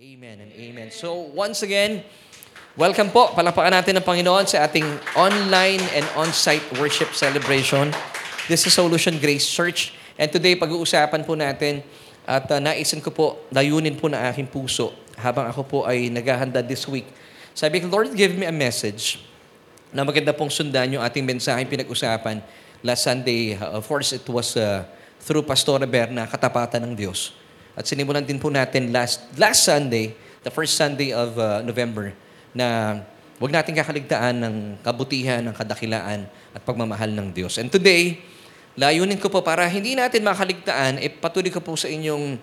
Amen 0.00 0.40
and 0.40 0.48
amen. 0.56 0.88
So 0.88 1.28
once 1.36 1.60
again, 1.60 2.00
welcome 2.72 3.12
po. 3.12 3.36
Palapakan 3.36 3.68
natin 3.68 4.00
ng 4.00 4.04
Panginoon 4.08 4.48
sa 4.48 4.64
ating 4.64 4.88
online 5.12 5.84
and 5.92 6.08
on-site 6.16 6.64
worship 6.80 7.12
celebration. 7.12 7.92
This 8.48 8.64
is 8.64 8.72
Solution 8.72 9.20
Grace 9.20 9.44
Church. 9.44 9.92
And 10.16 10.32
today, 10.32 10.56
pag-uusapan 10.56 11.20
po 11.28 11.36
natin 11.36 11.84
at 12.24 12.48
uh, 12.48 12.56
naisin 12.56 13.04
ko 13.04 13.12
po, 13.12 13.44
layunin 13.52 13.92
po 13.92 14.08
na 14.08 14.32
aking 14.32 14.48
puso 14.48 14.96
habang 15.20 15.52
ako 15.52 15.68
po 15.68 15.78
ay 15.84 16.08
naghahanda 16.08 16.64
this 16.64 16.88
week. 16.88 17.04
Sabi 17.52 17.84
ko, 17.84 17.92
Lord, 17.92 18.16
give 18.16 18.32
me 18.32 18.48
a 18.48 18.56
message 18.56 19.20
na 19.92 20.00
maganda 20.00 20.32
pong 20.32 20.48
sundan 20.48 20.96
yung 20.96 21.04
ating 21.04 21.28
mensaheng 21.28 21.68
pinag-usapan 21.68 22.40
last 22.80 23.04
Sunday. 23.04 23.52
Uh, 23.52 23.76
of 23.76 23.84
course, 23.84 24.16
it 24.16 24.24
was 24.32 24.56
uh, 24.56 24.80
through 25.20 25.44
Pastora 25.44 25.84
Berna, 25.84 26.24
Katapatan 26.24 26.88
ng 26.88 26.96
Diyos. 26.96 27.36
At 27.78 27.86
sinimulan 27.86 28.26
din 28.26 28.38
po 28.38 28.50
natin 28.50 28.90
last, 28.90 29.26
last 29.38 29.66
Sunday, 29.66 30.14
the 30.42 30.52
first 30.52 30.74
Sunday 30.74 31.14
of 31.14 31.36
uh, 31.38 31.62
November, 31.62 32.14
na 32.50 32.98
huwag 33.38 33.54
natin 33.54 33.72
kakaligtaan 33.72 34.36
ng 34.36 34.54
kabutihan, 34.82 35.40
ng 35.40 35.54
kadakilaan 35.54 36.26
at 36.52 36.60
pagmamahal 36.66 37.08
ng 37.08 37.30
Diyos. 37.32 37.56
And 37.56 37.70
today, 37.70 38.20
layunin 38.74 39.16
ko 39.16 39.32
po 39.32 39.40
para 39.40 39.64
hindi 39.70 39.94
natin 39.94 40.26
makaligtaan, 40.26 40.98
eh, 41.00 41.08
patuloy 41.08 41.48
ko 41.48 41.62
po 41.62 41.78
sa 41.78 41.88
inyong 41.88 42.36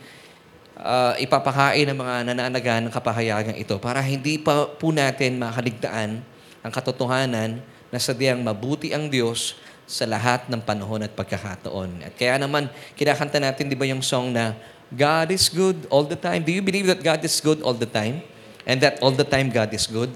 uh, 0.80 1.14
ipapakain 1.22 1.86
ng 1.90 1.98
mga 1.98 2.16
nananagan 2.34 2.82
ng 2.88 2.94
kapahayagan 2.94 3.56
ito 3.58 3.78
para 3.82 4.02
hindi 4.02 4.38
pa 4.38 4.70
po 4.70 4.94
natin 4.94 5.42
makaligtaan 5.42 6.22
ang 6.62 6.72
katotohanan 6.72 7.62
na 7.90 7.98
sadyang 7.98 8.44
mabuti 8.44 8.92
ang 8.92 9.08
Diyos 9.08 9.56
sa 9.88 10.04
lahat 10.04 10.52
ng 10.52 10.59
panahon 10.59 11.00
at 11.00 11.16
pagkakataon. 11.16 12.04
At 12.04 12.14
kaya 12.20 12.36
naman, 12.36 12.68
kinakanta 13.00 13.40
natin, 13.40 13.72
di 13.72 13.78
ba 13.80 13.88
yung 13.88 14.04
song 14.04 14.36
na 14.36 14.52
God 14.94 15.36
is 15.36 15.52
good 15.52 15.88
all 15.91 16.08
the 16.08 16.16
time. 16.16 16.48
Do 16.48 16.52
you 16.55 16.64
believe 16.64 16.88
that 16.88 17.04
God 17.04 17.20
is 17.23 17.36
good 17.44 17.59
all 17.59 17.76
the 17.76 17.90
time? 17.90 18.23
And 18.68 18.80
that 18.84 19.00
all 19.04 19.12
the 19.12 19.28
time 19.28 19.52
God 19.52 19.72
is 19.76 19.88
good? 19.88 20.12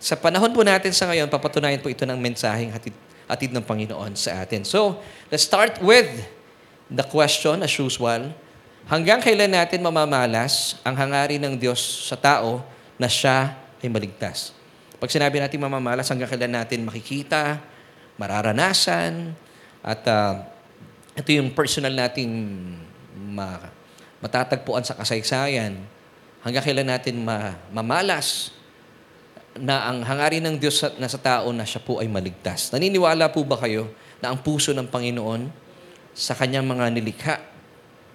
Sa 0.00 0.16
panahon 0.16 0.52
po 0.56 0.64
natin 0.64 0.92
sa 0.96 1.08
ngayon, 1.08 1.28
papatunayan 1.28 1.80
po 1.80 1.92
ito 1.92 2.08
ng 2.08 2.16
mensaheng 2.16 2.72
hatid, 2.72 2.96
hatid 3.28 3.52
ng 3.52 3.64
Panginoon 3.64 4.16
sa 4.16 4.40
atin. 4.40 4.64
So, 4.64 5.00
let's 5.28 5.44
start 5.44 5.76
with 5.84 6.08
the 6.88 7.04
question 7.04 7.60
as 7.60 7.72
usual. 7.76 8.32
Hanggang 8.88 9.20
kailan 9.20 9.52
natin 9.52 9.84
mamamalas 9.84 10.80
ang 10.80 10.96
hangarin 10.96 11.40
ng 11.44 11.54
Diyos 11.60 12.08
sa 12.08 12.16
tao 12.16 12.64
na 12.96 13.08
siya 13.12 13.52
ay 13.84 13.88
maligtas? 13.92 14.56
Pag 14.96 15.12
sinabi 15.12 15.40
natin 15.40 15.60
mamamalas, 15.60 16.08
hanggang 16.08 16.28
kailan 16.28 16.52
natin 16.60 16.84
makikita, 16.84 17.60
mararanasan, 18.16 19.32
at 19.80 20.02
uh, 20.04 20.44
ito 21.16 21.28
yung 21.32 21.52
personal 21.56 21.92
nating 21.92 22.32
ma- 23.16 23.69
matatagpuan 24.20 24.84
sa 24.84 24.96
kasaysayan, 24.96 25.80
hanggang 26.44 26.64
kailan 26.64 26.88
natin 26.88 27.20
ma- 27.20 27.56
mamalas 27.72 28.52
na 29.56 29.90
ang 29.90 30.00
hangarin 30.06 30.44
ng 30.46 30.56
Diyos 30.56 30.80
sa, 30.80 30.88
na 30.96 31.10
sa 31.10 31.18
tao 31.18 31.50
na 31.50 31.66
siya 31.66 31.82
po 31.82 31.98
ay 31.98 32.06
maligtas. 32.06 32.70
Naniniwala 32.70 33.28
po 33.32 33.42
ba 33.42 33.58
kayo 33.58 33.90
na 34.22 34.30
ang 34.30 34.38
puso 34.40 34.70
ng 34.70 34.86
Panginoon 34.86 35.50
sa 36.14 36.36
kanyang 36.36 36.64
mga 36.68 36.84
nilikha, 36.92 37.34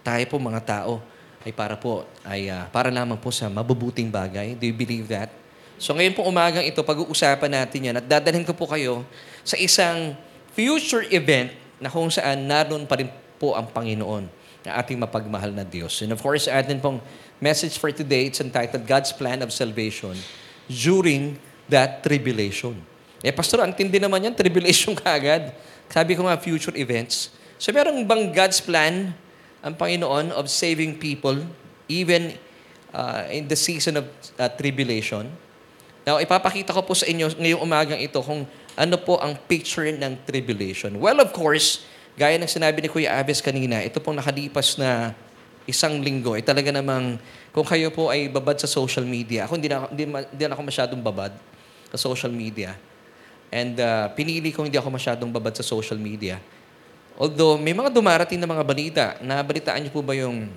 tayo 0.05 0.23
po 0.29 0.37
mga 0.37 0.61
tao, 0.63 1.01
ay 1.45 1.53
para 1.53 1.77
po, 1.77 2.09
ay 2.25 2.49
uh, 2.49 2.65
para 2.73 2.89
lamang 2.89 3.21
po 3.21 3.29
sa 3.29 3.45
mabubuting 3.45 4.09
bagay? 4.09 4.57
Do 4.57 4.65
you 4.65 4.73
believe 4.73 5.05
that? 5.13 5.29
So 5.77 5.93
ngayon 5.93 6.17
po 6.17 6.25
umagang 6.25 6.65
ito, 6.65 6.81
pag-uusapan 6.81 7.51
natin 7.51 7.91
yan 7.91 7.95
at 8.01 8.05
dadalhin 8.07 8.47
ko 8.47 8.55
po 8.57 8.65
kayo 8.65 9.05
sa 9.45 9.53
isang 9.59 10.17
future 10.57 11.05
event 11.11 11.51
na 11.77 11.91
kung 11.91 12.07
saan 12.09 12.47
naroon 12.47 12.87
pa 12.89 12.97
rin 12.97 13.11
po 13.37 13.53
ang 13.53 13.67
Panginoon 13.69 14.25
na 14.65 14.81
ating 14.81 14.97
mapagmahal 14.97 15.53
na 15.53 15.61
Diyos. 15.61 16.01
And 16.01 16.09
of 16.09 16.19
course, 16.19 16.49
atin 16.49 16.81
pong 16.81 16.97
message 17.37 17.77
for 17.77 17.93
today, 17.93 18.27
it's 18.33 18.41
entitled 18.41 18.89
God's 18.89 19.13
Plan 19.13 19.45
of 19.45 19.53
Salvation 19.53 20.17
during 20.65 21.37
that 21.69 22.01
tribulation. 22.01 22.81
Eh, 23.21 23.29
Pastor, 23.29 23.61
ang 23.61 23.73
tindi 23.73 24.01
naman 24.01 24.25
yan, 24.25 24.33
tribulation 24.33 24.97
kaagad. 25.01 25.53
Sabi 25.87 26.17
ko 26.17 26.25
nga, 26.25 26.35
future 26.41 26.73
events. 26.73 27.29
So, 27.61 27.69
meron 27.69 28.01
bang 28.09 28.33
God's 28.33 28.57
plan 28.59 29.13
ang 29.61 29.73
Panginoon 29.77 30.33
of 30.33 30.49
saving 30.49 30.97
people 30.97 31.45
even 31.85 32.33
uh, 32.89 33.29
in 33.29 33.45
the 33.45 33.55
season 33.55 34.01
of 34.01 34.05
uh, 34.41 34.49
tribulation? 34.49 35.29
Now, 36.05 36.21
ipapakita 36.21 36.73
ko 36.73 36.85
po 36.85 36.93
sa 36.93 37.09
inyo 37.09 37.33
ngayong 37.33 37.61
umagang 37.61 38.01
ito 38.01 38.21
kung 38.21 38.45
ano 38.77 38.95
po 39.01 39.17
ang 39.17 39.33
picture 39.49 39.89
ng 39.89 40.21
tribulation. 40.25 40.93
Well, 41.01 41.17
of 41.17 41.33
course, 41.33 41.81
Gaya 42.15 42.39
ng 42.39 42.47
sinabi 42.47 42.79
ni 42.79 42.87
Kuya 42.87 43.19
Aves 43.19 43.43
kanina, 43.43 43.83
ito 43.83 43.99
pong 43.99 44.15
nakalipas 44.15 44.79
na 44.79 45.11
isang 45.67 45.99
linggo, 45.99 46.31
ay 46.31 46.45
talaga 46.47 46.71
namang, 46.71 47.19
kung 47.51 47.67
kayo 47.67 47.91
po 47.91 48.07
ay 48.07 48.31
babad 48.31 48.55
sa 48.55 48.71
social 48.71 49.03
media, 49.03 49.43
ako 49.43 49.59
hindi 49.59 49.67
na, 49.67 49.83
hindi, 49.91 50.07
hindi 50.07 50.43
na 50.47 50.55
ako 50.55 50.63
masyadong 50.63 51.01
babad 51.03 51.35
sa 51.91 51.97
social 51.99 52.31
media. 52.31 52.77
And 53.51 53.75
uh, 53.83 54.07
pinili 54.15 54.55
ko 54.55 54.63
hindi 54.63 54.79
ako 54.79 54.95
masyadong 54.95 55.27
babad 55.27 55.59
sa 55.59 55.65
social 55.65 55.99
media. 55.99 56.39
Although 57.19 57.59
may 57.59 57.75
mga 57.75 57.91
dumarating 57.91 58.39
na 58.39 58.47
mga 58.47 58.63
balita, 58.63 59.03
nabalitaan 59.19 59.83
niyo 59.83 59.91
po 59.91 59.99
ba 59.99 60.15
yung 60.15 60.51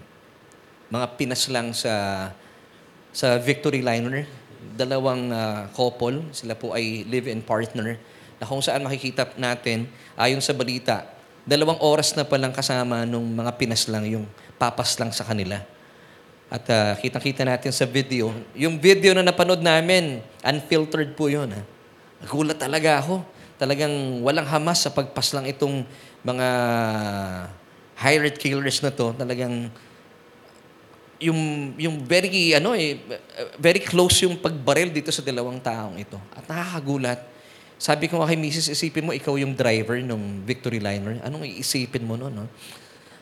mga 0.90 1.06
pinaslang 1.18 1.74
sa 1.74 1.94
sa 3.10 3.34
Victory 3.38 3.82
Liner? 3.82 4.30
Dalawang 4.78 5.30
uh, 5.30 5.66
couple, 5.74 6.22
sila 6.30 6.54
po 6.54 6.70
ay 6.74 7.02
live-in 7.06 7.42
partner, 7.42 7.98
na 8.38 8.44
kung 8.46 8.62
saan 8.62 8.86
makikita 8.86 9.34
natin, 9.34 9.90
ayon 10.14 10.42
sa 10.42 10.54
balita, 10.54 11.17
dalawang 11.48 11.80
oras 11.80 12.12
na 12.12 12.28
palang 12.28 12.52
kasama 12.52 13.08
nung 13.08 13.24
mga 13.24 13.56
Pinas 13.56 13.88
lang 13.88 14.04
yung 14.04 14.28
papas 14.60 15.00
lang 15.00 15.08
sa 15.16 15.24
kanila. 15.24 15.64
At 16.52 16.64
uh, 16.68 16.92
kitang-kita 17.00 17.48
natin 17.48 17.72
sa 17.72 17.88
video. 17.88 18.32
Yung 18.52 18.76
video 18.76 19.16
na 19.16 19.24
napanood 19.24 19.64
namin, 19.64 20.20
unfiltered 20.44 21.16
po 21.16 21.32
yun. 21.32 21.48
Ha? 21.56 21.62
Nagulat 22.24 22.60
talaga 22.60 23.00
ako. 23.00 23.24
Talagang 23.56 24.20
walang 24.20 24.44
hamas 24.44 24.84
sa 24.84 24.92
pagpaslang 24.92 25.48
itong 25.48 25.88
mga 26.20 26.48
hired 27.96 28.36
killers 28.36 28.84
na 28.84 28.92
to. 28.92 29.16
Talagang 29.16 29.72
yung 31.18 31.74
yung 31.74 32.06
very 32.06 32.54
ano 32.54 32.78
eh 32.78 32.94
very 33.58 33.82
close 33.82 34.22
yung 34.22 34.38
pagbaril 34.38 34.94
dito 34.94 35.10
sa 35.10 35.24
dalawang 35.24 35.58
taong 35.58 35.96
ito. 35.98 36.16
At 36.36 36.46
nakakagulat 36.46 37.37
sabi 37.78 38.10
ko 38.10 38.18
kay 38.26 38.34
Mrs., 38.34 38.74
isipin 38.74 39.06
mo, 39.06 39.14
ikaw 39.14 39.38
yung 39.38 39.54
driver 39.54 39.94
ng 40.02 40.42
Victory 40.42 40.82
Liner. 40.82 41.22
Anong 41.22 41.46
iisipin 41.46 42.02
mo 42.02 42.18
noon? 42.18 42.34
No? 42.34 42.50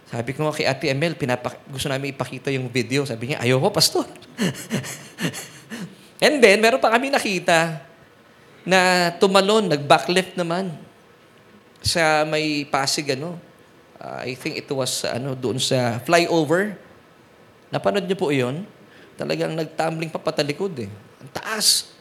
Sabi 0.09 0.33
ko 0.33 0.49
kay 0.49 0.65
Ate 0.65 0.89
Emel, 0.89 1.13
pinapa- 1.13 1.61
gusto 1.69 1.93
namin 1.93 2.17
ipakita 2.17 2.49
yung 2.49 2.73
video. 2.73 3.05
Sabi 3.05 3.31
niya, 3.31 3.45
ayoko, 3.45 3.69
pastor. 3.69 4.09
And 6.25 6.41
then, 6.41 6.65
meron 6.65 6.81
pa 6.81 6.89
kami 6.89 7.13
nakita 7.13 7.85
na 8.65 9.13
tumalon, 9.21 9.69
nag-backlift 9.69 10.41
naman 10.41 10.73
sa 11.85 12.25
may 12.25 12.65
Pasig, 12.65 13.13
ano. 13.13 13.37
Uh, 14.01 14.25
I 14.25 14.33
think 14.41 14.57
it 14.57 14.69
was, 14.73 15.05
ano, 15.05 15.37
doon 15.37 15.61
sa 15.61 16.01
flyover. 16.01 16.81
Napanood 17.69 18.09
niyo 18.09 18.17
po 18.17 18.33
iyon? 18.33 18.65
Talagang 19.21 19.53
nagtumbling 19.53 20.09
pa 20.09 20.17
patalikod 20.17 20.73
eh. 20.81 20.89
Ang 21.21 21.31
taas. 21.37 21.96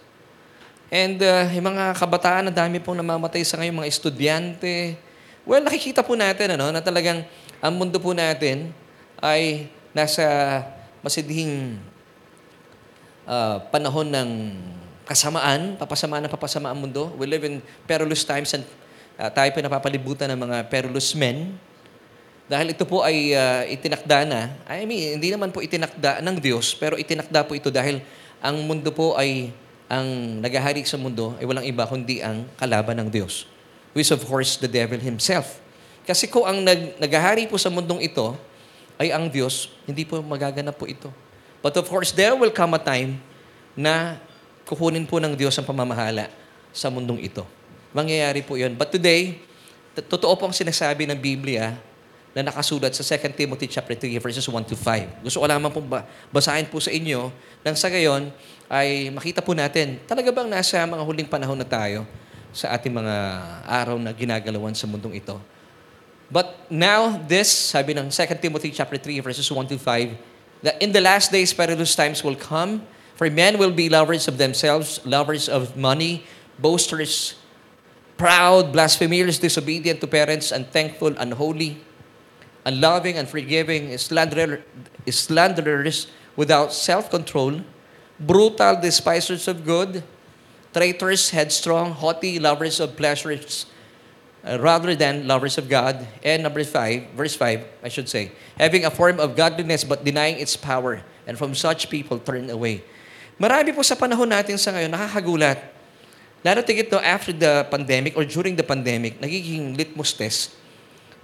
And 0.93 1.17
uh, 1.17 1.49
yung 1.49 1.73
mga 1.73 1.97
kabataan, 1.97 2.49
na 2.49 2.53
dami 2.53 2.77
pong 2.77 3.01
namamatay 3.01 3.41
sa 3.41 3.57
ngayon, 3.57 3.81
mga 3.81 3.89
estudyante. 3.89 4.93
Well, 5.41 5.65
nakikita 5.65 6.05
po 6.05 6.13
natin 6.13 6.57
ano, 6.57 6.69
na 6.69 6.81
talagang 6.81 7.25
ang 7.57 7.73
mundo 7.73 7.97
po 7.97 8.13
natin 8.13 8.69
ay 9.17 9.65
nasa 9.97 10.25
masidhing 11.01 11.81
uh, 13.25 13.61
panahon 13.73 14.09
ng 14.09 14.29
kasamaan, 15.05 15.77
papasamaan 15.77 16.25
ng 16.25 16.33
papasamaan 16.33 16.73
ang 16.73 16.81
mundo. 16.81 17.13
We 17.17 17.29
live 17.29 17.45
in 17.45 17.61
perilous 17.85 18.25
times 18.25 18.53
and 18.53 18.65
uh, 19.17 19.29
tayo 19.29 19.49
po 19.53 19.61
napapalibutan 19.61 20.29
ng 20.33 20.39
mga 20.49 20.57
perilous 20.69 21.13
men. 21.17 21.57
Dahil 22.45 22.77
ito 22.77 22.85
po 22.85 23.01
ay 23.01 23.33
uh, 23.33 23.65
itinakda 23.65 24.21
na, 24.21 24.53
I 24.69 24.85
mean, 24.85 25.17
hindi 25.17 25.33
naman 25.33 25.49
po 25.49 25.65
itinakda 25.65 26.21
ng 26.21 26.37
Diyos, 26.37 26.77
pero 26.77 26.93
itinakda 26.93 27.41
po 27.41 27.57
ito 27.57 27.73
dahil 27.73 28.05
ang 28.37 28.61
mundo 28.61 28.93
po 28.93 29.17
ay 29.17 29.49
ang 29.85 30.41
nagahari 30.41 30.81
sa 30.83 30.97
mundo 30.97 31.37
ay 31.37 31.45
walang 31.45 31.65
iba 31.65 31.85
kundi 31.85 32.21
ang 32.21 32.49
kalaban 32.57 32.97
ng 33.05 33.09
Diyos. 33.09 33.45
Who 33.93 34.01
is 34.01 34.09
of 34.09 34.25
course 34.25 34.57
the 34.57 34.67
devil 34.67 34.97
himself. 34.97 35.61
Kasi 36.05 36.29
kung 36.29 36.45
ang 36.45 36.61
nag, 36.61 37.01
nagahari 37.01 37.49
po 37.49 37.57
sa 37.57 37.73
mundong 37.73 38.05
ito 38.05 38.37
ay 39.01 39.09
ang 39.09 39.27
Diyos, 39.27 39.73
hindi 39.89 40.05
po 40.05 40.21
magaganap 40.21 40.77
po 40.77 40.85
ito. 40.85 41.09
But 41.65 41.73
of 41.81 41.89
course, 41.89 42.13
there 42.13 42.37
will 42.37 42.53
come 42.53 42.77
a 42.77 42.81
time 42.81 43.17
na 43.73 44.21
kukunin 44.69 45.09
po 45.09 45.17
ng 45.17 45.33
Diyos 45.33 45.57
ang 45.57 45.65
pamamahala 45.65 46.29
sa 46.69 46.93
mundong 46.93 47.25
ito. 47.25 47.41
Mangyayari 47.89 48.45
po 48.45 48.53
yon. 48.53 48.77
But 48.77 48.93
today, 48.93 49.41
totoo 49.97 50.37
po 50.37 50.45
ang 50.45 50.55
sinasabi 50.55 51.09
ng 51.09 51.17
Biblia 51.17 51.73
na 52.35 52.51
nakasulat 52.51 52.91
sa 52.91 52.99
2 53.01 53.31
Timothy 53.31 53.71
chapter 53.71 53.95
3 53.95 54.19
verses 54.19 54.43
1 54.43 54.67
to 54.67 54.75
5. 54.75 55.23
Gusto 55.23 55.39
ko 55.39 55.47
lamang 55.47 55.71
pong 55.71 55.87
basahin 56.27 56.67
po 56.67 56.83
sa 56.83 56.91
inyo 56.91 57.31
nang 57.63 57.79
sa 57.79 57.87
gayon 57.87 58.27
ay 58.67 59.07
makita 59.07 59.39
po 59.39 59.55
natin, 59.55 60.03
talaga 60.03 60.35
bang 60.35 60.51
nasa 60.51 60.83
mga 60.83 61.03
huling 61.07 61.29
panahon 61.31 61.55
na 61.55 61.63
tayo 61.63 62.03
sa 62.51 62.75
ating 62.75 62.91
mga 62.91 63.15
araw 63.63 63.95
na 63.95 64.11
ginagalawan 64.11 64.75
sa 64.75 64.83
mundong 64.83 65.15
ito. 65.15 65.39
But 66.27 66.67
now, 66.67 67.15
this, 67.23 67.47
sabi 67.47 67.95
ng 67.95 68.11
2 68.11 68.43
Timothy 68.43 68.75
chapter 68.75 68.99
3 68.99 69.23
verses 69.23 69.47
1 69.47 69.71
to 69.71 69.79
5, 69.79 70.67
that 70.67 70.75
in 70.83 70.91
the 70.91 70.99
last 70.99 71.31
days 71.31 71.55
perilous 71.55 71.95
times 71.95 72.19
will 72.19 72.35
come, 72.35 72.83
for 73.15 73.31
men 73.31 73.55
will 73.55 73.71
be 73.71 73.87
lovers 73.87 74.27
of 74.27 74.35
themselves, 74.35 74.99
lovers 75.07 75.47
of 75.47 75.79
money, 75.79 76.27
boasters, 76.59 77.39
proud, 78.19 78.75
blasphemers, 78.75 79.39
disobedient 79.39 80.03
to 80.03 80.07
parents, 80.07 80.51
unthankful, 80.51 81.15
unholy, 81.15 81.79
unloving, 82.65 83.17
unforgiving, 83.17 83.95
slanderer, 83.97 84.65
slanderers, 85.07 86.09
without 86.35 86.73
self-control, 86.73 87.61
brutal, 88.19 88.75
despisers 88.81 89.47
of 89.47 89.63
good, 89.63 90.03
traitors, 90.73 91.29
headstrong, 91.29 91.93
haughty, 91.93 92.39
lovers 92.39 92.81
of 92.81 92.97
pleasures 92.97 93.65
uh, 94.43 94.59
rather 94.59 94.95
than 94.95 95.27
lovers 95.27 95.57
of 95.57 95.69
God. 95.69 96.03
And 96.19 96.43
number 96.43 96.63
five, 96.65 97.15
verse 97.15 97.35
five, 97.37 97.63
I 97.79 97.87
should 97.87 98.09
say, 98.09 98.33
having 98.59 98.83
a 98.83 98.91
form 98.91 99.19
of 99.19 99.37
godliness 99.37 99.85
but 99.85 100.03
denying 100.03 100.41
its 100.43 100.57
power, 100.57 100.99
and 101.25 101.37
from 101.37 101.55
such 101.55 101.89
people 101.89 102.19
turn 102.19 102.49
away. 102.49 102.83
Marami 103.39 103.75
po 103.75 103.83
sa 103.83 103.95
panahon 103.95 104.27
natin 104.27 104.59
sa 104.59 104.71
ngayon, 104.75 104.91
nakakagulat. 104.91 105.59
Lalo 106.43 106.61
tigit 106.61 106.91
no, 106.91 107.01
after 107.01 107.33
the 107.33 107.65
pandemic 107.71 108.13
or 108.15 108.23
during 108.23 108.55
the 108.55 108.63
pandemic, 108.63 109.17
nagiging 109.19 109.75
litmus 109.75 110.13
test. 110.13 110.53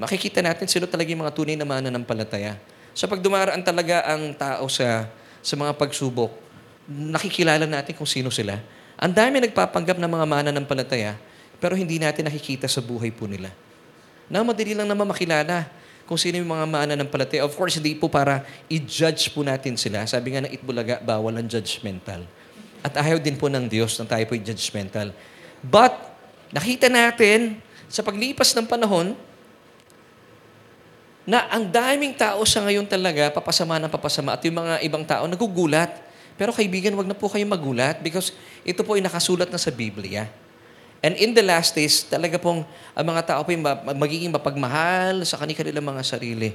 Makikita 0.02 0.42
natin 0.42 0.66
sino 0.66 0.90
talaga 0.90 1.14
yung 1.14 1.22
mga 1.22 1.34
tunay 1.38 1.54
na 1.54 1.62
mananampalataya. 1.62 2.58
So 2.98 3.06
pag 3.06 3.22
dumaraan 3.22 3.62
talaga 3.62 4.02
ang 4.10 4.34
tao 4.34 4.66
sa, 4.66 5.06
sa 5.46 5.54
mga 5.54 5.78
pagsubok, 5.78 6.34
nakikilala 6.90 7.70
natin 7.70 7.94
kung 7.94 8.10
sino 8.10 8.34
sila. 8.34 8.58
Ang 8.98 9.14
dami 9.14 9.38
nagpapanggap 9.46 10.02
ng 10.02 10.10
mga 10.10 10.26
mananampalataya, 10.26 11.14
pero 11.62 11.78
hindi 11.78 12.02
natin 12.02 12.26
nakikita 12.26 12.66
sa 12.66 12.82
buhay 12.82 13.14
po 13.14 13.30
nila. 13.30 13.54
Na 14.26 14.42
madali 14.42 14.74
lang 14.74 14.90
naman 14.90 15.06
makilala 15.06 15.70
kung 16.10 16.18
sino 16.18 16.42
yung 16.42 16.50
mga 16.50 16.66
mananampalataya. 16.66 17.46
Of 17.46 17.54
course, 17.54 17.78
hindi 17.78 17.94
po 17.94 18.10
para 18.10 18.42
i-judge 18.68 19.30
po 19.32 19.46
natin 19.46 19.78
sila. 19.78 20.04
Sabi 20.10 20.34
nga 20.34 20.42
ng 20.44 20.52
Itbulaga, 20.52 20.98
bawal 20.98 21.38
ang 21.38 21.46
judgmental. 21.46 22.26
At 22.82 22.98
ayaw 22.98 23.22
din 23.22 23.38
po 23.38 23.48
ng 23.48 23.70
Diyos 23.70 23.96
na 24.02 24.10
tayo 24.10 24.26
po 24.26 24.34
judgmental. 24.34 25.14
But, 25.62 25.94
nakita 26.50 26.90
natin 26.90 27.62
sa 27.86 28.02
paglipas 28.02 28.58
ng 28.58 28.66
panahon, 28.66 29.14
na 31.26 31.46
ang 31.54 31.70
daming 31.70 32.18
tao 32.18 32.42
sa 32.50 32.66
ngayon 32.66 32.90
talaga, 32.90 33.30
papasama 33.30 33.78
ng 33.78 33.92
papasama, 33.92 34.34
at 34.34 34.42
yung 34.42 34.58
mga 34.58 34.82
ibang 34.82 35.06
tao 35.06 35.30
nagugulat. 35.30 36.02
Pero 36.34 36.50
kaibigan, 36.50 36.98
wag 36.98 37.06
na 37.06 37.14
po 37.14 37.30
kayo 37.30 37.46
magulat 37.46 38.02
because 38.02 38.34
ito 38.66 38.82
po 38.82 38.98
ay 38.98 39.06
nakasulat 39.06 39.54
na 39.54 39.62
sa 39.62 39.70
Biblia. 39.70 40.26
And 41.02 41.18
in 41.18 41.34
the 41.34 41.42
last 41.46 41.74
days, 41.74 42.06
talaga 42.06 42.38
pong 42.38 42.66
ang 42.94 43.06
mga 43.06 43.22
tao 43.26 43.42
po 43.46 43.50
ay 43.54 43.62
magiging 43.98 44.34
mapagmahal 44.34 45.26
sa 45.26 45.38
kanilang 45.38 45.86
mga 45.86 46.02
sarili. 46.06 46.54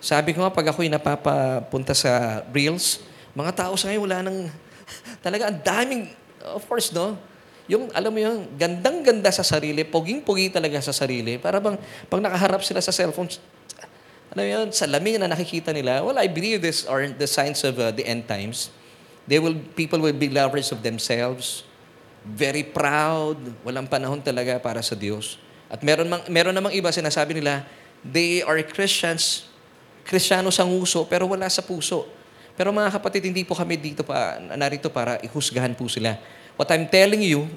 Sabi 0.00 0.36
ko 0.36 0.44
nga, 0.44 0.52
pag 0.52 0.72
ako'y 0.72 0.92
napapapunta 0.92 1.96
sa 1.96 2.42
Reels, 2.52 3.04
mga 3.32 3.52
tao 3.64 3.72
sa 3.76 3.88
ngayon 3.88 4.02
wala 4.04 4.18
nang, 4.24 4.38
talaga 5.24 5.48
ang 5.48 5.60
daming, 5.60 6.02
of 6.52 6.64
course, 6.68 6.92
no? 6.92 7.16
Yung, 7.70 7.88
alam 7.94 8.10
mo 8.10 8.18
yung 8.18 8.58
gandang-ganda 8.58 9.30
sa 9.30 9.46
sarili, 9.46 9.86
poging-pogi 9.86 10.50
talaga 10.50 10.82
sa 10.82 10.90
sarili. 10.90 11.38
Para 11.38 11.62
bang, 11.62 11.78
pag 12.10 12.20
nakaharap 12.20 12.60
sila 12.66 12.82
sa 12.82 12.90
cellphone, 12.90 13.30
alam 14.32 14.48
mo 14.48 14.48
yun, 14.48 14.66
salamin 14.72 15.20
na 15.20 15.28
nakikita 15.28 15.76
nila, 15.76 16.00
well, 16.00 16.16
I 16.16 16.24
believe 16.24 16.64
this 16.64 16.88
are 16.88 17.04
the 17.04 17.28
signs 17.28 17.60
of 17.68 17.76
uh, 17.76 17.92
the 17.92 18.00
end 18.00 18.24
times. 18.24 18.72
They 19.28 19.36
will, 19.36 19.52
people 19.76 20.00
will 20.00 20.16
be 20.16 20.32
lovers 20.32 20.72
of 20.72 20.80
themselves, 20.80 21.68
very 22.24 22.64
proud, 22.64 23.36
walang 23.60 23.92
panahon 23.92 24.24
talaga 24.24 24.56
para 24.56 24.80
sa 24.80 24.96
Diyos. 24.96 25.36
At 25.68 25.84
meron, 25.84 26.08
mang, 26.08 26.24
meron 26.32 26.56
namang 26.56 26.72
iba, 26.72 26.88
sinasabi 26.88 27.44
nila, 27.44 27.68
they 28.00 28.40
are 28.40 28.56
Christians, 28.64 29.44
Kristiyano 30.08 30.48
sa 30.48 30.64
nguso, 30.64 31.04
pero 31.04 31.28
wala 31.28 31.44
sa 31.52 31.60
puso. 31.60 32.08
Pero 32.56 32.72
mga 32.72 32.88
kapatid, 32.88 33.28
hindi 33.28 33.44
po 33.44 33.52
kami 33.52 33.76
dito 33.76 34.00
pa, 34.00 34.40
narito 34.56 34.88
para 34.88 35.20
ihusgahan 35.20 35.76
po 35.76 35.92
sila. 35.92 36.16
What 36.56 36.72
I'm 36.72 36.88
telling 36.88 37.20
you 37.20 37.52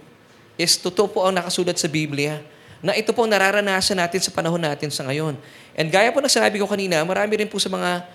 is 0.59 0.75
totoo 0.75 1.07
po 1.07 1.23
ang 1.23 1.39
nakasulat 1.39 1.79
sa 1.79 1.87
Biblia 1.87 2.43
na 2.85 2.93
ito 2.93 3.09
po 3.17 3.25
nararanasan 3.25 3.97
natin 3.97 4.21
sa 4.21 4.29
panahon 4.29 4.61
natin 4.61 4.93
sa 4.93 5.01
ngayon. 5.09 5.33
And 5.73 5.89
gaya 5.89 6.13
po 6.13 6.21
na 6.21 6.29
sinabi 6.29 6.61
ko 6.61 6.69
kanina, 6.69 7.01
marami 7.01 7.41
rin 7.41 7.49
po 7.49 7.57
sa 7.57 7.65
mga 7.65 8.05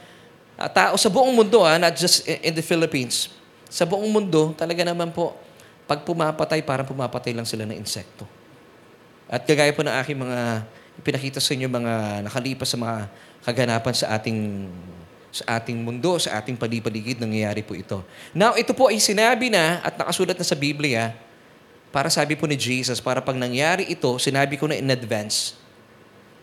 uh, 0.54 0.70
tao 0.70 0.94
sa 0.94 1.10
buong 1.10 1.34
mundo, 1.34 1.66
ah, 1.66 1.74
not 1.74 1.98
just 1.98 2.22
in 2.30 2.54
the 2.54 2.62
Philippines, 2.62 3.34
sa 3.66 3.82
buong 3.82 4.06
mundo, 4.06 4.54
talaga 4.54 4.86
naman 4.86 5.10
po, 5.10 5.34
pag 5.90 6.06
pumapatay, 6.06 6.62
parang 6.62 6.86
pumapatay 6.86 7.34
lang 7.34 7.42
sila 7.42 7.66
ng 7.66 7.74
insekto. 7.74 8.22
At 9.26 9.42
kagaya 9.42 9.74
po 9.74 9.82
ng 9.82 9.94
aking 10.06 10.18
mga 10.22 10.38
pinakita 11.02 11.42
sa 11.42 11.50
inyo 11.50 11.66
mga 11.66 12.22
nakalipas 12.30 12.70
sa 12.70 12.78
mga 12.78 13.10
kaganapan 13.42 13.94
sa 13.94 14.06
ating 14.14 14.38
sa 15.30 15.58
ating 15.58 15.78
mundo, 15.78 16.18
sa 16.18 16.42
ating 16.42 16.58
palipaligid, 16.58 17.22
nangyayari 17.22 17.62
po 17.62 17.78
ito. 17.78 18.02
Now, 18.34 18.58
ito 18.58 18.74
po 18.74 18.90
ay 18.90 18.98
sinabi 18.98 19.46
na 19.46 19.78
at 19.82 19.94
nakasulat 19.94 20.34
na 20.34 20.42
sa 20.42 20.58
Biblia, 20.58 21.14
para 21.90 22.06
sabi 22.06 22.38
po 22.38 22.46
ni 22.46 22.54
Jesus, 22.54 23.02
para 23.02 23.18
pag 23.18 23.34
nangyari 23.34 23.90
ito, 23.90 24.14
sinabi 24.22 24.54
ko 24.54 24.70
na 24.70 24.78
in 24.78 24.86
advance, 24.90 25.58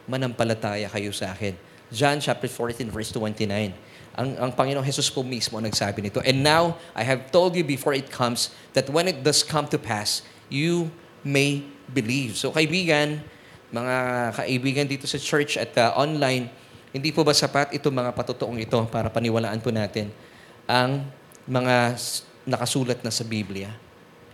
manampalataya 0.03 0.91
kayo 0.91 1.11
sa 1.15 1.31
akin. 1.31 1.55
John 1.87 2.19
chapter 2.19 2.51
14 2.51 2.91
verse 2.91 3.15
29. 3.15 3.71
Ang, 4.17 4.29
ang 4.35 4.51
Panginoong 4.51 4.83
Jesus 4.83 5.07
po 5.07 5.23
mismo 5.23 5.55
nagsabi 5.61 6.03
nito. 6.03 6.19
And 6.25 6.43
now, 6.43 6.75
I 6.91 7.07
have 7.07 7.31
told 7.31 7.55
you 7.55 7.63
before 7.63 7.95
it 7.95 8.11
comes 8.11 8.51
that 8.75 8.91
when 8.91 9.07
it 9.07 9.23
does 9.23 9.39
come 9.39 9.69
to 9.71 9.79
pass, 9.79 10.25
you 10.51 10.91
may 11.23 11.63
believe. 11.87 12.35
So 12.35 12.51
kaibigan, 12.51 13.23
mga 13.71 13.95
kaibigan 14.35 14.85
dito 14.87 15.07
sa 15.07 15.15
church 15.15 15.55
at 15.55 15.71
uh, 15.79 15.95
online, 15.95 16.51
hindi 16.91 17.15
po 17.15 17.23
ba 17.23 17.31
sapat 17.31 17.71
itong 17.77 17.93
mga 17.93 18.11
patotoong 18.15 18.59
ito 18.63 18.79
para 18.91 19.07
paniwalaan 19.07 19.59
po 19.63 19.71
natin 19.71 20.11
ang 20.67 21.07
mga 21.47 21.95
nakasulat 22.43 22.99
na 23.03 23.11
sa 23.11 23.23
Biblia? 23.23 23.71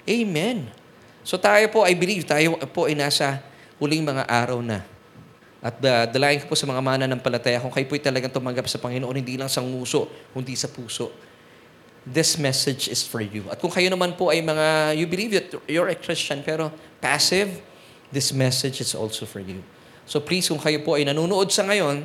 Amen. 0.10 0.83
So 1.24 1.40
tayo 1.40 1.64
po, 1.72 1.88
I 1.88 1.96
believe, 1.96 2.28
tayo 2.28 2.60
po 2.76 2.92
ay 2.92 3.00
nasa 3.00 3.40
huling 3.80 4.04
mga 4.04 4.28
araw 4.28 4.60
na. 4.60 4.84
At 5.64 5.80
uh, 5.80 6.04
dalayan 6.12 6.44
ko 6.44 6.52
po 6.52 6.56
sa 6.60 6.68
mga 6.68 6.84
mana 6.84 7.08
ng 7.08 7.24
palataya, 7.24 7.64
kung 7.64 7.72
kayo 7.72 7.88
po 7.88 7.96
ay 7.96 8.04
talagang 8.04 8.28
tumanggap 8.28 8.68
sa 8.68 8.76
Panginoon, 8.84 9.16
hindi 9.16 9.40
lang 9.40 9.48
sa 9.48 9.64
nguso, 9.64 10.12
kundi 10.36 10.60
sa 10.60 10.68
puso. 10.68 11.08
This 12.04 12.36
message 12.36 12.92
is 12.92 13.00
for 13.00 13.24
you. 13.24 13.48
At 13.48 13.64
kung 13.64 13.72
kayo 13.72 13.88
naman 13.88 14.20
po 14.20 14.28
ay 14.28 14.44
mga, 14.44 15.00
you 15.00 15.08
believe 15.08 15.32
that 15.40 15.48
you're 15.72 15.88
a 15.88 15.96
Christian, 15.96 16.44
pero 16.44 16.68
passive, 17.00 17.64
this 18.12 18.36
message 18.36 18.84
is 18.84 18.92
also 18.92 19.24
for 19.24 19.40
you. 19.40 19.64
So 20.04 20.20
please, 20.20 20.52
kung 20.52 20.60
kayo 20.60 20.84
po 20.84 21.00
ay 21.00 21.08
nanonood 21.08 21.48
sa 21.48 21.64
ngayon, 21.64 22.04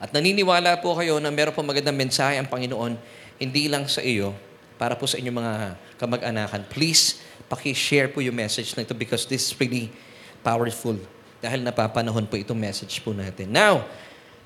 at 0.00 0.08
naniniwala 0.16 0.80
po 0.80 0.96
kayo 0.96 1.20
na 1.20 1.28
meron 1.28 1.52
po 1.52 1.60
magandang 1.60 1.96
mensahe 1.96 2.40
ang 2.40 2.48
Panginoon, 2.48 2.96
hindi 3.36 3.68
lang 3.68 3.84
sa 3.84 4.00
iyo, 4.00 4.32
para 4.80 4.96
po 4.96 5.04
sa 5.04 5.20
inyong 5.20 5.36
mga 5.36 5.54
kamag-anakan, 6.00 6.64
please, 6.72 7.20
paki-share 7.54 8.10
po 8.10 8.18
yung 8.18 8.34
message 8.34 8.74
na 8.74 8.82
ito 8.82 8.90
because 8.90 9.22
this 9.30 9.46
is 9.46 9.54
really 9.54 9.94
powerful 10.42 10.98
dahil 11.38 11.62
napapanahon 11.62 12.26
po 12.26 12.34
itong 12.34 12.58
message 12.58 12.98
po 12.98 13.14
natin. 13.14 13.54
Now, 13.54 13.86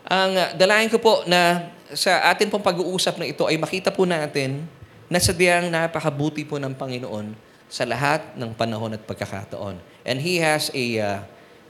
ang 0.04 0.36
uh, 0.36 0.52
dalayan 0.52 0.92
ko 0.92 1.00
po 1.00 1.24
na 1.24 1.72
sa 1.96 2.28
atin 2.28 2.52
pong 2.52 2.60
pag-uusap 2.60 3.16
na 3.16 3.24
ito 3.24 3.48
ay 3.48 3.56
makita 3.56 3.88
po 3.88 4.04
natin 4.04 4.68
na 5.08 5.16
sadyang 5.16 5.72
napakabuti 5.72 6.44
po 6.44 6.60
ng 6.60 6.76
Panginoon 6.76 7.32
sa 7.68 7.88
lahat 7.88 8.36
ng 8.36 8.52
panahon 8.52 8.92
at 8.92 9.02
pagkakataon. 9.08 9.80
And 10.04 10.20
He 10.20 10.36
has 10.44 10.68
a 10.76 10.86
uh, 11.00 11.18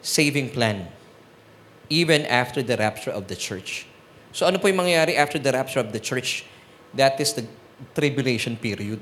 saving 0.02 0.50
plan 0.50 0.90
even 1.86 2.26
after 2.26 2.60
the 2.60 2.74
rapture 2.74 3.14
of 3.14 3.30
the 3.30 3.38
church. 3.38 3.86
So 4.34 4.44
ano 4.44 4.58
po 4.58 4.66
yung 4.66 4.82
mangyayari 4.82 5.14
after 5.16 5.38
the 5.38 5.54
rapture 5.54 5.80
of 5.80 5.94
the 5.94 6.02
church? 6.02 6.44
That 6.94 7.18
is 7.22 7.34
the 7.34 7.46
tribulation 7.94 8.58
period. 8.58 9.00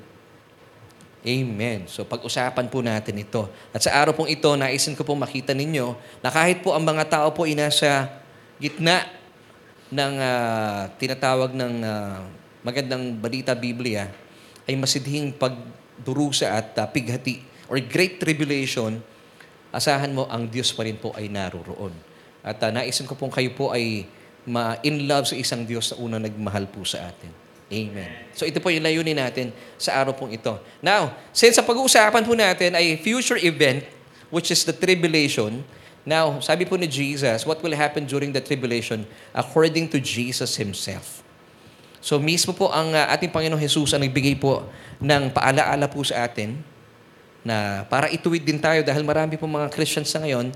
Amen. 1.26 1.90
So 1.90 2.06
pag-usapan 2.06 2.70
po 2.70 2.78
natin 2.86 3.18
ito. 3.18 3.50
At 3.74 3.82
sa 3.82 3.90
araw 3.98 4.14
pong 4.14 4.30
ito, 4.30 4.46
naisin 4.54 4.94
ko 4.94 5.02
pong 5.02 5.26
makita 5.26 5.50
ninyo 5.50 5.98
na 6.22 6.30
kahit 6.30 6.62
po 6.62 6.70
ang 6.70 6.86
mga 6.86 7.02
tao 7.10 7.34
po 7.34 7.50
ay 7.50 7.58
nasa 7.58 8.06
gitna 8.62 9.02
ng 9.90 10.14
uh, 10.22 10.86
tinatawag 10.94 11.50
ng 11.50 11.74
uh, 11.82 12.22
magandang 12.62 13.18
balita 13.18 13.58
Biblia, 13.58 14.06
ay 14.70 14.78
masidhing 14.78 15.34
pagdurusa 15.34 16.46
at 16.62 16.78
uh, 16.78 16.86
pighati 16.86 17.42
or 17.66 17.82
great 17.82 18.22
tribulation, 18.22 19.02
asahan 19.74 20.14
mo 20.14 20.30
ang 20.30 20.46
Diyos 20.46 20.70
pa 20.70 20.86
rin 20.86 20.94
po 20.94 21.10
ay 21.18 21.26
naroroon. 21.26 21.94
At 22.46 22.62
uh, 22.62 22.70
naisin 22.70 23.10
ko 23.10 23.18
pong 23.18 23.34
kayo 23.34 23.50
po 23.50 23.74
ay 23.74 24.06
ma-in 24.46 25.10
love 25.10 25.26
sa 25.26 25.34
isang 25.34 25.66
Diyos 25.66 25.90
na 25.90 25.98
unang 25.98 26.22
nagmahal 26.22 26.70
po 26.70 26.86
sa 26.86 27.10
atin. 27.10 27.45
Amen. 27.66 28.30
So 28.30 28.46
ito 28.46 28.62
po 28.62 28.70
yung 28.70 28.86
layunin 28.86 29.18
natin 29.18 29.50
sa 29.74 29.98
araw 29.98 30.14
pong 30.14 30.38
ito. 30.38 30.54
Now, 30.78 31.18
since 31.34 31.58
sa 31.58 31.66
pag-uusapan 31.66 32.22
po 32.22 32.38
natin 32.38 32.78
ay 32.78 32.94
future 33.02 33.38
event, 33.42 33.82
which 34.30 34.54
is 34.54 34.62
the 34.62 34.70
tribulation, 34.70 35.66
now, 36.06 36.38
sabi 36.38 36.62
po 36.62 36.78
ni 36.78 36.86
Jesus, 36.86 37.42
what 37.42 37.58
will 37.66 37.74
happen 37.74 38.06
during 38.06 38.30
the 38.30 38.38
tribulation 38.38 39.02
according 39.34 39.90
to 39.90 39.98
Jesus 39.98 40.54
Himself. 40.54 41.26
So 41.98 42.22
mismo 42.22 42.54
po 42.54 42.70
ang 42.70 42.94
uh, 42.94 43.10
ating 43.10 43.34
Panginoong 43.34 43.58
Jesus 43.58 43.90
ang 43.90 44.06
nagbigay 44.06 44.38
po 44.38 44.62
ng 45.02 45.34
paalaala 45.34 45.90
po 45.90 46.06
sa 46.06 46.30
atin 46.30 46.62
na 47.42 47.82
para 47.90 48.06
ituwid 48.14 48.46
din 48.46 48.62
tayo 48.62 48.86
dahil 48.86 49.02
marami 49.02 49.34
po 49.34 49.50
mga 49.50 49.74
Christians 49.74 50.14
sa 50.14 50.22
ngayon, 50.22 50.54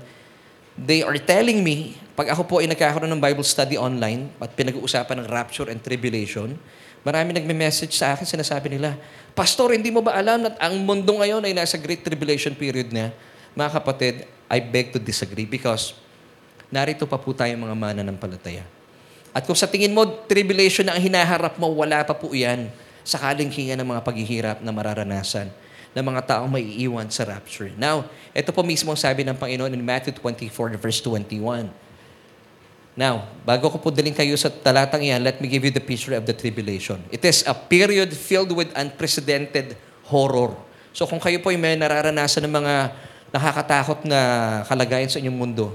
they 0.79 1.03
are 1.03 1.19
telling 1.19 1.59
me, 1.59 1.99
pag 2.15 2.31
ako 2.31 2.47
po 2.47 2.55
ay 2.63 2.71
nagkakaroon 2.71 3.11
ng 3.11 3.19
Bible 3.19 3.43
study 3.43 3.75
online 3.75 4.31
at 4.39 4.55
pinag-uusapan 4.55 5.23
ng 5.23 5.27
rapture 5.27 5.67
and 5.67 5.83
tribulation, 5.83 6.55
Marami 7.01 7.33
nagme-message 7.33 7.97
sa 7.97 8.13
akin, 8.13 8.29
sinasabi 8.29 8.77
nila, 8.77 8.93
Pastor, 9.33 9.73
hindi 9.73 9.89
mo 9.89 10.05
ba 10.05 10.13
alam 10.13 10.45
na 10.45 10.53
ang 10.61 10.77
mundo 10.85 11.17
ngayon 11.17 11.41
ay 11.41 11.53
nasa 11.55 11.79
Great 11.79 12.05
Tribulation 12.05 12.53
period 12.53 12.93
na? 12.93 13.09
Mga 13.57 13.69
kapatid, 13.81 14.15
I 14.51 14.61
beg 14.61 14.93
to 14.93 14.99
disagree 15.01 15.49
because 15.49 15.97
narito 16.69 17.09
pa 17.09 17.17
po 17.17 17.33
tayo 17.33 17.51
mga 17.57 17.73
mananampalataya. 17.73 18.63
At 19.31 19.47
kung 19.47 19.55
sa 19.55 19.65
tingin 19.65 19.95
mo, 19.95 20.03
tribulation 20.27 20.83
na 20.83 20.99
ang 20.99 21.01
hinaharap 21.01 21.55
mo, 21.55 21.71
wala 21.71 22.03
pa 22.03 22.11
po 22.11 22.35
yan 22.35 22.67
sa 23.01 23.17
kalingkingan 23.17 23.79
ng 23.79 23.87
mga 23.87 24.01
paghihirap 24.03 24.57
na 24.59 24.69
mararanasan 24.75 25.47
ng 25.91 26.05
mga 26.05 26.21
taong 26.35 26.51
maiiwan 26.51 27.07
sa 27.11 27.27
rapture. 27.27 27.71
Now, 27.75 28.07
ito 28.31 28.51
po 28.55 28.63
mismo 28.63 28.91
ang 28.91 28.99
sabi 28.99 29.27
ng 29.27 29.35
Panginoon 29.35 29.71
in 29.75 29.83
Matthew 29.83 30.15
24, 30.19 30.79
verse 30.79 30.99
21. 31.03 31.67
Now, 32.91 33.23
bago 33.47 33.71
ko 33.71 33.79
po 33.79 33.87
daling 33.87 34.11
kayo 34.11 34.35
sa 34.35 34.51
talatang 34.51 34.99
iyan, 34.99 35.23
let 35.23 35.39
me 35.39 35.47
give 35.47 35.63
you 35.63 35.71
the 35.71 35.79
picture 35.79 36.11
of 36.11 36.27
the 36.27 36.35
tribulation. 36.35 36.99
It 37.07 37.23
is 37.23 37.47
a 37.47 37.55
period 37.55 38.11
filled 38.11 38.51
with 38.51 38.67
unprecedented 38.75 39.79
horror. 40.11 40.51
So 40.91 41.07
kung 41.07 41.23
kayo 41.23 41.39
po 41.39 41.55
ay 41.55 41.59
may 41.59 41.79
nararanasan 41.79 42.43
ng 42.43 42.51
mga 42.51 42.73
nakakatakot 43.31 44.03
na 44.03 44.19
kalagayan 44.67 45.07
sa 45.07 45.23
inyong 45.23 45.39
mundo, 45.39 45.71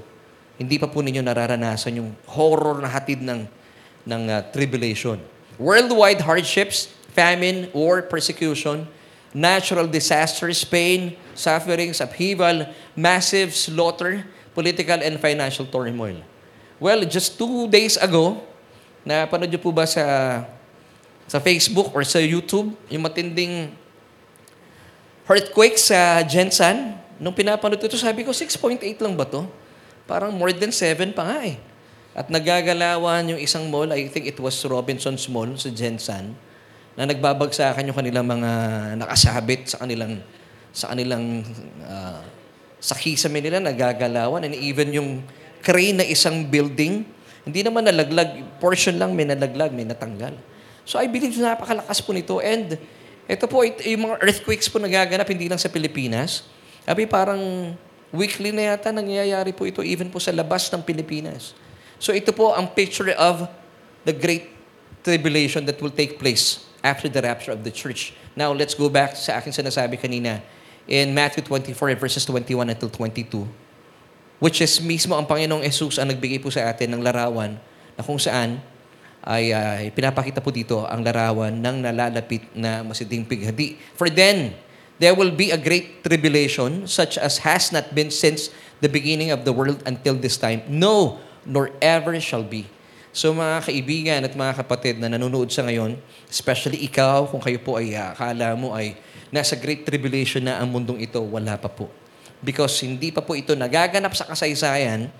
hindi 0.60 0.76
pa 0.76 0.92
po 0.92 1.00
ninyo 1.00 1.24
nararanasan 1.24 2.04
yung 2.04 2.12
horror 2.28 2.84
na 2.84 2.88
hatid 2.92 3.24
ng, 3.24 3.48
ng 4.04 4.22
uh, 4.28 4.44
tribulation. 4.52 5.16
Worldwide 5.56 6.20
hardships, 6.20 6.92
famine, 7.16 7.72
war, 7.72 8.04
persecution, 8.04 8.84
natural 9.32 9.88
disasters, 9.88 10.68
pain, 10.68 11.16
sufferings, 11.32 12.04
upheaval, 12.04 12.68
massive 12.92 13.56
slaughter, 13.56 14.28
political 14.52 15.00
and 15.00 15.16
financial 15.16 15.64
turmoil. 15.64 16.20
Well, 16.76 17.08
just 17.08 17.40
two 17.40 17.72
days 17.72 17.96
ago, 17.96 18.36
napanood 19.00 19.48
niyo 19.48 19.60
po 19.64 19.72
ba 19.72 19.88
sa 19.88 20.04
sa 21.24 21.40
Facebook 21.40 21.88
or 21.96 22.04
sa 22.04 22.20
YouTube 22.20 22.76
yung 22.92 23.02
matinding 23.02 23.72
earthquake 25.24 25.80
sa 25.80 26.20
Jensan? 26.20 27.00
Nung 27.16 27.32
pinapanood 27.32 27.80
ito, 27.80 27.96
sabi 27.96 28.28
ko, 28.28 28.30
6.8 28.30 28.76
lang 29.00 29.16
ba 29.16 29.24
to? 29.24 29.48
Parang 30.04 30.30
more 30.36 30.52
than 30.52 30.68
7 30.68 31.16
pa 31.16 31.24
nga 31.24 31.38
eh. 31.48 31.56
At 32.12 32.28
nagagalawan 32.28 33.24
yung 33.32 33.40
isang 33.40 33.72
mall, 33.72 33.88
I 33.88 34.12
think 34.12 34.28
it 34.28 34.36
was 34.36 34.60
Robinson's 34.60 35.24
Mall 35.32 35.48
sa 35.56 35.72
Jensan, 35.72 36.36
na 36.92 37.08
nagbabagsakan 37.08 37.88
yung 37.88 37.96
kanilang 37.96 38.28
mga 38.28 38.50
nakasabit 39.00 39.68
sa 39.68 39.84
kanilang 39.84 40.20
sa 40.76 40.92
kanilang 40.92 41.40
uh, 41.84 42.20
sa 42.80 42.92
kisame 42.96 43.40
nila 43.40 43.60
nagagalawan 43.60 44.44
and 44.44 44.56
even 44.56 44.92
yung 44.92 45.24
crane 45.66 45.98
na 45.98 46.06
isang 46.06 46.46
building, 46.46 47.02
hindi 47.42 47.60
naman 47.66 47.82
nalaglag, 47.82 48.38
portion 48.62 48.94
lang 48.94 49.10
may 49.18 49.26
nalaglag, 49.26 49.74
may 49.74 49.82
natanggal. 49.82 50.38
So 50.86 51.02
I 51.02 51.10
believe 51.10 51.34
napakalakas 51.34 51.98
po 51.98 52.14
nito. 52.14 52.38
And 52.38 52.78
ito 53.26 53.44
po, 53.50 53.66
it, 53.66 53.82
yung 53.82 54.06
mga 54.06 54.22
earthquakes 54.22 54.70
po 54.70 54.78
nagaganap 54.78 55.26
hindi 55.26 55.50
lang 55.50 55.58
sa 55.58 55.66
Pilipinas. 55.66 56.46
Sabi 56.86 57.10
parang 57.10 57.74
weekly 58.14 58.54
na 58.54 58.70
yata 58.70 58.94
nangyayari 58.94 59.50
po 59.50 59.66
ito 59.66 59.82
even 59.82 60.06
po 60.06 60.22
sa 60.22 60.30
labas 60.30 60.70
ng 60.70 60.86
Pilipinas. 60.86 61.58
So 61.98 62.14
ito 62.14 62.30
po 62.30 62.54
ang 62.54 62.70
picture 62.70 63.10
of 63.18 63.50
the 64.06 64.14
great 64.14 64.54
tribulation 65.02 65.66
that 65.66 65.82
will 65.82 65.90
take 65.90 66.22
place 66.22 66.62
after 66.86 67.10
the 67.10 67.18
rapture 67.18 67.50
of 67.50 67.66
the 67.66 67.74
church. 67.74 68.14
Now, 68.38 68.54
let's 68.54 68.78
go 68.78 68.86
back 68.86 69.18
sa 69.18 69.42
akin 69.42 69.50
sinasabi 69.50 69.98
kanina 69.98 70.38
in 70.86 71.10
Matthew 71.10 71.42
24 71.42 71.98
verses 71.98 72.22
21 72.22 72.70
until 72.70 72.86
22 72.86 73.65
which 74.38 74.60
is 74.60 74.80
mismo 74.84 75.16
ang 75.16 75.24
Panginoong 75.24 75.64
Jesus 75.64 75.96
ang 75.96 76.12
nagbigay 76.12 76.40
po 76.40 76.52
sa 76.52 76.68
atin 76.68 76.92
ng 76.92 77.00
larawan 77.00 77.56
na 77.96 78.02
kung 78.04 78.20
saan 78.20 78.60
ay 79.26 79.50
uh, 79.50 79.82
pinapakita 79.90 80.38
po 80.38 80.54
dito 80.54 80.86
ang 80.86 81.02
larawan 81.02 81.50
ng 81.50 81.76
nalalapit 81.82 82.46
na 82.54 82.86
masiding 82.86 83.26
pighadi. 83.26 83.74
For 83.98 84.06
then, 84.06 84.54
there 85.02 85.18
will 85.18 85.34
be 85.34 85.50
a 85.50 85.58
great 85.58 86.06
tribulation 86.06 86.86
such 86.86 87.18
as 87.18 87.42
has 87.42 87.74
not 87.74 87.90
been 87.90 88.12
since 88.12 88.54
the 88.78 88.86
beginning 88.86 89.34
of 89.34 89.42
the 89.42 89.50
world 89.50 89.82
until 89.82 90.14
this 90.14 90.38
time. 90.38 90.62
No, 90.70 91.18
nor 91.42 91.74
ever 91.82 92.14
shall 92.22 92.46
be. 92.46 92.70
So 93.10 93.32
mga 93.32 93.66
kaibigan 93.66 94.20
at 94.28 94.36
mga 94.36 94.62
kapatid 94.62 95.00
na 95.00 95.08
nanonood 95.10 95.48
sa 95.48 95.64
ngayon, 95.64 95.96
especially 96.28 96.84
ikaw, 96.84 97.26
kung 97.26 97.40
kayo 97.40 97.58
po 97.58 97.80
ay 97.80 97.96
uh, 97.96 98.12
akala 98.12 98.54
mo 98.54 98.76
ay 98.76 98.94
nasa 99.32 99.58
great 99.58 99.82
tribulation 99.82 100.44
na 100.44 100.60
ang 100.60 100.70
mundong 100.70 101.02
ito, 101.02 101.18
wala 101.18 101.58
pa 101.58 101.66
po 101.66 101.90
because 102.46 102.78
hindi 102.78 103.10
pa 103.10 103.18
po 103.18 103.34
ito 103.34 103.58
nagaganap 103.58 104.14
sa 104.14 104.30
kasaysayan. 104.30 105.10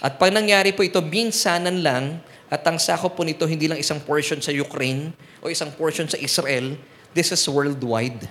At 0.00 0.16
pag 0.16 0.32
nangyari 0.32 0.72
po 0.72 0.80
ito, 0.80 1.04
minsanan 1.04 1.84
lang, 1.84 2.24
at 2.48 2.64
ang 2.64 2.80
sakop 2.80 3.12
po 3.12 3.28
nito 3.28 3.44
hindi 3.44 3.68
lang 3.68 3.76
isang 3.76 4.00
portion 4.00 4.40
sa 4.40 4.48
Ukraine 4.48 5.12
o 5.44 5.52
isang 5.52 5.68
portion 5.68 6.08
sa 6.08 6.16
Israel, 6.16 6.80
this 7.12 7.28
is 7.28 7.44
worldwide. 7.44 8.24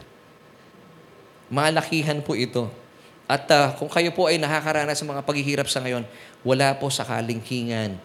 Malakihan 1.54 2.18
po 2.26 2.34
ito. 2.34 2.66
At 3.30 3.46
uh, 3.54 3.78
kung 3.78 3.92
kayo 3.94 4.10
po 4.18 4.26
ay 4.26 4.42
nakakaranas 4.42 4.98
sa 4.98 5.06
mga 5.06 5.22
paghihirap 5.22 5.70
sa 5.70 5.86
ngayon, 5.86 6.02
wala 6.42 6.74
po 6.82 6.90
sa 6.90 7.06
kalingkingan 7.06 8.00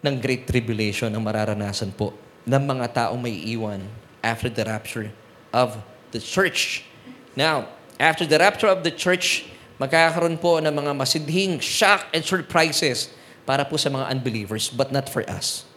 ng 0.00 0.14
Great 0.16 0.48
Tribulation 0.48 1.12
ang 1.12 1.20
mararanasan 1.20 1.92
po 1.92 2.16
ng 2.48 2.62
mga 2.64 2.86
taong 2.88 3.20
may 3.20 3.36
iwan 3.52 3.84
after 4.24 4.48
the 4.48 4.64
rapture 4.64 5.12
of 5.52 5.76
the 6.16 6.22
church. 6.22 6.88
Now, 7.36 7.68
After 8.00 8.24
the 8.24 8.40
rapture 8.40 8.72
of 8.72 8.80
the 8.80 8.88
church, 8.88 9.44
magkakaroon 9.76 10.40
po 10.40 10.56
ng 10.56 10.72
mga 10.72 10.96
masidhing 10.96 11.60
shock 11.60 12.08
and 12.16 12.24
surprises 12.24 13.12
para 13.44 13.60
po 13.60 13.76
sa 13.76 13.92
mga 13.92 14.08
unbelievers, 14.08 14.72
but 14.72 14.88
not 14.88 15.12
for 15.12 15.20
us. 15.28 15.68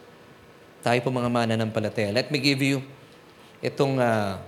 Tayo 0.80 1.04
po 1.04 1.12
mga 1.12 1.28
mananampalataya. 1.28 2.16
Let 2.16 2.32
me 2.32 2.40
give 2.40 2.64
you 2.64 2.80
itong, 3.60 4.00
uh, 4.00 4.40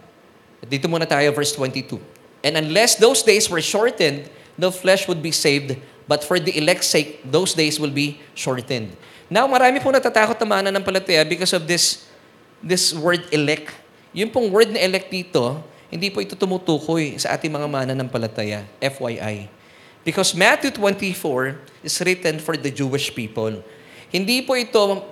dito 0.64 0.88
muna 0.88 1.04
tayo, 1.04 1.37
verse 1.37 1.52
22. 1.52 2.00
And 2.40 2.56
unless 2.56 2.97
those 2.97 3.21
days 3.21 3.52
were 3.52 3.61
shortened, 3.61 4.33
no 4.56 4.73
flesh 4.73 5.04
would 5.04 5.21
be 5.21 5.33
saved, 5.33 5.76
but 6.09 6.25
for 6.25 6.40
the 6.40 6.56
elect's 6.56 6.88
sake, 6.88 7.21
those 7.28 7.52
days 7.52 7.76
will 7.76 7.92
be 7.92 8.25
shortened. 8.33 8.97
Now, 9.28 9.45
marami 9.45 9.85
po 9.85 9.92
natatakot 9.92 10.40
na 10.40 10.49
mananampalataya 10.49 11.28
because 11.28 11.52
of 11.52 11.68
this, 11.68 12.09
this 12.64 12.97
word 12.97 13.21
elect. 13.37 13.68
Yung 14.16 14.33
pong 14.33 14.49
word 14.49 14.73
na 14.73 14.80
elect 14.80 15.12
dito, 15.12 15.61
hindi 15.86 16.10
po 16.10 16.18
ito 16.18 16.34
tumutukoy 16.34 17.14
sa 17.18 17.38
ating 17.38 17.50
mga 17.50 17.68
mananampalataya, 17.70 18.66
FYI. 18.82 19.46
Because 20.06 20.34
Matthew 20.34 20.74
24 20.74 21.58
is 21.82 21.94
written 22.02 22.38
for 22.38 22.54
the 22.54 22.70
Jewish 22.70 23.10
people. 23.10 23.62
Hindi 24.10 24.42
po 24.42 24.54
ito, 24.54 25.02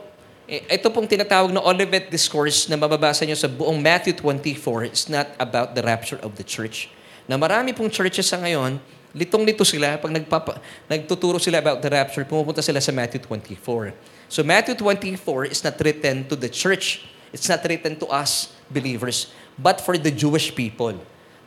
eh, 0.47 0.63
ito 0.71 0.87
pong 0.91 1.11
tinatawag 1.11 1.51
na 1.51 1.63
Olivet 1.63 2.11
Discourse 2.11 2.71
na 2.71 2.79
mababasa 2.79 3.27
nyo 3.27 3.35
sa 3.35 3.51
buong 3.51 3.79
Matthew 3.79 4.15
24 4.19 4.91
is 4.91 5.11
not 5.11 5.31
about 5.39 5.75
the 5.75 5.83
rapture 5.83 6.19
of 6.23 6.39
the 6.39 6.47
church. 6.47 6.91
Na 7.27 7.35
marami 7.35 7.75
pong 7.75 7.91
churches 7.91 8.31
sa 8.31 8.39
ngayon, 8.39 8.79
litong-lito 9.15 9.63
sila, 9.63 9.99
pag 9.99 10.11
nagpapa, 10.11 10.59
nagtuturo 10.91 11.39
sila 11.39 11.63
about 11.63 11.79
the 11.83 11.91
rapture, 11.91 12.27
pumupunta 12.27 12.63
sila 12.63 12.83
sa 12.83 12.91
Matthew 12.91 13.23
24. 13.23 13.95
So 14.27 14.43
Matthew 14.43 14.75
24 14.79 15.55
is 15.55 15.63
not 15.63 15.79
written 15.79 16.27
to 16.27 16.35
the 16.35 16.51
church. 16.51 17.07
It's 17.35 17.47
not 17.51 17.63
written 17.67 17.99
to 17.99 18.07
us 18.11 18.55
believers 18.71 19.31
but 19.59 19.81
for 19.83 19.95
the 19.99 20.11
Jewish 20.11 20.55
people. 20.55 20.95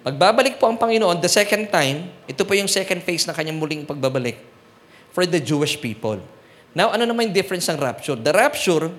Pagbabalik 0.08 0.56
po 0.56 0.72
ang 0.72 0.80
Panginoon, 0.80 1.20
the 1.20 1.28
second 1.28 1.68
time, 1.68 2.08
ito 2.30 2.48
po 2.48 2.56
yung 2.56 2.72
second 2.72 3.04
phase 3.04 3.28
na 3.28 3.36
kanyang 3.36 3.60
muling 3.60 3.84
pagbabalik 3.84 4.40
for 5.12 5.28
the 5.28 5.42
Jewish 5.42 5.76
people. 5.76 6.22
Now, 6.72 6.94
ano 6.94 7.04
naman 7.04 7.32
yung 7.32 7.36
difference 7.36 7.68
ng 7.68 7.82
rapture? 7.82 8.16
The 8.16 8.32
rapture 8.32 8.94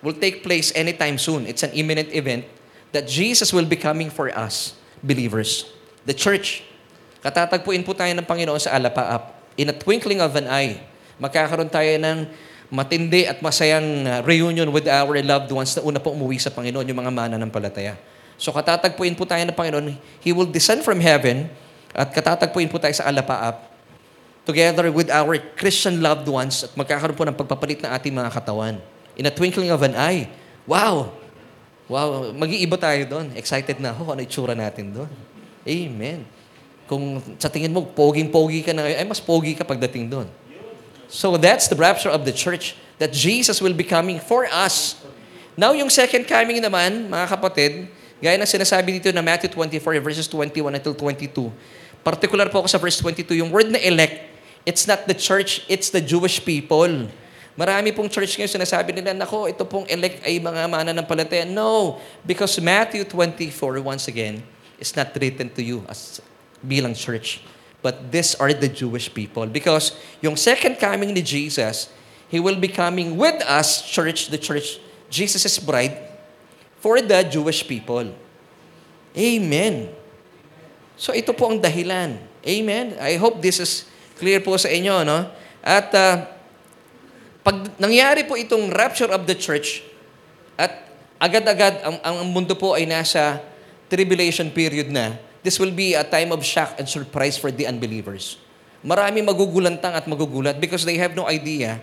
will 0.00 0.16
take 0.16 0.40
place 0.46 0.70
anytime 0.72 1.18
soon. 1.18 1.44
It's 1.44 1.66
an 1.66 1.74
imminent 1.74 2.14
event 2.14 2.46
that 2.94 3.04
Jesus 3.10 3.52
will 3.52 3.66
be 3.66 3.76
coming 3.76 4.08
for 4.08 4.32
us, 4.32 4.78
believers. 5.04 5.68
The 6.08 6.14
church. 6.14 6.64
Katatagpuin 7.20 7.82
po 7.82 7.92
tayo 7.92 8.14
ng 8.14 8.24
Panginoon 8.24 8.62
sa 8.62 8.78
alapaap. 8.78 9.36
In 9.58 9.68
a 9.68 9.76
twinkling 9.76 10.22
of 10.22 10.32
an 10.38 10.46
eye, 10.46 10.78
magkakaroon 11.18 11.68
tayo 11.68 11.90
ng 11.98 12.30
matindi 12.70 13.26
at 13.26 13.42
masayang 13.42 14.06
uh, 14.06 14.22
reunion 14.22 14.70
with 14.70 14.86
our 14.86 15.18
loved 15.20 15.50
ones 15.50 15.74
na 15.74 15.82
una 15.82 15.98
po 15.98 16.14
umuwi 16.14 16.38
sa 16.38 16.54
Panginoon, 16.54 16.86
yung 16.86 17.00
mga 17.02 17.12
mana 17.12 17.36
ng 17.36 17.50
palataya. 17.50 17.98
So 18.38 18.54
katatagpuin 18.54 19.18
po 19.18 19.26
tayo 19.26 19.42
ng 19.42 19.52
Panginoon. 19.52 19.98
He 20.22 20.30
will 20.30 20.46
descend 20.46 20.86
from 20.86 21.02
heaven 21.02 21.50
at 21.90 22.14
katatagpuin 22.14 22.70
po 22.70 22.78
tayo 22.78 22.94
sa 22.94 23.10
alapaap 23.10 23.66
together 24.48 24.88
with 24.88 25.12
our 25.12 25.36
Christian 25.60 26.00
loved 26.00 26.24
ones 26.24 26.64
at 26.64 26.72
magkakaroon 26.72 27.18
po 27.18 27.26
ng 27.28 27.36
pagpapalit 27.36 27.84
ng 27.84 27.90
ating 27.92 28.14
mga 28.16 28.30
katawan. 28.32 28.80
In 29.18 29.28
a 29.28 29.32
twinkling 29.34 29.68
of 29.68 29.84
an 29.84 29.92
eye. 29.92 30.30
Wow! 30.64 31.12
Wow, 31.84 32.32
mag-iiba 32.32 32.80
tayo 32.80 33.04
doon. 33.04 33.32
Excited 33.36 33.76
na 33.76 33.92
ako 33.92 34.16
ano 34.16 34.20
itsura 34.24 34.56
natin 34.56 34.92
doon. 34.92 35.10
Amen. 35.68 36.24
Kung 36.88 37.20
sa 37.36 37.52
tingin 37.52 37.72
mo, 37.72 37.84
poging-pogi 37.84 38.64
ka 38.64 38.72
na 38.72 38.88
ngayon, 38.88 38.98
ay 39.04 39.06
mas 39.08 39.20
pogi 39.20 39.52
ka 39.52 39.64
pagdating 39.64 40.08
doon. 40.08 40.28
So 41.08 41.36
that's 41.36 41.68
the 41.68 41.76
rapture 41.76 42.12
of 42.12 42.24
the 42.24 42.32
church 42.32 42.76
that 43.00 43.12
Jesus 43.12 43.60
will 43.60 43.76
be 43.76 43.84
coming 43.84 44.20
for 44.20 44.48
us. 44.48 45.00
Now, 45.56 45.72
yung 45.76 45.92
second 45.92 46.24
coming 46.24 46.60
naman, 46.60 47.08
mga 47.08 47.26
kapatid, 47.28 47.88
Gaya 48.18 48.34
ng 48.34 48.50
sinasabi 48.50 48.98
dito 48.98 49.14
na 49.14 49.22
Matthew 49.22 49.54
24, 49.54 50.02
verses 50.02 50.26
21 50.26 50.74
until 50.74 50.94
22. 50.94 51.54
Particular 52.02 52.50
po 52.50 52.66
ako 52.66 52.68
sa 52.70 52.80
verse 52.82 52.98
22, 52.98 53.38
yung 53.38 53.50
word 53.54 53.70
na 53.70 53.78
elect, 53.78 54.26
it's 54.66 54.90
not 54.90 55.06
the 55.06 55.14
church, 55.14 55.62
it's 55.70 55.94
the 55.94 56.02
Jewish 56.02 56.42
people. 56.42 57.06
Marami 57.58 57.90
pong 57.90 58.06
church 58.10 58.38
ngayon 58.38 58.50
sinasabi 58.50 58.94
nila, 58.94 59.14
nako, 59.14 59.50
ito 59.50 59.62
pong 59.66 59.86
elect 59.90 60.22
ay 60.26 60.38
mga 60.38 60.66
mananampalataya. 60.66 61.46
No, 61.46 61.98
because 62.22 62.54
Matthew 62.58 63.02
24, 63.02 63.82
once 63.82 64.06
again, 64.06 64.42
is 64.78 64.94
not 64.94 65.10
written 65.18 65.50
to 65.50 65.62
you 65.62 65.82
as 65.90 66.22
bilang 66.62 66.94
church. 66.94 67.42
But 67.82 68.10
these 68.10 68.34
are 68.38 68.50
the 68.50 68.70
Jewish 68.70 69.10
people. 69.10 69.46
Because 69.46 69.94
yung 70.18 70.34
second 70.34 70.82
coming 70.82 71.14
ni 71.14 71.22
Jesus, 71.22 71.90
He 72.26 72.38
will 72.38 72.58
be 72.58 72.70
coming 72.70 73.14
with 73.14 73.38
us, 73.46 73.82
church, 73.86 74.30
the 74.30 74.38
church, 74.38 74.82
Jesus' 75.10 75.58
bride, 75.58 76.07
for 76.78 77.02
the 77.02 77.22
Jewish 77.26 77.66
people. 77.66 78.14
Amen. 79.14 79.90
So 80.98 81.14
ito 81.14 81.30
po 81.34 81.50
ang 81.50 81.58
dahilan. 81.62 82.18
Amen. 82.42 82.94
I 82.98 83.18
hope 83.18 83.38
this 83.42 83.62
is 83.62 83.86
clear 84.18 84.42
po 84.42 84.58
sa 84.58 84.70
inyo, 84.70 85.06
no? 85.06 85.30
At 85.62 85.90
uh, 85.94 86.26
pag 87.42 87.70
nangyari 87.78 88.26
po 88.26 88.34
itong 88.34 88.70
rapture 88.74 89.10
of 89.10 89.26
the 89.26 89.34
church, 89.34 89.82
at 90.58 90.90
agad-agad 91.22 91.82
ang, 91.86 91.96
ang 92.02 92.16
mundo 92.30 92.54
po 92.58 92.74
ay 92.74 92.86
nasa 92.86 93.42
tribulation 93.86 94.50
period 94.50 94.90
na, 94.90 95.18
this 95.42 95.58
will 95.58 95.72
be 95.72 95.94
a 95.94 96.02
time 96.02 96.34
of 96.34 96.42
shock 96.42 96.74
and 96.78 96.86
surprise 96.90 97.38
for 97.38 97.54
the 97.54 97.66
unbelievers. 97.66 98.38
Marami 98.82 99.22
magugulantang 99.22 99.94
at 99.94 100.06
magugulat 100.06 100.58
because 100.62 100.86
they 100.86 100.98
have 100.98 101.14
no 101.14 101.26
idea 101.26 101.82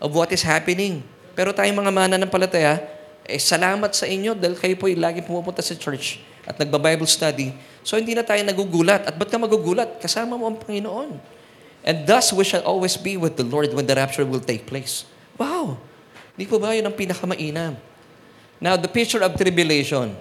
of 0.00 0.12
what 0.12 0.28
is 0.32 0.44
happening. 0.44 1.04
Pero 1.36 1.52
tayong 1.52 1.76
mga 1.76 1.92
mananampalataya, 1.92 2.99
eh, 3.30 3.38
salamat 3.38 3.94
sa 3.94 4.10
inyo 4.10 4.34
dahil 4.34 4.58
kayo 4.58 4.74
po 4.74 4.90
ay 4.90 4.98
lagi 4.98 5.22
pumupunta 5.22 5.62
sa 5.62 5.78
church 5.78 6.18
at 6.42 6.58
nagba-Bible 6.58 7.06
study. 7.06 7.54
So 7.86 7.94
hindi 7.94 8.12
na 8.12 8.26
tayo 8.26 8.42
nagugulat. 8.42 9.06
At 9.06 9.14
ba't 9.14 9.30
ka 9.30 9.38
magugulat? 9.38 10.02
Kasama 10.02 10.34
mo 10.34 10.50
ang 10.50 10.58
Panginoon. 10.58 11.38
And 11.80 12.04
thus, 12.04 12.28
we 12.34 12.44
shall 12.44 12.60
always 12.66 12.98
be 13.00 13.16
with 13.16 13.40
the 13.40 13.46
Lord 13.46 13.72
when 13.72 13.88
the 13.88 13.96
rapture 13.96 14.26
will 14.26 14.42
take 14.42 14.68
place. 14.68 15.08
Wow! 15.40 15.80
Di 16.36 16.44
po 16.44 16.60
ba 16.60 16.76
yun 16.76 16.84
ang 16.84 16.92
pinakamainam? 16.92 17.80
Now, 18.60 18.76
the 18.76 18.90
picture 18.90 19.24
of 19.24 19.32
tribulation. 19.40 20.12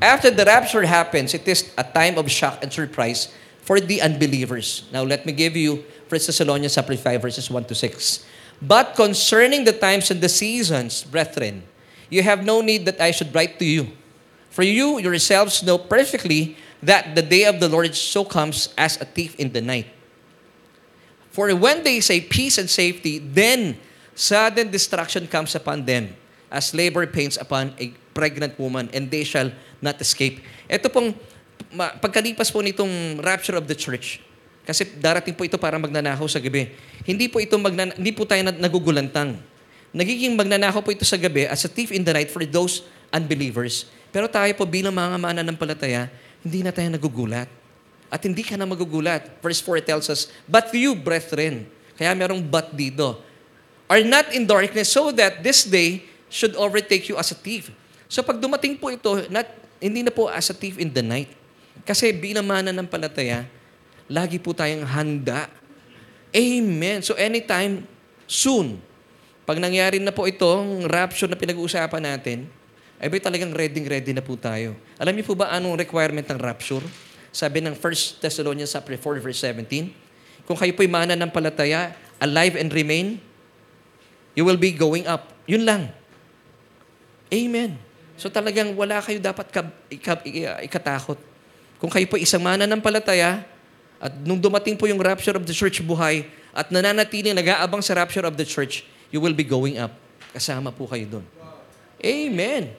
After 0.00 0.32
the 0.32 0.48
rapture 0.48 0.88
happens, 0.88 1.36
it 1.36 1.44
is 1.44 1.68
a 1.76 1.84
time 1.84 2.16
of 2.16 2.30
shock 2.32 2.64
and 2.64 2.72
surprise 2.72 3.28
for 3.60 3.76
the 3.76 4.00
unbelievers. 4.00 4.88
Now, 4.88 5.04
let 5.04 5.28
me 5.28 5.36
give 5.36 5.52
you 5.52 5.84
1 6.08 6.16
Thessalonians 6.28 6.74
5, 6.74 6.96
verses 7.20 7.50
1 7.50 7.64
to 7.68 7.74
6. 7.74 8.24
But 8.62 8.96
concerning 8.96 9.64
the 9.64 9.76
times 9.76 10.10
and 10.10 10.20
the 10.20 10.32
seasons, 10.32 11.04
brethren, 11.04 11.64
you 12.12 12.20
have 12.20 12.44
no 12.44 12.60
need 12.60 12.84
that 12.84 13.00
I 13.00 13.08
should 13.08 13.32
write 13.32 13.56
to 13.56 13.64
you. 13.64 13.88
For 14.52 14.60
you 14.60 15.00
yourselves 15.00 15.64
know 15.64 15.80
perfectly 15.80 16.60
that 16.84 17.16
the 17.16 17.24
day 17.24 17.48
of 17.48 17.56
the 17.56 17.72
Lord 17.72 17.96
so 17.96 18.20
comes 18.20 18.68
as 18.76 19.00
a 19.00 19.08
thief 19.08 19.32
in 19.40 19.56
the 19.56 19.64
night. 19.64 19.88
For 21.32 21.48
when 21.56 21.80
they 21.80 22.04
say 22.04 22.20
peace 22.20 22.60
and 22.60 22.68
safety, 22.68 23.16
then 23.16 23.80
sudden 24.12 24.68
destruction 24.68 25.24
comes 25.24 25.56
upon 25.56 25.88
them 25.88 26.12
as 26.52 26.76
labor 26.76 27.08
pains 27.08 27.40
upon 27.40 27.72
a 27.80 27.96
pregnant 28.12 28.60
woman 28.60 28.92
and 28.92 29.08
they 29.08 29.24
shall 29.24 29.48
not 29.80 29.96
escape. 29.96 30.44
Ito 30.68 30.92
pong 30.92 31.16
pagkalipas 31.72 32.52
po 32.52 32.60
nitong 32.60 33.24
rapture 33.24 33.56
of 33.56 33.64
the 33.64 33.72
church, 33.72 34.20
kasi 34.68 34.84
darating 35.00 35.32
po 35.32 35.48
ito 35.48 35.56
para 35.56 35.80
magnanakaw 35.80 36.28
sa 36.28 36.36
gabi. 36.36 36.68
Hindi 37.08 37.32
po 37.32 37.40
ito 37.40 37.56
magnan 37.56 37.96
hindi 37.96 38.12
po 38.12 38.28
tayo 38.28 38.44
nagugulantang. 38.52 39.40
Nagiging 39.92 40.32
magnanakaw 40.32 40.80
po 40.80 40.88
ito 40.88 41.04
sa 41.04 41.20
gabi 41.20 41.44
as 41.44 41.68
a 41.68 41.70
thief 41.70 41.92
in 41.92 42.00
the 42.00 42.12
night 42.16 42.32
for 42.32 42.40
those 42.48 42.80
unbelievers. 43.12 43.84
Pero 44.08 44.24
tayo 44.24 44.48
po 44.56 44.64
bilang 44.64 44.96
mga 44.96 45.20
mananampalataya, 45.20 46.08
hindi 46.40 46.64
na 46.64 46.72
tayo 46.72 46.88
nagugulat. 46.88 47.48
At 48.12 48.24
hindi 48.24 48.44
ka 48.44 48.56
na 48.56 48.64
magugulat. 48.64 49.40
Verse 49.40 49.60
4 49.60 49.84
tells 49.84 50.08
us, 50.08 50.32
But 50.48 50.72
you, 50.72 50.92
brethren, 50.96 51.68
kaya 51.96 52.12
merong 52.12 52.44
but 52.44 52.72
dito, 52.72 53.20
are 53.88 54.04
not 54.04 54.32
in 54.32 54.48
darkness 54.48 54.92
so 54.92 55.12
that 55.12 55.44
this 55.44 55.68
day 55.68 56.08
should 56.32 56.56
overtake 56.56 57.12
you 57.12 57.20
as 57.20 57.32
a 57.32 57.36
thief. 57.36 57.68
So 58.08 58.24
pag 58.24 58.40
dumating 58.40 58.80
po 58.80 58.88
ito, 58.92 59.28
not, 59.28 59.48
hindi 59.76 60.04
na 60.04 60.12
po 60.12 60.28
as 60.28 60.48
a 60.48 60.56
thief 60.56 60.80
in 60.80 60.88
the 60.92 61.04
night. 61.04 61.28
Kasi 61.84 62.12
binamanan 62.12 62.72
ng 62.72 62.88
palataya, 62.88 63.44
lagi 64.08 64.40
po 64.40 64.56
tayong 64.56 64.84
handa. 64.84 65.48
Amen. 66.32 67.04
So 67.04 67.16
anytime, 67.16 67.84
soon, 68.24 68.80
pag 69.42 69.58
nangyari 69.58 69.98
na 69.98 70.14
po 70.14 70.26
itong 70.30 70.86
rapture 70.86 71.26
na 71.26 71.34
pinag-uusapan 71.34 72.02
natin, 72.02 72.46
ay 73.02 73.10
ba 73.10 73.18
talagang 73.18 73.50
ready-ready 73.50 74.14
na 74.14 74.22
po 74.22 74.38
tayo. 74.38 74.78
Alam 74.94 75.18
niyo 75.18 75.26
po 75.26 75.34
ba 75.34 75.50
anong 75.50 75.74
requirement 75.74 76.22
ng 76.22 76.38
rapture? 76.38 76.86
Sabi 77.34 77.58
ng 77.58 77.74
1 77.74 78.22
Thessalonians 78.22 78.70
4 78.70 78.86
verse 79.18 79.42
17, 79.42 80.46
kung 80.46 80.54
kayo 80.54 80.70
po'y 80.78 80.86
mana 80.86 81.18
ng 81.18 81.30
palataya, 81.34 81.98
alive 82.22 82.54
and 82.54 82.70
remain, 82.70 83.18
you 84.38 84.46
will 84.46 84.58
be 84.58 84.70
going 84.70 85.02
up. 85.10 85.34
Yun 85.50 85.66
lang. 85.66 85.90
Amen. 87.34 87.74
So 88.14 88.30
talagang 88.30 88.78
wala 88.78 89.02
kayo 89.02 89.18
dapat 89.18 89.50
kab, 89.50 89.74
ikab, 89.90 90.22
ikatakot. 90.62 91.18
Kung 91.82 91.90
kayo 91.90 92.06
po 92.06 92.14
isang 92.14 92.46
mana 92.46 92.70
ng 92.70 92.78
palataya, 92.78 93.42
at 93.98 94.14
nung 94.22 94.38
dumating 94.38 94.78
po 94.78 94.86
yung 94.86 95.02
rapture 95.02 95.34
of 95.34 95.42
the 95.42 95.54
church 95.54 95.82
buhay, 95.82 96.26
at 96.54 96.70
nananatili, 96.70 97.34
nag-aabang 97.34 97.82
sa 97.82 97.98
rapture 97.98 98.22
of 98.22 98.38
the 98.38 98.46
church, 98.46 98.86
you 99.12 99.20
will 99.20 99.36
be 99.36 99.44
going 99.44 99.78
up. 99.78 99.92
Kasama 100.32 100.72
po 100.72 100.88
kayo 100.88 101.06
doon. 101.06 101.26
Amen. 102.02 102.72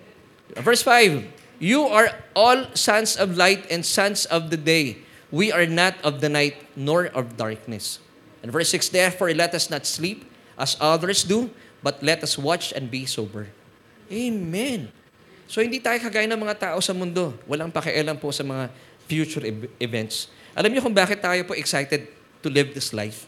Verse 0.59 0.83
5, 0.83 1.23
You 1.63 1.87
are 1.87 2.11
all 2.35 2.67
sons 2.75 3.15
of 3.15 3.39
light 3.39 3.63
and 3.71 3.85
sons 3.85 4.27
of 4.27 4.51
the 4.51 4.59
day. 4.59 4.99
We 5.31 5.53
are 5.53 5.69
not 5.69 5.95
of 6.03 6.19
the 6.19 6.27
night 6.27 6.59
nor 6.75 7.07
of 7.13 7.39
darkness. 7.39 8.03
And 8.43 8.51
verse 8.51 8.73
6, 8.75 8.91
Therefore 8.91 9.31
let 9.31 9.55
us 9.55 9.71
not 9.71 9.87
sleep 9.87 10.27
as 10.59 10.75
others 10.81 11.23
do, 11.23 11.49
but 11.79 12.03
let 12.03 12.21
us 12.21 12.35
watch 12.35 12.75
and 12.75 12.91
be 12.91 13.07
sober. 13.07 13.47
Amen. 14.11 14.91
So 15.47 15.63
hindi 15.63 15.79
tayo 15.79 16.01
kagaya 16.01 16.27
ng 16.27 16.41
mga 16.41 16.59
tao 16.59 16.77
sa 16.83 16.91
mundo. 16.91 17.37
Walang 17.47 17.71
pakialam 17.71 18.19
po 18.19 18.33
sa 18.35 18.43
mga 18.43 18.67
future 19.07 19.45
events. 19.79 20.27
Alam 20.53 20.73
niyo 20.73 20.81
kung 20.85 20.93
bakit 20.93 21.21
tayo 21.21 21.41
po 21.47 21.57
excited 21.57 22.09
to 22.43 22.47
live 22.51 22.75
this 22.75 22.91
life? 22.91 23.25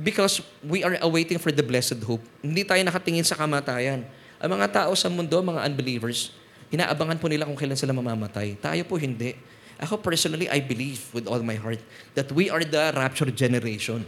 Because 0.00 0.40
we 0.64 0.80
are 0.80 0.96
awaiting 1.04 1.36
for 1.36 1.52
the 1.52 1.60
blessed 1.60 2.00
hope. 2.08 2.24
Hindi 2.40 2.64
tayo 2.64 2.80
nakatingin 2.80 3.26
sa 3.26 3.36
kamatayan. 3.36 4.08
Ang 4.40 4.50
mga 4.56 4.72
tao 4.72 4.96
sa 4.96 5.12
mundo, 5.12 5.36
mga 5.44 5.60
unbelievers, 5.68 6.32
Inaabangan 6.70 7.18
po 7.18 7.26
nila 7.26 7.46
kung 7.50 7.58
kailan 7.58 7.74
sila 7.74 7.90
mamamatay. 7.90 8.54
Tayo 8.62 8.82
po 8.86 8.94
hindi. 8.94 9.34
Ako 9.82 9.98
personally, 9.98 10.46
I 10.46 10.62
believe 10.62 11.02
with 11.10 11.26
all 11.26 11.42
my 11.42 11.58
heart 11.58 11.82
that 12.14 12.30
we 12.30 12.46
are 12.46 12.62
the 12.62 12.94
rapture 12.94 13.26
generation. 13.34 14.06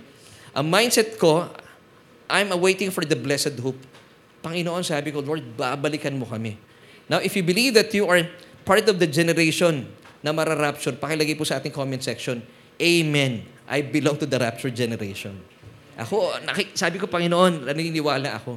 Ang 0.54 0.70
mindset 0.70 1.18
ko, 1.18 1.50
I'm 2.30 2.54
awaiting 2.54 2.94
for 2.94 3.02
the 3.02 3.18
blessed 3.18 3.58
hope. 3.58 3.78
Panginoon, 4.46 4.86
sabi 4.86 5.10
ko, 5.10 5.18
Lord, 5.18 5.42
babalikan 5.58 6.14
mo 6.14 6.26
kami. 6.28 6.54
Now, 7.10 7.18
if 7.18 7.34
you 7.34 7.42
believe 7.42 7.74
that 7.74 7.90
you 7.90 8.06
are 8.06 8.22
part 8.62 8.86
of 8.86 9.02
the 9.02 9.10
generation 9.10 9.90
na 10.22 10.30
mararapture, 10.30 10.94
pakilagay 10.94 11.34
po 11.34 11.42
sa 11.42 11.58
ating 11.58 11.74
comment 11.74 11.98
section, 11.98 12.46
Amen. 12.78 13.42
I 13.66 13.82
belong 13.82 14.22
to 14.22 14.26
the 14.26 14.38
rapture 14.38 14.70
generation. 14.70 15.51
Ako, 16.00 16.32
sabi 16.72 16.96
ko, 16.96 17.04
Panginoon, 17.04 17.68
naniniwala 17.68 18.40
ako. 18.40 18.56